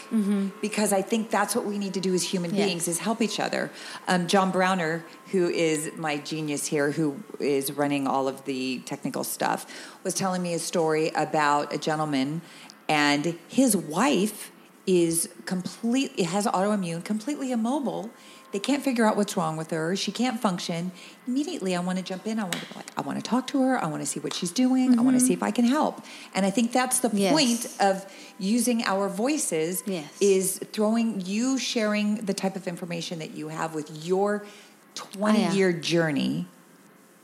because 0.62 0.94
I 0.94 1.02
think 1.02 1.30
that's 1.30 1.56
what 1.56 1.66
we 1.66 1.78
need 1.78 1.94
to 1.96 2.00
do 2.00 2.14
as 2.14 2.24
human 2.24 2.54
Yes. 2.54 2.66
beings 2.66 2.88
is 2.88 3.00
help 3.00 3.22
each 3.22 3.40
other. 3.40 3.72
Um, 4.08 4.28
John 4.28 4.52
Browner, 4.52 5.04
who 5.32 5.48
is 5.50 5.92
my 5.98 6.18
genius 6.18 6.66
here, 6.68 6.92
who 6.92 7.18
is 7.40 7.72
running 7.74 8.08
all 8.08 8.28
of 8.28 8.46
the 8.46 8.80
technical 8.86 9.24
stuff, 9.24 9.66
was 10.04 10.14
telling 10.14 10.42
me 10.42 10.54
a 10.54 10.60
story 10.60 11.10
about 11.16 11.74
a 11.74 11.78
gentleman 11.78 12.42
and 12.90 13.38
his 13.50 13.76
wife 13.76 14.52
is 14.88 15.30
completely 15.46 16.24
has 16.24 16.48
autoimmune, 16.48 17.04
completely 17.04 17.52
immobile. 17.52 18.10
They 18.54 18.60
can't 18.60 18.82
figure 18.82 19.06
out 19.06 19.18
what's 19.18 19.36
wrong 19.36 19.58
with 19.58 19.72
her. 19.72 19.94
She 19.98 20.14
can't 20.14 20.40
function. 20.40 20.94
Immediately, 21.28 21.76
I 21.76 21.82
want 21.82 21.98
to 21.98 22.04
jump 22.04 22.26
in. 22.26 22.40
I 22.40 22.44
want 22.44 22.56
to 22.56 22.78
like, 22.78 22.86
I 22.98 23.02
want 23.02 23.18
to 23.18 23.30
talk 23.30 23.48
to 23.48 23.62
her. 23.62 23.78
I 23.78 23.88
want 23.88 24.02
to 24.02 24.06
see 24.06 24.22
what 24.22 24.34
she's 24.34 24.52
doing. 24.52 24.98
I 24.98 25.02
want 25.02 25.16
to 25.16 25.18
mm-hmm. 25.18 25.28
see 25.28 25.34
if 25.34 25.44
I 25.44 25.52
can 25.52 25.66
help. 25.66 26.02
And 26.34 26.46
I 26.46 26.50
think 26.50 26.72
that's 26.72 27.00
the 27.00 27.10
Yes. 27.14 27.34
point 27.34 27.68
of 27.82 28.06
using 28.40 28.84
our 28.86 29.10
voices 29.10 29.84
Yes. 29.86 30.10
is 30.22 30.60
throwing 30.72 31.20
you 31.26 31.58
sharing 31.58 32.16
the 32.26 32.34
type 32.34 32.56
of 32.56 32.68
information 32.68 33.20
that 33.20 33.32
you 33.32 33.50
have 33.50 33.76
with 33.76 34.06
your 34.06 34.46
20 34.96 35.40
yeah. 35.40 35.52
year 35.52 35.74
journey. 35.74 36.48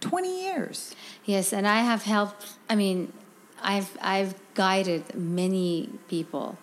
20 0.02 0.44
years. 0.44 0.94
Yes, 1.24 1.54
and 1.54 1.66
I 1.66 1.80
have 1.80 2.04
helped. 2.04 2.46
I 2.70 2.76
mean, 2.76 3.14
I've 3.62 3.98
I've 4.02 4.36
guided 4.54 5.16
many 5.16 5.90
people, 6.10 6.58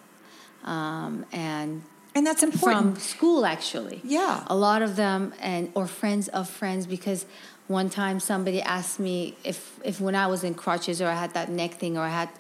um, 0.65 1.27
and 1.33 1.83
And 2.15 2.27
that's 2.27 2.43
important 2.43 2.97
from 2.97 3.01
school 3.01 3.47
actually. 3.47 4.01
Yeah. 4.05 4.45
a 4.47 4.57
lot 4.57 4.83
of 4.83 4.97
them, 4.97 5.33
and 5.41 5.71
or 5.75 5.87
friends 5.87 6.29
of 6.29 6.49
friends, 6.49 6.87
because 6.87 7.27
one 7.69 7.89
time 7.89 8.19
somebody 8.19 8.61
asked 8.61 8.99
me 8.99 9.37
if 9.45 9.79
if 9.85 10.01
when 10.01 10.15
I 10.15 10.27
was 10.27 10.43
in 10.45 10.55
crutches 10.55 11.01
or 11.01 11.07
I 11.07 11.15
had 11.15 11.35
that 11.35 11.49
neck 11.49 11.75
thing 11.75 11.97
or 11.97 12.03
I 12.03 12.11
had 12.11 12.31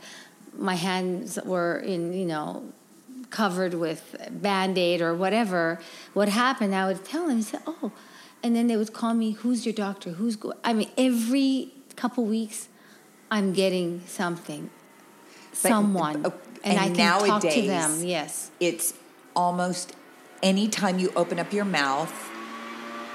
my 0.57 0.75
hands 0.75 1.39
were 1.45 1.79
in 1.79 2.13
you 2.13 2.27
know 2.27 2.65
covered 3.31 3.75
with 3.75 4.17
band-aid 4.31 5.01
or 5.01 5.15
whatever 5.15 5.81
what 6.15 6.29
happened 6.29 6.75
i 6.75 6.87
would 6.87 7.05
tell 7.05 7.27
them 7.27 7.37
he 7.37 7.43
said 7.43 7.61
oh 7.67 7.93
and 8.43 8.57
then 8.57 8.67
they 8.67 8.77
would 8.77 8.93
call 8.93 9.15
me 9.15 9.33
who's 9.33 9.65
your 9.65 9.73
doctor 9.73 10.11
who's 10.11 10.37
go-? 10.37 10.53
i 10.65 10.73
mean 10.73 10.91
every 10.99 11.73
couple 11.97 12.25
weeks 12.25 12.69
i'm 13.31 13.53
getting 13.53 14.03
something 14.07 14.69
someone 15.53 16.27
uh, 16.27 16.31
and, 16.65 16.79
and 16.79 16.81
i 16.81 16.89
can 16.95 16.97
talk 17.29 17.41
to 17.43 17.47
nowadays- 17.49 17.67
them 17.67 18.03
yes 18.05 18.51
It's 18.61 18.95
almost 19.37 19.95
anytime 20.43 20.99
you 20.99 21.13
open 21.17 21.39
up 21.39 21.53
your 21.53 21.65
mouth, 21.65 22.13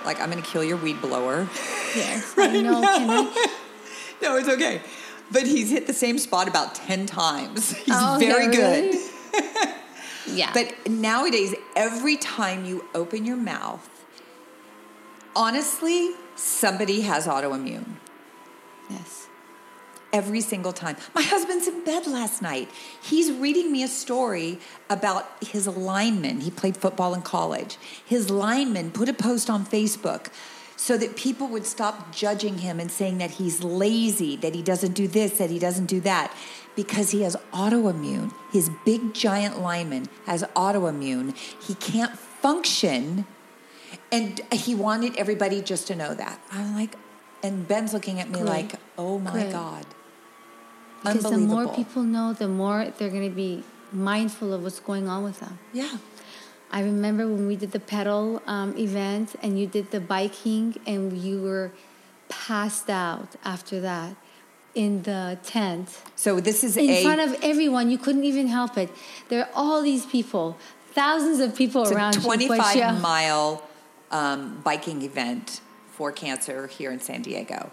like 0.05 0.19
I'm 0.21 0.29
going 0.31 0.41
to 0.43 0.49
kill 0.49 0.63
your 0.63 0.77
weed 0.77 1.01
blower. 1.01 1.47
yes 1.95 2.33
i 2.37 2.61
know 2.61 2.81
can 2.81 3.09
I, 3.09 3.51
No, 4.21 4.37
it's 4.37 4.47
okay. 4.47 4.81
But 5.31 5.43
he's 5.43 5.69
hit 5.71 5.87
the 5.87 5.93
same 5.93 6.17
spot 6.19 6.47
about 6.47 6.73
10 6.75 7.05
times. 7.05 7.71
He's 7.85 7.93
Oh, 7.97 8.15
very 8.19 8.47
good. 8.47 8.93
really? 8.93 9.71
yeah 10.39 10.51
But 10.53 10.87
nowadays, 10.87 11.53
every 11.75 12.15
time 12.15 12.63
you 12.63 12.85
open 12.95 13.25
your 13.25 13.35
mouth, 13.35 13.87
honestly, 15.35 16.11
somebody 16.35 17.01
has 17.01 17.27
autoimmune. 17.27 17.95
yes 18.89 19.24
Every 20.15 20.39
single 20.39 20.71
time. 20.71 20.95
My 21.13 21.23
husband's 21.23 21.67
in 21.67 21.83
bed 21.83 22.07
last 22.07 22.41
night. 22.41 22.69
He's 23.01 23.33
reading 23.33 23.69
me 23.69 23.83
a 23.83 23.89
story 23.89 24.59
about 24.89 25.29
his 25.43 25.67
lineman. 25.67 26.39
He 26.39 26.49
played 26.49 26.77
football 26.77 27.13
in 27.13 27.21
college. 27.21 27.77
His 28.05 28.29
lineman 28.29 28.91
put 28.91 29.09
a 29.09 29.13
post 29.13 29.49
on 29.49 29.65
Facebook 29.65 30.27
so 30.77 30.97
that 30.97 31.17
people 31.17 31.47
would 31.49 31.65
stop 31.65 32.13
judging 32.13 32.59
him 32.59 32.79
and 32.79 32.89
saying 32.89 33.17
that 33.17 33.31
he's 33.31 33.61
lazy, 33.61 34.37
that 34.37 34.55
he 34.55 34.61
doesn't 34.61 34.93
do 34.93 35.05
this, 35.05 35.37
that 35.37 35.49
he 35.49 35.59
doesn't 35.59 35.87
do 35.87 35.99
that, 35.99 36.33
because 36.77 37.11
he 37.11 37.23
has 37.23 37.35
autoimmune. 37.51 38.31
His 38.53 38.69
big 38.85 39.13
giant 39.13 39.59
lineman 39.59 40.07
has 40.27 40.43
autoimmune. 40.55 41.35
He 41.61 41.75
can't 41.75 42.17
function. 42.17 43.25
And 44.13 44.39
he 44.53 44.75
wanted 44.75 45.17
everybody 45.17 45.61
just 45.61 45.87
to 45.87 45.95
know 45.95 46.13
that. 46.13 46.39
I'm 46.51 46.73
like, 46.73 46.95
and 47.43 47.67
Ben's 47.67 47.93
looking 47.93 48.21
at 48.21 48.29
me 48.29 48.39
Great. 48.39 48.47
like, 48.47 48.71
oh 48.97 49.19
my 49.19 49.31
Great. 49.31 49.51
God. 49.51 49.85
Because 51.03 51.23
the 51.23 51.37
more 51.37 51.67
people 51.73 52.03
know 52.03 52.33
the 52.33 52.47
more 52.47 52.85
they're 52.97 53.09
going 53.09 53.29
to 53.29 53.35
be 53.35 53.63
mindful 53.91 54.53
of 54.53 54.63
what's 54.63 54.79
going 54.79 55.07
on 55.07 55.23
with 55.23 55.39
them 55.39 55.57
Yeah. 55.73 55.97
I 56.71 56.81
remember 56.81 57.25
when 57.27 57.47
we 57.47 57.55
did 57.55 57.71
the 57.71 57.79
pedal 57.79 58.41
um, 58.47 58.75
event 58.77 59.35
and 59.41 59.57
you 59.57 59.65
did 59.65 59.91
the 59.91 60.01
biking 60.01 60.75
and 60.85 61.13
you 61.13 61.41
were 61.41 61.71
passed 62.27 62.89
out 62.89 63.35
after 63.45 63.79
that 63.81 64.15
in 64.73 65.03
the 65.03 65.39
tent 65.43 66.01
So 66.15 66.39
this 66.41 66.63
is 66.63 66.75
in 66.75 66.89
a 66.89 67.03
front 67.03 67.21
of 67.21 67.37
everyone. 67.41 67.89
You 67.89 67.97
couldn't 67.97 68.25
even 68.25 68.47
help 68.47 68.77
it. 68.77 68.89
There 69.29 69.43
are 69.43 69.49
all 69.55 69.81
these 69.81 70.05
people, 70.05 70.57
thousands 70.91 71.39
of 71.39 71.55
people 71.55 71.83
it's 71.83 71.91
around. 71.91 72.21
25 72.21 73.01
mile 73.11 73.63
um, 74.11 74.59
biking 74.63 75.01
event 75.01 75.61
for 75.91 76.11
cancer 76.11 76.67
here 76.67 76.91
in 76.91 76.99
San 76.99 77.21
Diego. 77.21 77.71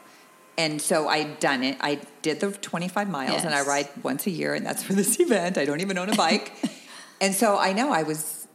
And 0.59 0.83
so 0.83 1.09
I'd 1.09 1.41
done 1.41 1.63
it. 1.65 1.79
I 1.81 2.01
did 2.21 2.41
the 2.41 2.53
25 2.53 3.09
miles 3.09 3.45
and 3.45 3.55
I 3.55 3.63
ride 3.63 3.89
once 4.03 4.27
a 4.27 4.31
year, 4.31 4.55
and 4.55 4.65
that's 4.67 4.83
for 4.83 4.93
this 4.93 5.19
event. 5.27 5.57
I 5.57 5.65
don't 5.65 5.81
even 5.81 5.97
own 5.99 6.11
a 6.11 6.15
bike. 6.15 6.53
and 7.21 7.35
so 7.35 7.57
I 7.59 7.73
know 7.73 7.91
I 7.91 8.03
was 8.03 8.47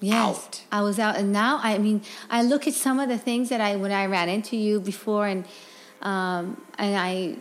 Yes, 0.00 0.14
out. 0.14 0.62
I 0.70 0.82
was 0.82 0.98
out, 0.98 1.16
and 1.16 1.32
now 1.32 1.58
I 1.62 1.78
mean, 1.78 2.02
I 2.28 2.42
look 2.42 2.66
at 2.68 2.74
some 2.74 3.00
of 3.00 3.08
the 3.08 3.16
things 3.16 3.48
that 3.48 3.62
I 3.62 3.76
when 3.76 3.92
I 3.92 4.04
ran 4.04 4.28
into 4.28 4.54
you 4.54 4.78
before, 4.78 5.26
and 5.26 5.46
um, 6.02 6.60
and 6.76 6.94
I, 6.94 7.36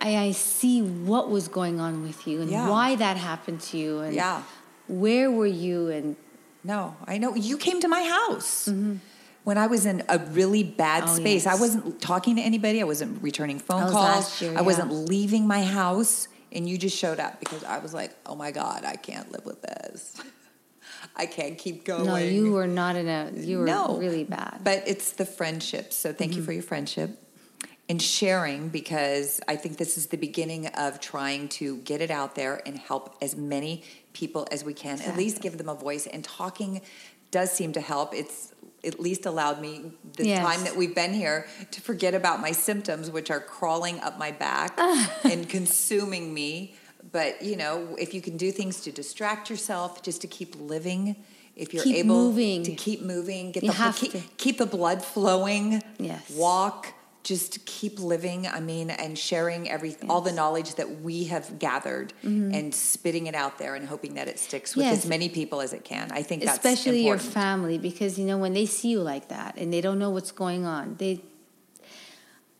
I 0.00 0.16
I 0.26 0.32
see 0.32 0.82
what 0.82 1.30
was 1.30 1.46
going 1.46 1.78
on 1.78 2.02
with 2.02 2.26
you 2.26 2.40
and 2.40 2.50
Yeah. 2.50 2.68
why 2.68 2.96
that 2.96 3.16
happened 3.16 3.60
to 3.70 3.78
you, 3.78 4.00
and 4.00 4.16
Yeah. 4.16 4.42
where 4.88 5.30
were 5.30 5.46
you, 5.46 5.88
and 5.90 6.16
No, 6.64 6.96
I 7.06 7.18
know. 7.18 7.36
You 7.36 7.56
came 7.56 7.80
to 7.80 7.88
my 7.88 8.02
house 8.02 8.66
when 9.44 9.58
I 9.58 9.66
was 9.66 9.86
in 9.86 10.02
a 10.08 10.18
really 10.18 10.62
bad. 10.62 11.04
Oh, 11.06 11.14
space. 11.16 11.46
I 11.46 11.54
wasn't 11.56 12.00
talking 12.00 12.36
to 12.36 12.42
anybody. 12.42 12.80
I 12.80 12.84
wasn't 12.84 13.22
returning 13.22 13.58
phone 13.58 13.84
was 13.84 13.92
calls. 13.92 14.40
year, 14.42 14.50
I 14.52 14.54
yeah. 14.54 14.60
wasn't 14.62 14.92
leaving 14.92 15.46
my 15.46 15.64
house. 15.64 16.28
And 16.54 16.68
you 16.68 16.76
just 16.76 16.96
showed 16.98 17.18
up 17.18 17.40
because 17.40 17.64
I 17.64 17.78
was 17.78 17.94
like, 17.94 18.10
oh 18.26 18.34
my 18.36 18.50
God, 18.50 18.84
I 18.84 18.96
can't 18.96 19.32
live 19.32 19.46
with 19.46 19.62
this. 19.62 20.14
I 21.16 21.26
can't 21.26 21.56
keep 21.58 21.84
going. 21.84 22.04
no, 22.06 22.16
you 22.16 22.52
were 22.52 22.66
not 22.66 22.94
in 22.96 23.08
a 23.08 23.30
you 23.34 23.58
were 23.58 23.64
No. 23.64 23.96
really 23.98 24.24
bad. 24.24 24.60
But 24.62 24.84
it's 24.86 25.12
the 25.12 25.24
friendship. 25.24 25.92
So 25.92 26.12
thank 26.12 26.32
Mm-hmm. 26.32 26.40
you 26.40 26.44
for 26.44 26.52
your 26.52 26.62
friendship 26.62 27.18
and 27.88 28.00
sharing 28.00 28.68
because 28.68 29.40
I 29.48 29.56
think 29.56 29.78
this 29.78 29.96
is 29.96 30.06
the 30.08 30.16
beginning 30.18 30.66
of 30.68 31.00
trying 31.00 31.48
to 31.50 31.78
get 31.78 32.00
it 32.00 32.10
out 32.10 32.34
there 32.34 32.60
and 32.66 32.78
help 32.78 33.16
as 33.22 33.34
many 33.34 33.82
people 34.12 34.46
as 34.52 34.62
we 34.62 34.74
can. 34.74 35.00
At 35.00 35.16
least 35.16 35.40
give 35.40 35.58
them 35.58 35.68
a 35.70 35.74
voice. 35.74 36.06
And 36.06 36.22
talking 36.22 36.82
does 37.30 37.50
seem 37.50 37.72
to 37.72 37.80
help. 37.80 38.14
It's 38.14 38.51
at 38.84 38.98
least 39.00 39.26
allowed 39.26 39.60
me 39.60 39.92
the 40.16 40.26
Yes. 40.26 40.44
time 40.44 40.64
that 40.64 40.76
we've 40.76 40.94
been 40.94 41.14
here 41.14 41.46
to 41.70 41.80
forget 41.80 42.14
about 42.14 42.40
my 42.40 42.52
symptoms, 42.52 43.10
which 43.10 43.30
are 43.30 43.40
crawling 43.40 44.00
up 44.00 44.18
my 44.18 44.30
back 44.32 44.76
and 45.24 45.48
consuming 45.48 46.34
me. 46.34 46.74
But 47.12 47.42
you 47.42 47.56
know, 47.56 47.94
if 47.98 48.12
you 48.14 48.20
can 48.20 48.36
do 48.36 48.50
things 48.52 48.80
to 48.82 48.92
distract 48.92 49.50
yourself, 49.50 50.02
just 50.02 50.20
to 50.22 50.26
keep 50.26 50.54
living, 50.58 51.16
if 51.54 51.74
you're 51.74 51.82
Keep 51.84 51.96
able 51.96 52.16
moving. 52.16 52.62
to 52.64 52.72
keep 52.74 53.02
moving, 53.02 53.52
get 53.52 53.62
You 53.62 53.72
the 53.72 53.92
keep, 53.96 54.36
keep 54.38 54.58
the 54.58 54.66
blood 54.66 55.04
flowing. 55.04 55.82
Yes. 55.98 56.30
Walk. 56.30 56.94
Just 57.24 57.64
keep 57.66 57.98
living. 58.00 58.46
I 58.46 58.60
mean, 58.60 58.90
and 58.90 59.16
sharing 59.16 59.70
every 59.70 59.96
all 60.08 60.20
the 60.20 60.32
knowledge 60.32 60.74
that 60.74 61.00
we 61.02 61.24
have 61.24 61.58
gathered 61.58 62.12
and 62.22 62.74
spitting 62.74 63.26
it 63.26 63.34
out 63.34 63.58
there 63.58 63.74
and 63.76 63.86
hoping 63.86 64.14
that 64.14 64.26
it 64.28 64.38
sticks 64.38 64.74
with 64.76 64.84
Mm-hmm. 64.84 64.94
Yes. 64.94 65.04
as 65.04 65.08
many 65.08 65.28
people 65.28 65.60
as 65.60 65.72
it 65.72 65.84
can. 65.84 66.10
I 66.10 66.22
think 66.22 66.42
that's 66.42 66.56
especially 66.58 67.04
your 67.06 67.18
family 67.18 67.78
because 67.78 68.18
you 68.18 68.26
know 68.26 68.38
when 68.38 68.52
they 68.54 68.66
see 68.66 68.88
you 68.88 69.00
like 69.00 69.28
that 69.28 69.56
and 69.56 69.72
they 69.72 69.80
don't 69.80 69.98
know 69.98 70.10
what's 70.10 70.32
going 70.32 70.64
on 70.64 70.96
they 70.98 71.20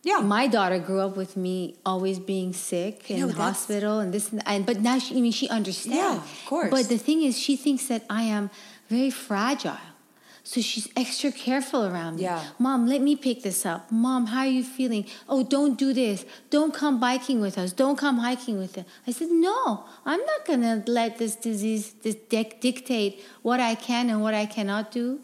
Yeah. 0.03 0.19
My 0.19 0.47
daughter 0.47 0.79
grew 0.79 0.99
up 0.99 1.15
with 1.15 1.35
me 1.37 1.75
always 1.85 2.19
being 2.19 2.51
sick 2.53 3.09
in 3.11 3.19
know, 3.21 3.27
the 3.27 3.33
hospital 3.33 3.99
and 3.99 4.13
this 4.13 4.31
and, 4.31 4.41
and 4.45 4.65
but 4.65 4.79
now 4.81 4.99
she 4.99 5.17
I 5.17 5.21
mean 5.21 5.31
she 5.31 5.47
understands. 5.49 5.97
Yeah, 5.97 6.15
of 6.17 6.45
course. 6.45 6.71
But 6.71 6.89
the 6.89 6.97
thing 6.97 7.23
is 7.23 7.37
she 7.39 7.55
thinks 7.55 7.87
that 7.87 8.03
I 8.09 8.23
am 8.23 8.49
very 8.89 9.09
fragile. 9.11 9.77
So 10.45 10.59
she's 10.59 10.89
extra 10.97 11.31
careful 11.31 11.85
around 11.85 12.17
me. 12.17 12.23
Yeah. 12.23 12.43
Mom, 12.59 12.85
let 12.85 13.01
me 13.01 13.15
pick 13.15 13.43
this 13.43 13.65
up. 13.65 13.89
Mom, 13.89 14.25
how 14.25 14.39
are 14.41 14.45
you 14.47 14.61
feeling? 14.63 15.05
Oh, 15.29 15.41
don't 15.41 15.77
do 15.79 15.93
this. 15.93 16.25
Don't 16.49 16.73
come 16.73 16.99
biking 16.99 17.39
with 17.39 17.57
us. 17.57 17.71
Don't 17.71 17.97
come 17.97 18.17
hiking 18.17 18.59
with 18.59 18.77
us. 18.77 18.83
I 19.07 19.11
said, 19.11 19.29
no, 19.31 19.85
I'm 20.05 20.19
not 20.19 20.45
going 20.45 20.59
to 20.61 20.83
let 20.91 21.17
this 21.17 21.37
disease 21.37 21.93
this 22.03 22.15
dic- 22.15 22.59
dictate 22.59 23.23
what 23.41 23.61
I 23.61 23.75
can 23.75 24.09
and 24.09 24.21
what 24.21 24.33
I 24.33 24.45
cannot 24.45 24.91
do. 24.91 25.19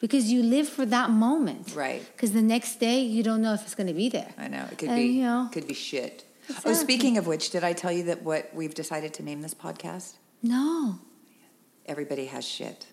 Because 0.00 0.30
you 0.32 0.44
live 0.44 0.68
for 0.68 0.86
that 0.86 1.10
moment. 1.10 1.66
Mm-hmm. 1.66 1.78
Right. 1.78 2.02
Because 2.12 2.30
the 2.32 2.42
next 2.42 2.76
day, 2.76 3.00
you 3.00 3.24
don't 3.24 3.42
know 3.42 3.52
if 3.52 3.62
it's 3.62 3.74
going 3.74 3.88
to 3.88 3.94
be 3.94 4.08
there. 4.08 4.32
I 4.38 4.46
know 4.46 4.64
it 4.70 4.78
could 4.78 4.90
And, 4.90 4.96
be 4.98 5.06
you 5.06 5.22
know. 5.24 5.48
could 5.50 5.66
be 5.66 5.74
shit. 5.74 6.24
Oh, 6.64 6.72
speaking 6.72 7.18
of 7.18 7.26
which, 7.26 7.50
did 7.50 7.64
I 7.64 7.72
tell 7.72 7.90
you 7.90 8.04
that 8.04 8.22
what 8.22 8.54
we've 8.54 8.74
decided 8.74 9.12
to 9.14 9.24
name 9.24 9.42
this 9.42 9.54
podcast? 9.54 10.12
No. 10.40 11.00
Everybody 11.86 12.26
has 12.26 12.44
shit. 12.46 12.86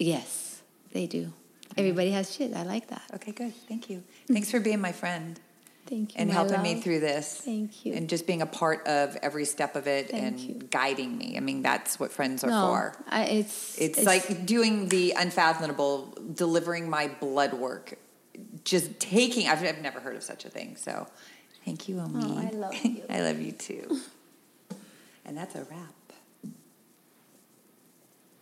Yes, 0.00 0.53
they 0.94 1.06
do. 1.06 1.32
Everybody 1.76 2.12
has 2.12 2.32
shit. 2.34 2.54
I 2.54 2.62
like 2.62 2.88
that. 2.88 3.02
Okay, 3.14 3.32
good. 3.32 3.52
Thank 3.68 3.90
you. 3.90 4.02
Thanks 4.28 4.50
for 4.50 4.60
being 4.60 4.80
my 4.80 4.92
friend 4.92 5.38
Thank 5.86 6.14
you. 6.14 6.20
and 6.20 6.28
my 6.28 6.34
helping 6.34 6.62
me 6.62 6.80
through 6.80 7.00
this. 7.00 7.34
Thank 7.44 7.84
you. 7.84 7.94
And 7.94 8.08
just 8.08 8.28
being 8.28 8.42
a 8.42 8.46
part 8.46 8.86
of 8.86 9.16
every 9.16 9.44
step 9.44 9.74
of 9.74 9.88
it 9.88 10.10
Thank 10.10 10.24
and 10.24 10.40
you. 10.40 10.54
guiding 10.70 11.18
me. 11.18 11.36
I 11.36 11.40
mean, 11.40 11.62
that's 11.62 11.98
what 11.98 12.12
friends 12.12 12.44
are 12.44 12.50
no, 12.50 12.66
for. 12.68 12.96
I, 13.08 13.24
it's, 13.24 13.76
It's, 13.76 14.04
like 14.04 14.46
doing 14.46 14.88
the 14.88 15.14
unfathomable, 15.18 16.16
delivering 16.32 16.88
my 16.88 17.08
blood 17.08 17.54
work, 17.54 17.98
just 18.62 19.00
taking. 19.00 19.48
I've, 19.48 19.62
I've 19.64 19.82
never 19.82 19.98
heard 19.98 20.14
of 20.14 20.22
such 20.22 20.44
a 20.44 20.48
thing. 20.48 20.76
So, 20.76 21.08
thank 21.64 21.88
you, 21.88 21.98
Omi. 21.98 22.24
Oh, 22.24 22.38
I 22.38 22.50
love 22.50 22.74
you. 22.84 23.02
I 23.10 23.20
love 23.20 23.40
you 23.40 23.50
too. 23.50 24.00
And 25.24 25.36
that's 25.36 25.56
a 25.56 25.64
wrap. 25.64 26.12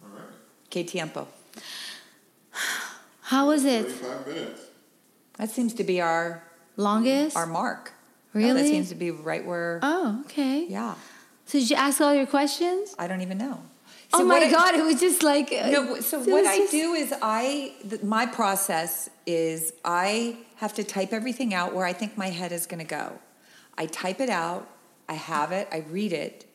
All 0.03 0.09
right. 0.11 0.21
Que 0.69 0.85
tiempo. 0.85 1.29
How 3.23 3.49
was 3.49 3.65
it? 3.65 3.87
35 3.91 4.27
minutes. 4.27 4.61
That 5.39 5.51
seems 5.51 5.75
to 5.75 5.85
be 5.85 6.01
our 6.01 6.43
Longest? 6.77 7.37
our 7.37 7.47
mark. 7.47 7.93
No, 8.35 8.55
that 8.55 8.65
seems 8.65 8.89
to 8.89 8.95
be 8.95 9.11
right 9.11 9.45
where. 9.45 9.79
oh, 9.83 10.23
okay. 10.27 10.65
yeah, 10.67 10.95
So 11.47 11.59
did 11.59 11.69
you 11.69 11.77
ask 11.77 12.01
all 12.01 12.15
your 12.15 12.27
questions? 12.27 12.95
I 12.99 13.07
don't 13.07 13.21
even 13.21 13.37
know. 13.39 13.61
oh 14.15 14.25
my 14.25 14.39
what 14.39 14.43
I- 14.47 14.51
God! 14.51 14.75
It 14.75 14.83
was 14.85 15.01
just 15.01 15.23
like 15.23 15.53
uh, 15.53 15.69
No, 15.71 16.01
so 16.01 16.23
it 16.23 16.29
what 16.29 16.43
was 16.43 16.47
I 16.47 16.57
just- 16.59 16.73
do 16.73 16.95
is 16.95 17.13
I 17.23 17.75
th- 17.89 18.03
my 18.03 18.25
process 18.27 19.11
is 19.27 19.73
I 19.85 20.37
have 20.57 20.73
to 20.75 20.85
type 20.85 21.13
everything 21.13 21.53
out 21.53 21.75
where 21.75 21.85
I 21.85 21.93
think 21.93 22.17
my 22.17 22.29
head 22.31 22.53
is 22.53 22.67
going 22.67 22.79
to 22.81 22.87
go. 22.87 23.19
I 23.77 23.87
type 23.87 24.21
it 24.21 24.31
out, 24.31 24.67
I 25.09 25.15
have 25.15 25.53
it, 25.53 25.69
I 25.73 25.79
read 25.91 26.13
it, 26.13 26.47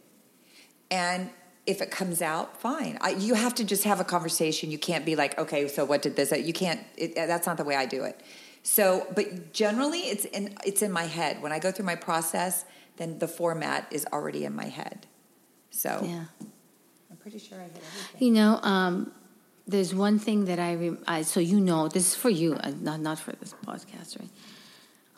and 0.89 1.29
if 1.67 1.81
it 1.81 1.91
comes 1.91 2.21
out, 2.21 2.59
fine. 2.59 2.97
I, 3.01 3.09
you 3.11 3.33
have 3.35 3.53
to 3.55 3.63
just 3.63 3.83
have 3.83 3.99
a 3.99 4.03
conversation. 4.05 4.71
You 4.71 4.79
can't 4.79 5.05
be 5.05 5.15
like, 5.15 5.37
okay, 5.37 5.67
so 5.67 5.85
what 5.85 6.01
did 6.01 6.15
this? 6.15 6.31
You 6.31 6.53
can't. 6.53 6.79
It, 6.95 7.15
that's 7.15 7.45
not 7.45 7.57
the 7.57 7.65
way 7.65 7.75
I 7.75 7.85
do 7.85 8.03
it. 8.05 8.19
So, 8.63 9.05
but 9.13 9.53
generally, 9.53 9.99
it's 9.99 10.25
in 10.25 10.55
it's 10.65 10.81
in 10.81 10.91
my 10.91 11.03
head. 11.03 11.41
When 11.41 11.51
I 11.51 11.59
go 11.59 11.71
through 11.71 11.85
my 11.85 11.95
process, 11.95 12.65
then 12.97 13.19
the 13.19 13.27
format 13.27 13.87
is 13.91 14.05
already 14.11 14.45
in 14.45 14.55
my 14.55 14.65
head. 14.65 15.05
So, 15.69 16.01
Yeah. 16.03 16.25
I'm 17.11 17.17
pretty 17.17 17.37
sure 17.39 17.59
I 17.59 17.63
hit 17.63 17.75
everything. 17.75 18.27
You 18.27 18.33
know, 18.33 18.59
um, 18.63 19.11
there's 19.67 19.93
one 19.93 20.17
thing 20.17 20.45
that 20.45 20.59
I, 20.59 20.75
rem- 20.75 21.03
I 21.07 21.21
so 21.21 21.39
you 21.39 21.59
know 21.59 21.87
this 21.87 22.07
is 22.09 22.15
for 22.15 22.29
you, 22.29 22.55
uh, 22.55 22.71
not 22.81 22.99
not 23.01 23.19
for 23.19 23.33
this 23.33 23.53
podcast, 23.65 24.19
right? 24.19 24.29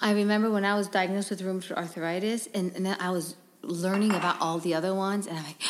I 0.01 0.11
remember 0.13 0.49
when 0.49 0.65
I 0.65 0.75
was 0.75 0.87
diagnosed 0.87 1.29
with 1.29 1.41
rheumatoid 1.41 1.77
arthritis, 1.77 2.47
and, 2.53 2.75
and 2.75 2.85
then 2.85 2.97
I 2.99 3.11
was 3.11 3.35
learning 3.61 4.11
about 4.15 4.37
all 4.41 4.57
the 4.59 4.73
other 4.73 4.93
ones, 4.95 5.27
and 5.27 5.37
I'm 5.37 5.43
like, 5.43 5.61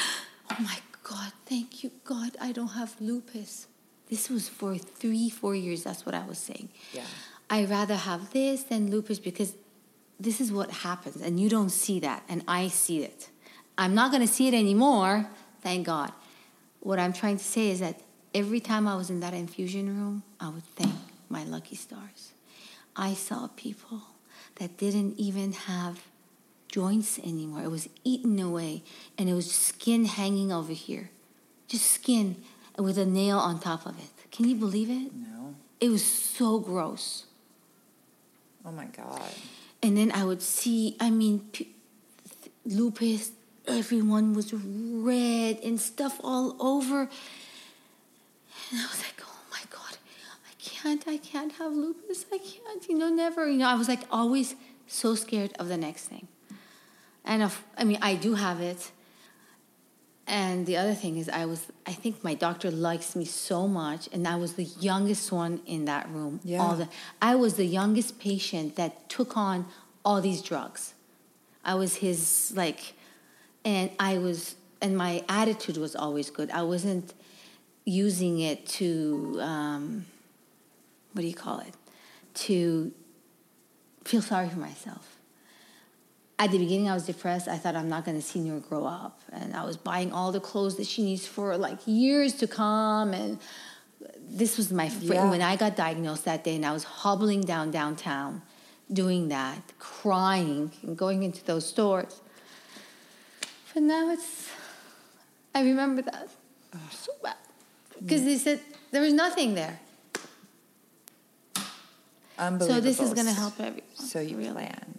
oh 0.52 0.58
my 0.60 0.78
god, 1.04 1.32
thank 1.46 1.84
you, 1.84 1.92
God, 2.04 2.32
I 2.40 2.52
don't 2.52 2.70
have 2.70 2.96
lupus. 3.00 3.68
This 4.10 4.30
was 4.30 4.50
for 4.50 4.78
three, 4.78 5.30
four 5.30 5.56
years. 5.56 5.84
That's 5.84 6.06
what 6.06 6.16
I 6.16 6.26
was 6.26 6.38
saying. 6.40 6.70
Yeah. 6.94 7.04
I 7.50 7.66
rather 7.66 7.96
have 7.96 8.32
this 8.32 8.64
than 8.64 8.92
lupus 8.92 9.20
because 9.20 9.56
this 10.20 10.42
is 10.42 10.52
what 10.52 10.70
happens, 10.72 11.22
and 11.22 11.40
you 11.40 11.50
don't 11.50 11.70
see 11.70 12.00
that, 12.02 12.24
and 12.28 12.44
I 12.48 12.68
see 12.68 13.04
it. 13.04 13.30
I'm 13.78 13.96
not 13.96 14.12
going 14.12 14.22
to 14.22 14.28
see 14.28 14.48
it 14.48 14.54
anymore, 14.54 15.30
thank 15.62 15.86
God. 15.86 16.12
What 16.82 17.00
I'm 17.00 17.14
trying 17.14 17.38
to 17.38 17.44
say 17.44 17.70
is 17.70 17.80
that 17.80 18.02
every 18.34 18.60
time 18.60 18.88
I 18.88 18.96
was 18.96 19.10
in 19.10 19.22
that 19.22 19.34
infusion 19.34 19.88
room, 19.88 20.24
I 20.40 20.50
would 20.50 20.66
thank 20.76 20.94
my 21.30 21.44
lucky 21.44 21.76
stars. 21.76 22.34
I 22.96 23.14
saw 23.14 23.48
people 23.56 24.02
that 24.56 24.78
didn't 24.78 25.18
even 25.18 25.54
have 25.54 26.02
joints 26.70 27.20
anymore. 27.20 27.64
It 27.64 27.72
was 27.72 27.90
eaten 28.04 28.40
away, 28.40 28.84
and 29.18 29.30
it 29.30 29.34
was 29.34 29.52
skin 29.52 30.06
hanging 30.06 30.52
over 30.52 30.74
here, 30.74 31.10
just 31.68 31.86
skin 31.86 32.38
with 32.78 32.98
a 32.98 33.06
nail 33.06 33.38
on 33.38 33.60
top 33.60 33.86
of 33.86 33.98
it. 33.98 34.32
Can 34.32 34.48
you 34.48 34.56
believe 34.56 34.90
it? 34.90 35.14
No. 35.14 35.56
It 35.82 35.90
was 35.90 36.06
so 36.06 36.60
gross. 36.60 37.26
Oh 38.66 38.72
my 38.72 38.86
god. 38.86 39.32
And 39.82 39.98
then 39.98 40.12
I 40.12 40.24
would 40.24 40.42
see, 40.42 40.96
I 41.00 41.10
mean, 41.10 41.40
p- 41.52 41.74
lupus, 42.66 43.32
everyone 43.68 44.34
was 44.34 44.54
red 44.54 45.60
and 45.64 45.80
stuff 45.80 46.20
all 46.24 46.56
over. 46.60 47.02
And 48.72 48.80
I 48.80 48.84
was 48.84 49.00
like, 49.00 49.22
oh 49.24 49.42
my 49.52 49.62
God, 49.70 49.98
I 50.48 50.54
can't, 50.60 51.08
I 51.08 51.18
can't 51.18 51.54
have 51.54 51.72
lupus. 51.72 52.26
I 52.32 52.38
can't, 52.38 52.88
you 52.88 52.98
know, 52.98 53.10
never. 53.10 53.50
You 53.50 53.60
know, 53.60 53.68
I 53.68 53.76
was 53.76 53.88
like 53.88 54.02
always 54.12 54.56
so 54.88 55.16
scared 55.16 55.54
of 55.58 55.70
the 55.70 55.78
next 55.78 56.06
thing. 56.06 56.28
And 57.30 57.52
I 57.78 57.84
mean, 57.84 58.00
I 58.02 58.16
do 58.16 58.34
have 58.34 58.60
it. 58.60 58.92
And 60.26 60.66
the 60.66 60.78
other 60.78 60.96
thing 60.96 61.18
is, 61.18 61.30
I 61.30 61.46
was, 61.46 61.68
I 61.86 61.94
think 61.94 62.24
my 62.24 62.34
doctor 62.34 62.72
likes 62.72 63.16
me 63.16 63.26
so 63.26 63.68
much, 63.68 64.10
and 64.12 64.28
I 64.28 64.36
was 64.36 64.54
the 64.54 64.64
youngest 64.64 65.32
one 65.32 65.62
in 65.68 65.86
that 65.86 66.10
room. 66.10 66.40
Yeah. 66.44 66.62
All 66.62 66.76
the, 66.76 66.90
I 67.22 67.36
was 67.36 67.54
the 67.54 67.66
youngest 67.66 68.20
patient 68.20 68.76
that 68.78 69.10
took 69.10 69.38
on 69.38 69.68
all 70.04 70.22
these 70.22 70.42
drugs. 70.42 70.96
I 71.64 71.76
was 71.76 71.98
his, 71.98 72.52
like, 72.56 72.94
and 73.64 73.92
I 74.00 74.18
was, 74.18 74.56
and 74.82 74.98
my 74.98 75.24
attitude 75.30 75.78
was 75.78 75.96
always 75.96 76.32
good. 76.32 76.50
I 76.50 76.64
wasn't 76.64 77.14
using 77.86 78.40
it 78.40 78.66
to, 78.80 79.38
um, 79.40 80.06
what 81.14 81.22
do 81.22 81.28
you 81.28 81.36
call 81.36 81.60
it? 81.60 81.76
To 82.46 82.92
feel 84.04 84.24
sorry 84.24 84.50
for 84.50 84.60
myself 84.60 85.19
at 86.40 86.52
the 86.52 86.58
beginning 86.58 86.90
I 86.90 86.94
was 86.94 87.06
depressed. 87.06 87.48
I 87.50 87.58
thought 87.58 87.76
I'm 87.76 87.90
not 87.90 88.06
going 88.06 88.18
to 88.18 88.26
see 88.26 88.48
her 88.48 88.60
grow 88.60 88.86
up, 88.86 89.20
and 89.32 89.56
I 89.56 89.66
was 89.66 89.76
buying 89.76 90.12
all 90.14 90.32
the 90.32 90.40
clothes 90.40 90.78
that 90.78 90.88
she 90.88 91.04
needs 91.04 91.28
for 91.28 91.58
like 91.58 91.80
years 91.86 92.34
to 92.36 92.48
come. 92.48 93.14
And 93.14 93.38
this 94.18 94.58
was 94.58 94.72
my 94.72 94.88
fr- 94.90 95.14
Yeah. 95.14 95.30
when 95.30 95.42
I 95.42 95.58
got 95.58 95.76
diagnosed 95.76 96.24
that 96.26 96.44
day, 96.46 96.56
and 96.56 96.66
I 96.66 96.72
was 96.72 96.86
hobbling 96.86 97.42
down 97.42 97.72
downtown, 97.72 98.42
doing 98.92 99.28
that, 99.28 99.62
crying, 99.80 100.72
and 100.82 100.98
going 100.98 101.24
into 101.24 101.44
those 101.44 101.68
stores. 101.68 102.22
But 103.74 103.84
now 103.84 104.10
it's, 104.12 104.50
I 105.54 105.62
remember 105.62 106.02
that 106.04 106.30
so 106.92 107.12
bad 107.22 107.36
because 108.00 108.24
they 108.24 108.38
said 108.38 108.62
there 108.92 109.02
was 109.02 109.14
nothing 109.14 109.56
there. 109.56 109.80
Unbelievable. 112.38 112.76
So 112.76 112.82
this 112.82 113.00
is 113.02 113.14
going 113.14 113.28
to 113.28 113.34
help 113.34 113.60
everyone. 113.60 113.84
So 113.96 114.22
you 114.22 114.38
really. 114.38 114.54
plan. 114.54 114.98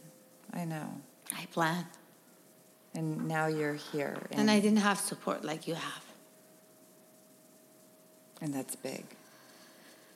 I 0.53 0.65
know. 0.67 1.01
I 1.37 1.47
plan, 1.47 1.87
And 2.95 3.29
now 3.29 3.47
you're 3.47 3.75
here. 3.93 4.17
And, 4.31 4.41
and 4.41 4.51
I 4.51 4.61
didn't 4.61 4.79
have 4.79 4.99
support 4.99 5.45
like 5.45 5.67
you 5.69 5.75
have. 5.75 6.05
and 8.43 8.53
that's 8.55 8.75
big. 8.77 9.05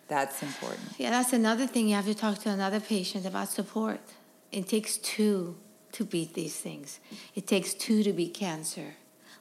That's 0.08 0.42
important. 0.42 0.88
Yeah, 0.98 1.10
that's 1.10 1.32
another 1.32 1.66
thing. 1.66 1.88
You 1.88 1.94
have 1.94 2.04
to 2.06 2.14
talk 2.14 2.38
to 2.40 2.50
another 2.50 2.80
patient 2.80 3.24
about 3.26 3.48
support. 3.48 4.00
It 4.52 4.68
takes 4.68 4.98
two 4.98 5.56
to 5.92 6.04
beat 6.04 6.34
these 6.34 6.56
things. 6.56 7.00
It 7.34 7.46
takes 7.46 7.72
two 7.74 8.02
to 8.02 8.12
beat 8.12 8.34
cancer. 8.34 8.94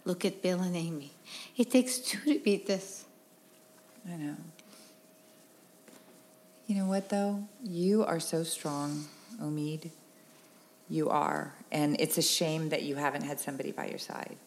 Look 0.05 0.24
at 0.26 0.41
Bill 0.41 0.61
and 0.61 0.76
Amy. 0.76 1.11
It 1.57 1.69
takes 1.71 1.97
two 1.97 2.19
to 2.34 2.39
beat 2.39 2.65
this. 2.67 3.05
I 4.07 4.15
know. 4.17 4.36
You 6.67 6.76
know 6.76 6.86
what, 6.86 7.09
though? 7.09 7.43
You 7.63 8.03
are 8.03 8.19
so 8.19 8.43
strong, 8.43 9.05
Omid. 9.41 9.91
You 10.89 11.09
are. 11.09 11.53
And 11.74 11.99
it's 11.99 12.19
a 12.19 12.21
shame 12.21 12.69
that 12.69 12.84
you 12.84 12.95
haven't 12.95 13.24
had 13.24 13.39
somebody 13.39 13.71
by 13.71 13.88
your 13.88 13.97
side 13.97 14.38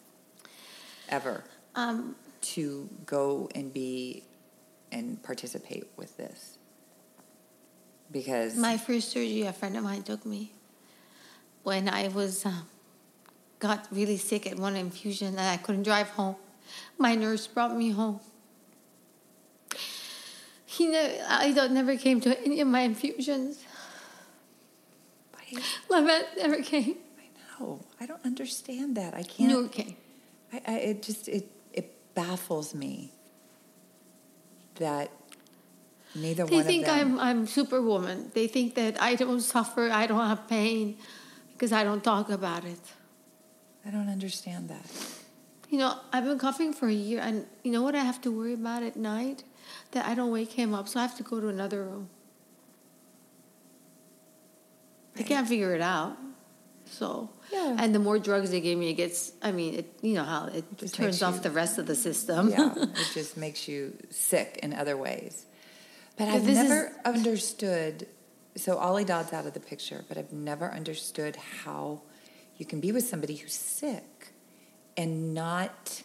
ever 1.09 1.43
Um, 1.75 2.15
to 2.41 2.89
go 3.05 3.49
and 3.53 3.71
be 3.73 4.23
and 4.93 5.21
participate 5.21 5.85
with 5.97 6.15
this. 6.15 6.57
Because 8.09 8.55
my 8.55 8.77
first 8.77 9.09
surgery, 9.09 9.41
a 9.41 9.51
friend 9.51 9.75
of 9.75 9.83
mine 9.83 10.03
took 10.03 10.25
me 10.25 10.53
when 11.63 11.89
I 11.89 12.07
was 12.07 12.45
um, 12.45 12.65
got 13.59 13.85
really 13.91 14.15
sick 14.15 14.47
at 14.47 14.57
one 14.57 14.77
infusion 14.77 15.27
and 15.27 15.39
I 15.41 15.57
couldn't 15.57 15.83
drive 15.83 16.09
home. 16.11 16.37
My 16.97 17.15
nurse 17.15 17.45
brought 17.45 17.75
me 17.75 17.91
home. 17.91 18.21
He 20.65 20.87
never, 20.87 21.13
I 21.27 21.51
don't, 21.51 21.73
never 21.73 21.97
came 21.97 22.21
to 22.21 22.39
any 22.45 22.61
of 22.61 22.69
my 22.69 22.81
infusions. 22.81 23.65
Lavette 25.89 26.37
never 26.37 26.61
came. 26.61 26.97
I. 27.59 27.85
I 27.99 28.05
don't 28.05 28.23
understand 28.25 28.97
that. 28.97 29.13
I 29.13 29.23
can't. 29.23 29.49
Never 29.49 29.67
came. 29.67 29.95
I, 30.53 30.61
I, 30.67 30.73
it 30.77 31.03
just 31.03 31.27
it 31.27 31.49
it 31.73 32.13
baffles 32.13 32.73
me 32.73 33.11
that 34.75 35.11
neither 36.15 36.45
They 36.45 36.57
one 36.57 36.65
think 36.65 36.87
of 36.87 36.95
them. 36.95 37.19
I'm 37.19 37.39
I'm 37.39 37.47
superwoman. 37.47 38.31
They 38.33 38.47
think 38.47 38.75
that 38.75 39.01
I 39.01 39.15
don't 39.15 39.41
suffer, 39.41 39.89
I 39.89 40.07
don't 40.07 40.25
have 40.25 40.47
pain 40.47 40.97
because 41.53 41.71
I 41.71 41.83
don't 41.83 42.03
talk 42.03 42.29
about 42.29 42.63
it. 42.65 42.79
I 43.85 43.89
don't 43.89 44.09
understand 44.09 44.69
that. 44.69 44.85
You 45.69 45.79
know, 45.79 45.97
I've 46.13 46.23
been 46.23 46.39
coughing 46.39 46.73
for 46.73 46.87
a 46.87 46.93
year, 46.93 47.19
and 47.21 47.45
you 47.63 47.71
know 47.71 47.81
what 47.81 47.95
I 47.95 48.03
have 48.03 48.21
to 48.21 48.31
worry 48.31 48.53
about 48.53 48.83
at 48.83 48.95
night? 48.95 49.43
That 49.91 50.05
I 50.05 50.15
don't 50.15 50.31
wake 50.31 50.51
him 50.51 50.73
up, 50.73 50.87
so 50.87 50.99
I 50.99 51.03
have 51.03 51.17
to 51.17 51.23
go 51.23 51.41
to 51.41 51.49
another 51.49 51.83
room. 51.83 52.09
They 55.15 55.23
can't 55.23 55.47
figure 55.47 55.73
it 55.73 55.81
out. 55.81 56.15
So, 56.91 57.29
Yeah. 57.51 57.75
and 57.79 57.93
the 57.93 57.99
more 57.99 58.17
drugs 58.19 58.49
they 58.51 58.61
give 58.61 58.77
me, 58.79 58.89
it 58.89 58.93
gets. 58.95 59.31
I 59.41 59.51
mean, 59.51 59.75
it 59.75 59.93
you 60.01 60.13
know 60.15 60.23
how 60.23 60.47
it 60.47 60.63
Just 60.77 60.95
turns 60.95 61.21
off 61.21 61.35
you- 61.35 61.41
the 61.41 61.51
rest 61.51 61.77
of 61.77 61.85
the 61.85 61.95
system. 61.95 62.49
yeah, 62.49 62.73
it 62.77 63.09
just 63.13 63.37
makes 63.37 63.67
you 63.67 63.93
sick 64.09 64.59
in 64.63 64.73
other 64.73 64.95
ways. 64.97 65.45
But 66.17 66.27
I've 66.29 66.45
this 66.45 66.57
is- 66.57 66.69
never 66.69 66.93
understood. 67.05 68.07
So 68.55 68.77
Ollie 68.77 69.05
Dodd's 69.05 69.33
out 69.33 69.45
of 69.45 69.53
the 69.53 69.59
picture, 69.59 70.03
but 70.07 70.17
I've 70.17 70.33
never 70.33 70.71
understood 70.71 71.35
how 71.63 72.01
you 72.57 72.65
can 72.65 72.79
be 72.79 72.91
with 72.91 73.07
somebody 73.07 73.35
who's 73.35 73.53
sick 73.53 74.33
and 74.95 75.33
not 75.35 76.01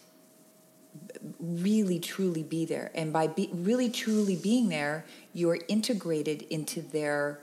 really 1.39 1.99
truly 1.99 2.43
be 2.43 2.65
there. 2.65 2.91
And 2.93 3.11
by 3.11 3.25
be, 3.27 3.49
really 3.51 3.89
truly 3.89 4.35
being 4.35 4.69
there, 4.69 5.05
you 5.33 5.49
are 5.49 5.57
integrated 5.67 6.43
into 6.43 6.81
their 6.81 7.39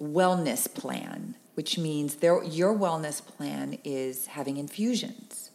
wellness 0.00 0.72
plan, 0.72 1.34
which 1.62 1.78
means 1.78 2.16
their 2.16 2.42
your 2.42 2.74
wellness 2.76 3.24
plan 3.24 3.78
is 3.84 4.26
having 4.26 4.56
infusions. 4.56 5.50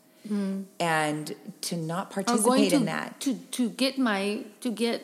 And 0.79 1.35
to 1.67 1.75
not 1.75 2.11
participate 2.11 2.69
to, 2.69 2.75
in 2.77 2.85
that. 2.85 3.19
to 3.25 3.35
to 3.57 3.69
get 3.69 3.97
my 3.97 4.45
to 4.61 4.69
get 4.71 5.01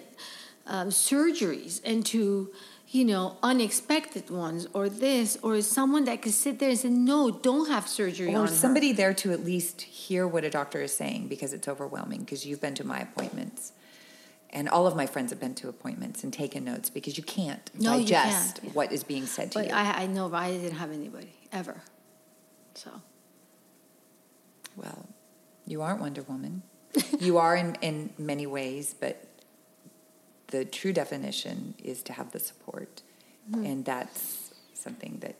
um, 0.66 0.90
surgeries 0.90 1.82
and 1.84 2.06
to 2.06 2.52
you 2.88 3.04
know 3.04 3.36
unexpected 3.44 4.30
ones 4.30 4.68
or 4.74 4.88
this 4.88 5.38
or 5.42 5.62
someone 5.62 6.06
that 6.06 6.22
could 6.22 6.34
sit 6.34 6.60
there 6.60 6.70
and 6.70 6.80
say 6.80 6.90
no 6.90 7.32
don't 7.32 7.70
have 7.70 7.86
surgery 7.88 8.34
or 8.34 8.48
somebody 8.48 8.92
there 8.94 9.14
to 9.14 9.32
at 9.34 9.44
least 9.44 9.82
hear 9.82 10.26
what 10.26 10.44
a 10.46 10.50
doctor 10.50 10.82
is 10.82 10.94
saying 10.96 11.28
because 11.28 11.52
it's 11.54 11.68
overwhelming 11.68 12.20
because 12.22 12.46
you've 12.46 12.62
been 12.62 12.76
to 12.76 12.86
my 12.86 13.00
appointments 13.00 13.74
and 14.54 14.70
all 14.70 14.88
of 14.88 14.96
my 14.96 15.06
friends 15.06 15.32
have 15.32 15.40
been 15.40 15.56
to 15.56 15.68
appointments 15.68 16.24
and 16.24 16.32
taken 16.32 16.64
notes 16.64 16.90
because 16.90 17.18
you 17.18 17.24
can't 17.24 17.70
No, 17.78 17.96
you 17.98 18.06
digest 18.06 18.56
can't, 18.56 18.68
yeah. 18.68 18.72
what 18.72 18.92
is 18.94 19.04
being 19.04 19.26
said 19.26 19.52
to 19.52 19.60
but 19.60 19.68
you. 19.68 19.74
I, 19.74 20.04
I 20.04 20.06
know 20.08 20.34
I 20.34 20.52
didn't 20.52 20.78
have 20.78 20.92
anybody 20.92 21.34
ever. 21.52 21.82
So. 22.76 22.90
Well 24.78 25.08
you 25.66 25.82
aren't 25.82 26.00
wonder 26.02 26.22
woman. 26.24 26.62
You 27.20 27.38
are 27.40 27.56
in, 27.56 27.76
in 27.82 28.12
many 28.18 28.46
ways 28.48 28.96
but 28.98 29.28
the 30.48 30.64
true 30.64 30.94
definition 30.94 31.74
is 31.84 32.04
to 32.04 32.14
have 32.14 32.32
the 32.32 32.40
support. 32.40 33.02
Mm-hmm. 33.52 33.66
and 33.66 33.84
that's 33.84 34.54
something 34.74 35.18
that 35.20 35.36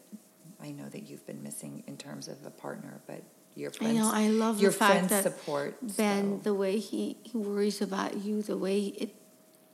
i 0.62 0.72
know 0.72 0.90
that 0.90 1.04
you've 1.08 1.26
been 1.26 1.42
missing 1.42 1.84
in 1.88 1.96
terms 1.96 2.28
of 2.28 2.36
a 2.46 2.50
partner 2.50 3.00
but 3.08 3.22
your 3.56 3.72
friends 3.72 3.96
know 3.98 4.10
I 4.12 4.28
love 4.30 4.60
your 4.62 4.72
the 4.72 4.78
fact 4.78 4.94
friends 4.94 5.10
that 5.10 5.24
support 5.24 5.76
Ben 5.98 6.38
so- 6.40 6.44
the 6.44 6.54
way 6.54 6.78
he, 6.80 7.18
he 7.24 7.38
worries 7.38 7.82
about 7.82 8.18
you 8.18 8.42
the 8.42 8.58
way 8.58 8.80
it 9.04 9.16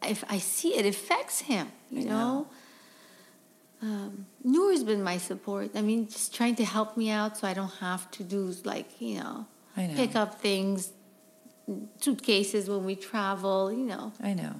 if 0.05 0.23
I 0.30 0.38
see 0.39 0.75
it 0.77 0.86
affects 0.86 1.41
him 1.41 1.71
you 1.89 2.01
I 2.01 2.03
know, 2.05 2.09
know. 2.17 2.47
Um, 3.82 4.25
Noor's 4.43 4.84
been 4.84 5.01
my 5.01 5.17
support. 5.17 5.71
I 5.73 5.82
mean, 5.82 6.07
just 6.09 6.36
trying 6.36 6.55
to 6.55 6.65
help 6.65 6.97
me 6.97 7.09
out 7.09 7.38
so 7.38 7.47
I 7.47 7.53
don't 7.53 7.73
have 7.80 8.11
to 8.11 8.23
do 8.23 8.53
like 8.65 8.99
you 8.99 9.19
know, 9.19 9.45
I 9.77 9.88
know. 9.88 9.95
pick 9.95 10.15
up 10.17 10.41
things, 10.41 10.91
suitcases 12.01 12.69
when 12.69 12.84
we 12.86 12.95
travel. 12.95 13.71
You 13.71 13.86
know, 13.86 14.11
I 14.21 14.34
know. 14.34 14.53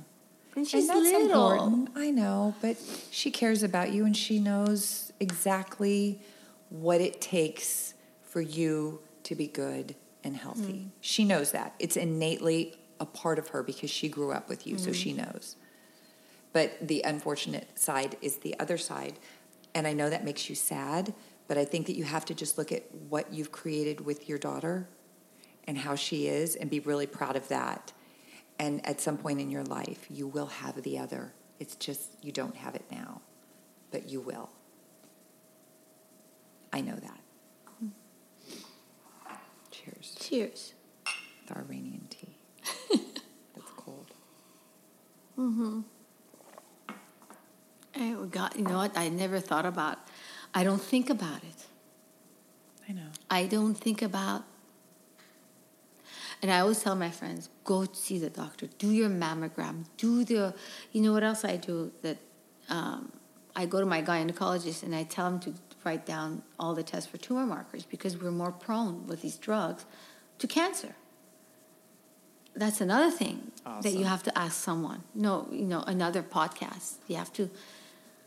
and 0.55 0.65
she's 0.67 0.88
and 0.88 0.89
that's 0.89 1.11
little. 1.11 1.51
important. 1.51 1.89
I 1.97 2.11
know, 2.11 2.55
but 2.61 2.78
she 3.11 3.30
cares 3.30 3.61
about 3.61 3.91
you 3.91 4.05
and 4.05 4.15
she 4.15 4.39
knows 4.39 5.11
exactly 5.20 6.22
what 6.70 7.01
it 7.01 7.20
takes 7.20 7.95
for 8.22 8.39
you 8.41 9.01
to 9.24 9.36
be 9.36 9.47
good 9.47 9.95
and 10.24 10.36
healthy. 10.36 10.74
Mm. 10.74 10.89
She 11.01 11.24
knows 11.26 11.51
that. 11.51 11.76
It's 11.80 11.97
innately 11.97 12.76
a 12.99 13.05
part 13.05 13.39
of 13.39 13.49
her 13.49 13.63
because 13.63 13.89
she 13.89 14.09
grew 14.09 14.32
up 14.32 14.49
with 14.49 14.67
you, 14.67 14.78
so 14.78 14.91
Mm. 14.91 14.95
she 14.95 15.13
knows. 15.13 15.55
But 16.51 16.88
the 16.88 17.01
unfortunate 17.03 17.78
side 17.80 18.17
is 18.22 18.38
the 18.38 18.59
other 18.59 18.78
side. 18.78 19.20
And 19.74 19.88
I 19.88 19.93
know 19.93 20.09
that 20.09 20.26
makes 20.26 20.49
you 20.49 20.55
sad, 20.55 21.13
but 21.47 21.57
I 21.57 21.65
think 21.65 21.86
that 21.88 21.95
you 21.95 22.03
have 22.03 22.26
to 22.26 22.34
just 22.34 22.57
look 22.57 22.72
at 22.72 22.84
what 23.09 23.32
you've 23.34 23.51
created 23.51 24.01
with 24.01 24.28
your 24.28 24.38
daughter 24.38 24.89
and 25.65 25.78
how 25.78 25.95
she 25.95 26.28
is 26.28 26.55
and 26.55 26.70
be 26.70 26.80
really 26.80 27.05
proud 27.07 27.36
of 27.36 27.47
that. 27.49 27.93
And 28.57 28.86
at 28.86 28.99
some 28.99 29.17
point 29.17 29.39
in 29.39 29.49
your 29.51 29.63
life, 29.63 30.05
you 30.09 30.28
will 30.28 30.47
have 30.47 30.82
the 30.82 30.97
other. 30.97 31.34
It's 31.59 31.76
just 31.76 32.17
you 32.22 32.32
don't 32.32 32.55
have 32.57 32.76
it 32.76 32.86
now, 32.91 33.22
but 33.91 34.09
you 34.09 34.20
will. 34.20 34.49
I 36.74 36.82
know 36.82 36.95
that. 36.95 37.18
Cheers. 40.30 40.73
Our 41.49 41.63
Iranian 41.63 42.05
tea. 42.07 42.38
That's 43.55 43.71
cold. 43.75 44.05
Mm-hmm. 45.36 45.80
I 47.95 48.15
got 48.30 48.55
you 48.55 48.63
know 48.63 48.77
what 48.77 48.95
I 48.95 49.09
never 49.09 49.39
thought 49.39 49.65
about. 49.65 49.97
I 50.53 50.63
don't 50.63 50.80
think 50.80 51.09
about 51.09 51.38
it. 51.38 51.65
I 52.88 52.91
know. 52.91 53.07
I 53.27 53.47
don't 53.47 53.73
think 53.73 54.03
about. 54.03 54.43
And 56.43 56.51
I 56.51 56.59
always 56.59 56.84
tell 56.84 56.95
my 56.95 57.09
friends, 57.09 57.49
go 57.63 57.88
see 57.91 58.19
the 58.19 58.30
doctor, 58.30 58.67
do 58.77 58.91
your 58.91 59.09
mammogram, 59.09 59.86
do 59.97 60.23
the, 60.23 60.53
you 60.91 61.01
know 61.01 61.11
what 61.11 61.23
else 61.23 61.43
I 61.43 61.57
do? 61.57 61.91
That 62.03 62.17
um, 62.69 63.11
I 63.55 63.65
go 63.65 63.80
to 63.80 63.86
my 63.86 64.03
gynecologist 64.03 64.84
and 64.84 64.95
I 64.95 65.03
tell 65.03 65.27
him 65.27 65.39
to 65.41 65.53
write 65.84 66.05
down 66.05 66.43
all 66.59 66.75
the 66.75 66.84
tests 66.84 67.09
for 67.09 67.17
tumor 67.17 67.45
markers 67.45 67.84
because 67.84 68.15
we're 68.15 68.32
more 68.32 68.51
prone 68.51 69.05
with 69.07 69.21
these 69.21 69.36
drugs 69.36 69.86
to 70.39 70.47
cancer. 70.47 70.95
That's 72.55 72.81
another 72.81 73.11
thing 73.11 73.51
that 73.83 73.93
you 73.93 74.05
have 74.05 74.23
to 74.23 74.37
ask 74.37 74.53
someone. 74.63 75.03
No, 75.13 75.47
you 75.51 75.65
know, 75.65 75.81
another 75.87 76.21
podcast. 76.23 76.95
You 77.07 77.15
have 77.15 77.31
to 77.33 77.49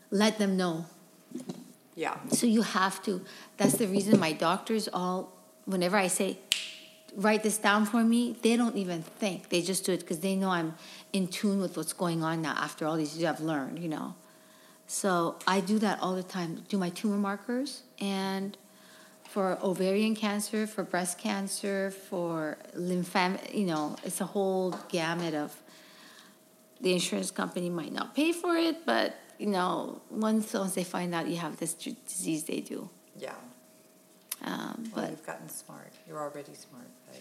let 0.09 0.37
them 0.39 0.57
know 0.57 0.85
Yeah. 1.95 2.17
so 2.29 2.47
you 2.47 2.61
have 2.61 3.03
to. 3.03 3.21
That's 3.57 3.73
the 3.77 3.87
reason 3.87 4.19
my 4.19 4.31
doctors 4.33 4.87
all, 4.91 5.31
whenever 5.65 5.97
I 5.97 6.07
say, 6.07 6.37
write 7.15 7.43
this 7.43 7.57
down 7.59 7.85
for 7.85 8.03
me, 8.03 8.35
they 8.41 8.55
don't 8.57 8.75
even 8.77 9.03
think. 9.03 9.49
They 9.49 9.61
just 9.61 9.85
do 9.85 9.91
it 9.91 9.99
because 9.99 10.19
they 10.21 10.35
know 10.35 10.49
I'm 10.49 10.73
in 11.11 11.27
tune 11.27 11.59
with 11.59 11.77
what's 11.77 11.93
going 11.93 12.23
on 12.23 12.41
now 12.41 12.53
after 12.57 12.87
all 12.87 12.95
these 12.95 13.15
years 13.17 13.35
I've 13.35 13.41
learned, 13.41 13.77
you 13.79 13.89
know. 13.89 14.15
So 14.87 15.35
I 15.47 15.59
do 15.59 15.77
that 15.79 15.99
all 16.01 16.15
the 16.15 16.23
time. 16.23 16.63
Do 16.69 16.77
my 16.77 16.89
tumor 16.89 17.17
markers 17.17 17.83
and 17.99 18.57
for 19.33 19.57
ovarian 19.63 20.15
cancer, 20.15 20.67
for 20.67 20.83
breast 20.83 21.17
cancer, 21.17 21.89
for 21.89 22.55
lymphoma, 22.77 23.39
you 23.51 23.65
know, 23.65 23.95
it's 24.03 24.21
a 24.21 24.25
whole 24.25 24.69
gamut 24.89 25.33
of 25.33 25.51
the 26.81 26.93
insurance 26.93 27.31
company 27.31 27.67
might 27.67 27.91
not 27.91 28.13
pay 28.13 28.31
for 28.31 28.55
it, 28.55 28.85
but 28.85 29.15
you 29.39 29.47
know, 29.47 30.01
once 30.11 30.53
once 30.53 30.75
they 30.75 30.83
find 30.83 31.15
out 31.15 31.27
you 31.27 31.37
have 31.37 31.57
this 31.57 31.73
d- 31.73 31.97
disease, 32.07 32.43
they 32.43 32.59
do. 32.59 32.87
Yeah. 33.17 33.33
Um, 34.43 34.91
Well, 34.95 35.05
but 35.05 35.09
you've 35.09 35.25
gotten 35.25 35.49
smart. 35.49 35.91
You're 36.07 36.19
already 36.21 36.53
smart, 36.53 36.89
but 37.07 37.19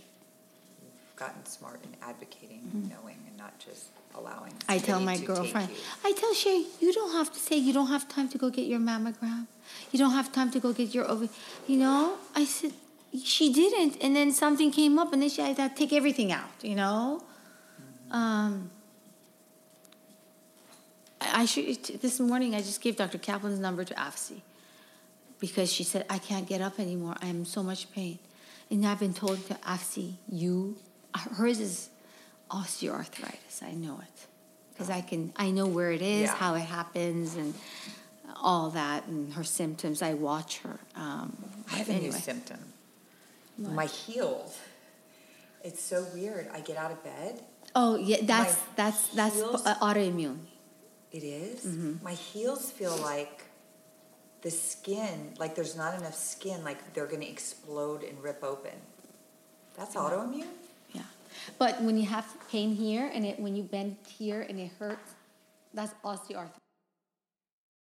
gotten 1.22 1.44
smart 1.46 1.80
in 1.84 1.92
advocating, 2.02 2.62
knowing, 2.92 3.18
and 3.28 3.36
not 3.38 3.56
just 3.66 3.90
allowing. 4.18 4.52
I 4.68 4.78
tell 4.78 5.00
my 5.00 5.18
girlfriend. 5.18 5.70
I 6.04 6.12
tell 6.20 6.34
Shay, 6.34 6.58
you 6.80 6.92
don't 6.92 7.12
have 7.12 7.32
to 7.32 7.38
say 7.38 7.56
you 7.56 7.72
don't 7.72 7.92
have 7.96 8.08
time 8.08 8.28
to 8.30 8.38
go 8.38 8.50
get 8.50 8.66
your 8.72 8.80
mammogram. 8.80 9.46
You 9.92 9.98
don't 10.02 10.16
have 10.20 10.32
time 10.32 10.50
to 10.50 10.58
go 10.58 10.72
get 10.72 10.88
your 10.96 11.06
over. 11.08 11.28
You 11.68 11.78
know, 11.84 12.16
I 12.34 12.44
said 12.44 12.72
she 13.34 13.52
didn't, 13.52 14.02
and 14.02 14.16
then 14.16 14.32
something 14.32 14.72
came 14.72 14.98
up, 14.98 15.12
and 15.12 15.22
then 15.22 15.28
she 15.28 15.42
had 15.42 15.56
to 15.56 15.68
take 15.80 15.92
everything 15.92 16.32
out. 16.32 16.54
You 16.60 16.74
know, 16.74 17.22
um, 18.10 18.70
I 21.20 21.42
I 21.42 21.44
should 21.44 21.84
this 22.06 22.18
morning. 22.18 22.56
I 22.58 22.62
just 22.70 22.80
gave 22.80 22.96
Dr. 22.96 23.18
Kaplan's 23.18 23.60
number 23.60 23.84
to 23.84 23.94
AFSI 23.94 24.40
because 25.38 25.68
she 25.72 25.84
said 25.84 26.04
I 26.10 26.18
can't 26.18 26.46
get 26.52 26.60
up 26.68 26.80
anymore. 26.80 27.14
I'm 27.22 27.38
in 27.42 27.44
so 27.56 27.62
much 27.62 27.82
pain, 27.92 28.18
and 28.70 28.84
I've 28.84 29.02
been 29.06 29.14
told 29.14 29.38
to 29.48 29.54
AFSI, 29.74 30.08
you, 30.28 30.76
hers 31.14 31.60
is 31.60 31.88
osteoarthritis. 32.50 33.62
I 33.62 33.72
know 33.72 34.00
it 34.02 34.26
because 34.72 34.90
I 34.90 35.00
can. 35.00 35.32
I 35.36 35.50
know 35.50 35.66
where 35.66 35.90
it 35.92 36.02
is, 36.02 36.22
Yeah. 36.22 36.34
how 36.34 36.54
it 36.54 36.60
happens, 36.60 37.34
and 37.36 37.54
all 38.36 38.70
that, 38.70 39.06
and 39.06 39.32
her 39.34 39.44
symptoms. 39.44 40.02
I 40.02 40.14
watch 40.14 40.58
her. 40.58 40.78
Um, 40.94 41.36
I 41.70 41.76
have 41.76 41.88
a 41.88 41.92
new 41.92 41.98
anyway. 41.98 42.18
symptom. 42.20 42.58
My 43.58 43.86
heels. 43.86 44.58
It's 45.62 45.80
so 45.80 46.04
weird. 46.14 46.48
I 46.52 46.60
get 46.60 46.76
out 46.76 46.90
of 46.90 47.02
bed. 47.04 47.44
Oh 47.74 47.96
yeah, 47.96 48.16
that's 48.22 48.56
that's 48.76 49.08
that's 49.08 49.36
heels- 49.36 49.62
autoimmune. 49.64 50.38
It 51.12 51.22
is? 51.24 51.64
Mm-hmm. 51.66 52.02
My 52.02 52.14
heels 52.14 52.70
feel 52.72 52.96
like 52.96 53.44
the 54.40 54.50
skin, 54.50 55.34
like 55.38 55.54
there's 55.54 55.76
not 55.76 55.94
enough 55.98 56.14
skin, 56.16 56.64
like 56.64 56.94
they're 56.94 57.06
going 57.06 57.20
to 57.20 57.28
explode 57.28 58.02
and 58.02 58.20
rip 58.22 58.42
open. 58.42 58.72
That's 59.76 59.94
autoimmune? 59.94 60.46
But 61.58 61.80
when 61.82 61.96
you 61.96 62.06
have 62.06 62.26
pain 62.50 62.74
here 62.74 63.10
and 63.12 63.24
it 63.24 63.38
when 63.38 63.54
you 63.56 63.62
bend 63.62 63.96
here 64.08 64.42
and 64.48 64.58
it 64.58 64.70
hurts, 64.78 65.14
that's 65.74 65.94
osteoarthritis. 66.04 66.61